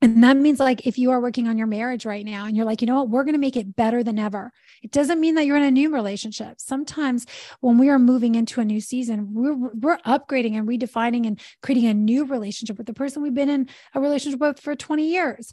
and 0.00 0.22
that 0.22 0.36
means 0.36 0.60
like 0.60 0.86
if 0.86 0.96
you 0.96 1.10
are 1.10 1.20
working 1.20 1.48
on 1.48 1.58
your 1.58 1.66
marriage 1.66 2.06
right 2.06 2.24
now 2.24 2.44
and 2.44 2.56
you're 2.56 2.66
like, 2.66 2.80
you 2.80 2.86
know 2.86 2.96
what, 2.96 3.08
we're 3.08 3.24
going 3.24 3.34
to 3.34 3.40
make 3.40 3.56
it 3.56 3.74
better 3.74 4.04
than 4.04 4.18
ever. 4.18 4.52
It 4.82 4.92
doesn't 4.92 5.20
mean 5.20 5.34
that 5.34 5.44
you're 5.44 5.56
in 5.56 5.64
a 5.64 5.72
new 5.72 5.92
relationship. 5.92 6.60
Sometimes 6.60 7.26
when 7.60 7.78
we 7.78 7.88
are 7.88 7.98
moving 7.98 8.36
into 8.36 8.60
a 8.60 8.64
new 8.64 8.80
season, 8.80 9.34
we're 9.34 9.54
we're 9.54 9.98
upgrading 9.98 10.56
and 10.56 10.68
redefining 10.68 11.26
and 11.26 11.40
creating 11.62 11.86
a 11.86 11.94
new 11.94 12.24
relationship 12.24 12.78
with 12.78 12.86
the 12.86 12.94
person 12.94 13.22
we've 13.22 13.34
been 13.34 13.48
in 13.48 13.68
a 13.94 14.00
relationship 14.00 14.38
with 14.38 14.60
for 14.60 14.76
20 14.76 15.04
years. 15.04 15.52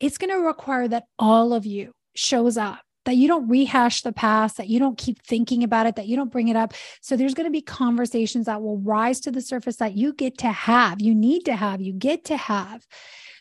It's 0.00 0.18
going 0.18 0.30
to 0.30 0.44
require 0.44 0.88
that 0.88 1.04
all 1.18 1.52
of 1.52 1.64
you 1.64 1.92
shows 2.14 2.56
up 2.56 2.80
that 3.04 3.14
you 3.14 3.28
don't 3.28 3.48
rehash 3.48 4.02
the 4.02 4.12
past, 4.12 4.56
that 4.56 4.68
you 4.68 4.80
don't 4.80 4.98
keep 4.98 5.22
thinking 5.22 5.62
about 5.62 5.86
it, 5.86 5.94
that 5.94 6.08
you 6.08 6.16
don't 6.16 6.32
bring 6.32 6.48
it 6.48 6.56
up. 6.56 6.74
So 7.00 7.16
there's 7.16 7.34
going 7.34 7.46
to 7.46 7.52
be 7.52 7.62
conversations 7.62 8.46
that 8.46 8.60
will 8.60 8.78
rise 8.78 9.20
to 9.20 9.30
the 9.30 9.40
surface 9.40 9.76
that 9.76 9.96
you 9.96 10.12
get 10.12 10.38
to 10.38 10.48
have, 10.50 11.00
you 11.00 11.14
need 11.14 11.44
to 11.44 11.54
have, 11.54 11.80
you 11.80 11.92
get 11.92 12.24
to 12.24 12.36
have 12.36 12.84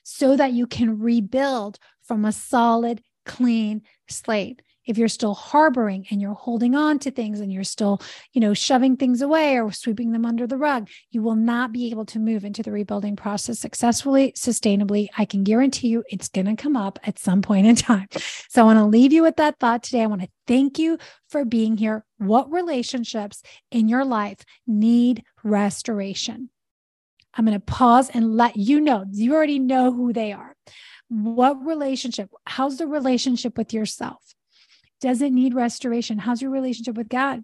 so 0.06 0.38
that 0.38 0.54
you 0.54 0.68
can 0.68 1.00
rebuild 1.00 1.80
from 2.04 2.24
a 2.24 2.32
solid, 2.32 3.02
clean 3.26 3.82
slate. 4.08 4.62
If 4.86 5.00
you're 5.00 5.08
still 5.08 5.34
harboring 5.34 6.06
and 6.12 6.22
you're 6.22 6.36
holding 6.36 6.76
on 6.76 7.00
to 7.00 7.10
things 7.10 7.40
and 7.40 7.52
you're 7.52 7.64
still, 7.64 8.00
you 8.32 8.40
know, 8.40 8.54
shoving 8.54 8.98
things 8.98 9.24
away 9.24 9.60
or 9.60 9.72
sweeping 9.72 10.12
them 10.12 10.24
under 10.24 10.46
the 10.46 10.60
rug, 10.60 10.90
you 11.10 11.24
will 11.24 11.36
not 11.36 11.72
be 11.72 11.90
able 11.90 12.06
to 12.06 12.20
move 12.20 12.46
into 12.46 12.62
the 12.62 12.72
rebuilding 12.72 13.16
process 13.16 13.58
successfully, 13.58 14.32
sustainably. 14.34 15.08
I 15.18 15.26
can 15.26 15.44
guarantee 15.44 15.88
you 15.88 16.04
it's 16.08 16.30
going 16.30 16.46
to 16.46 16.56
come 16.56 16.78
up 16.78 17.00
at 17.02 17.18
some 17.18 17.42
point 17.42 17.66
in 17.66 17.76
time. 17.76 18.08
So 18.48 18.62
I 18.62 18.66
want 18.66 18.80
to 18.80 18.86
leave 18.86 19.12
you 19.12 19.24
with 19.24 19.36
that 19.36 19.60
thought 19.60 19.84
today. 19.84 20.02
I 20.02 20.06
want 20.06 20.22
to 20.22 20.30
thank 20.48 20.80
you 20.80 20.98
for 21.28 21.44
being 21.44 21.76
here. 21.76 22.06
What 22.20 22.50
relationships 22.50 23.44
in 23.70 23.90
your 23.90 24.06
life 24.06 24.38
need 24.66 25.24
restoration? 25.44 26.52
I'm 27.36 27.46
going 27.46 27.60
to 27.60 27.66
pause 27.66 28.10
and 28.10 28.36
let 28.36 28.56
you 28.56 28.80
know. 28.80 29.06
You 29.12 29.36
already 29.36 29.60
know 29.60 29.92
who 29.92 30.14
they 30.14 30.32
are. 30.32 30.56
What 31.10 31.66
relationship? 31.66 32.30
How's 32.46 32.78
the 32.78 32.88
relationship 32.88 33.58
with 33.58 33.74
yourself? 33.74 34.34
Does 35.02 35.22
it 35.22 35.34
need 35.34 35.54
restoration? 35.54 36.20
How's 36.20 36.42
your 36.42 36.52
relationship 36.52 36.96
with 36.96 37.10
God? 37.10 37.44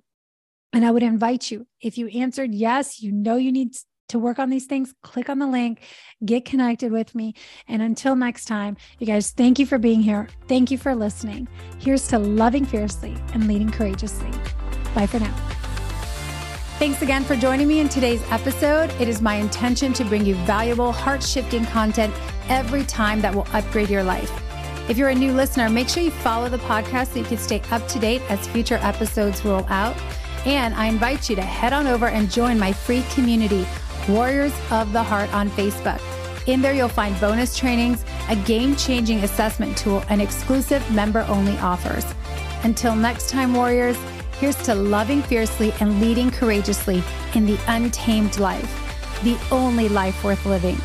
And 0.73 0.85
I 0.85 0.91
would 0.91 1.03
invite 1.03 1.51
you, 1.51 1.67
if 1.81 1.97
you 1.97 2.07
answered 2.07 2.53
yes, 2.53 3.01
you 3.01 3.11
know 3.11 3.35
you 3.35 3.51
need 3.51 3.75
to 4.09 4.19
work 4.19 4.39
on 4.39 4.49
these 4.49 4.65
things, 4.65 4.93
click 5.03 5.29
on 5.29 5.39
the 5.39 5.47
link, 5.47 5.81
get 6.23 6.45
connected 6.45 6.91
with 6.91 7.13
me. 7.13 7.33
And 7.67 7.81
until 7.81 8.15
next 8.15 8.45
time, 8.45 8.77
you 8.99 9.07
guys, 9.07 9.31
thank 9.31 9.59
you 9.59 9.65
for 9.65 9.77
being 9.77 10.01
here. 10.01 10.29
Thank 10.47 10.71
you 10.71 10.77
for 10.77 10.95
listening. 10.95 11.47
Here's 11.79 12.07
to 12.09 12.19
loving 12.19 12.65
fiercely 12.65 13.15
and 13.33 13.47
leading 13.47 13.71
courageously. 13.71 14.31
Bye 14.93 15.07
for 15.07 15.19
now. 15.19 15.60
Thanks 16.81 17.03
again 17.03 17.23
for 17.23 17.35
joining 17.35 17.67
me 17.67 17.79
in 17.79 17.89
today's 17.89 18.23
episode. 18.31 18.89
It 18.99 19.07
is 19.07 19.21
my 19.21 19.35
intention 19.35 19.93
to 19.93 20.03
bring 20.03 20.25
you 20.25 20.33
valuable, 20.47 20.91
heart 20.91 21.21
shifting 21.21 21.63
content 21.65 22.11
every 22.49 22.83
time 22.85 23.21
that 23.21 23.35
will 23.35 23.45
upgrade 23.53 23.87
your 23.87 24.01
life. 24.01 24.31
If 24.89 24.97
you're 24.97 25.09
a 25.09 25.13
new 25.13 25.31
listener, 25.31 25.69
make 25.69 25.89
sure 25.89 26.01
you 26.01 26.09
follow 26.09 26.49
the 26.49 26.57
podcast 26.57 27.13
so 27.13 27.19
you 27.19 27.25
can 27.25 27.37
stay 27.37 27.61
up 27.69 27.87
to 27.89 27.99
date 27.99 28.23
as 28.31 28.47
future 28.47 28.79
episodes 28.81 29.45
roll 29.45 29.63
out. 29.69 29.95
And 30.47 30.73
I 30.73 30.87
invite 30.87 31.29
you 31.29 31.35
to 31.35 31.43
head 31.43 31.71
on 31.71 31.85
over 31.85 32.07
and 32.07 32.31
join 32.31 32.57
my 32.57 32.73
free 32.73 33.03
community, 33.13 33.67
Warriors 34.09 34.53
of 34.71 34.91
the 34.91 35.03
Heart, 35.03 35.31
on 35.35 35.51
Facebook. 35.51 36.01
In 36.47 36.63
there, 36.63 36.73
you'll 36.73 36.89
find 36.89 37.15
bonus 37.21 37.55
trainings, 37.55 38.03
a 38.27 38.35
game 38.35 38.75
changing 38.75 39.19
assessment 39.19 39.77
tool, 39.77 40.03
and 40.09 40.19
exclusive 40.19 40.81
member 40.91 41.27
only 41.29 41.55
offers. 41.59 42.05
Until 42.63 42.95
next 42.95 43.29
time, 43.29 43.53
Warriors, 43.53 43.97
Here's 44.41 44.55
to 44.63 44.73
loving 44.73 45.21
fiercely 45.21 45.71
and 45.81 46.01
leading 46.01 46.31
courageously 46.31 47.03
in 47.35 47.45
the 47.45 47.59
untamed 47.67 48.39
life, 48.39 49.21
the 49.23 49.37
only 49.51 49.87
life 49.87 50.23
worth 50.23 50.43
living. 50.47 50.77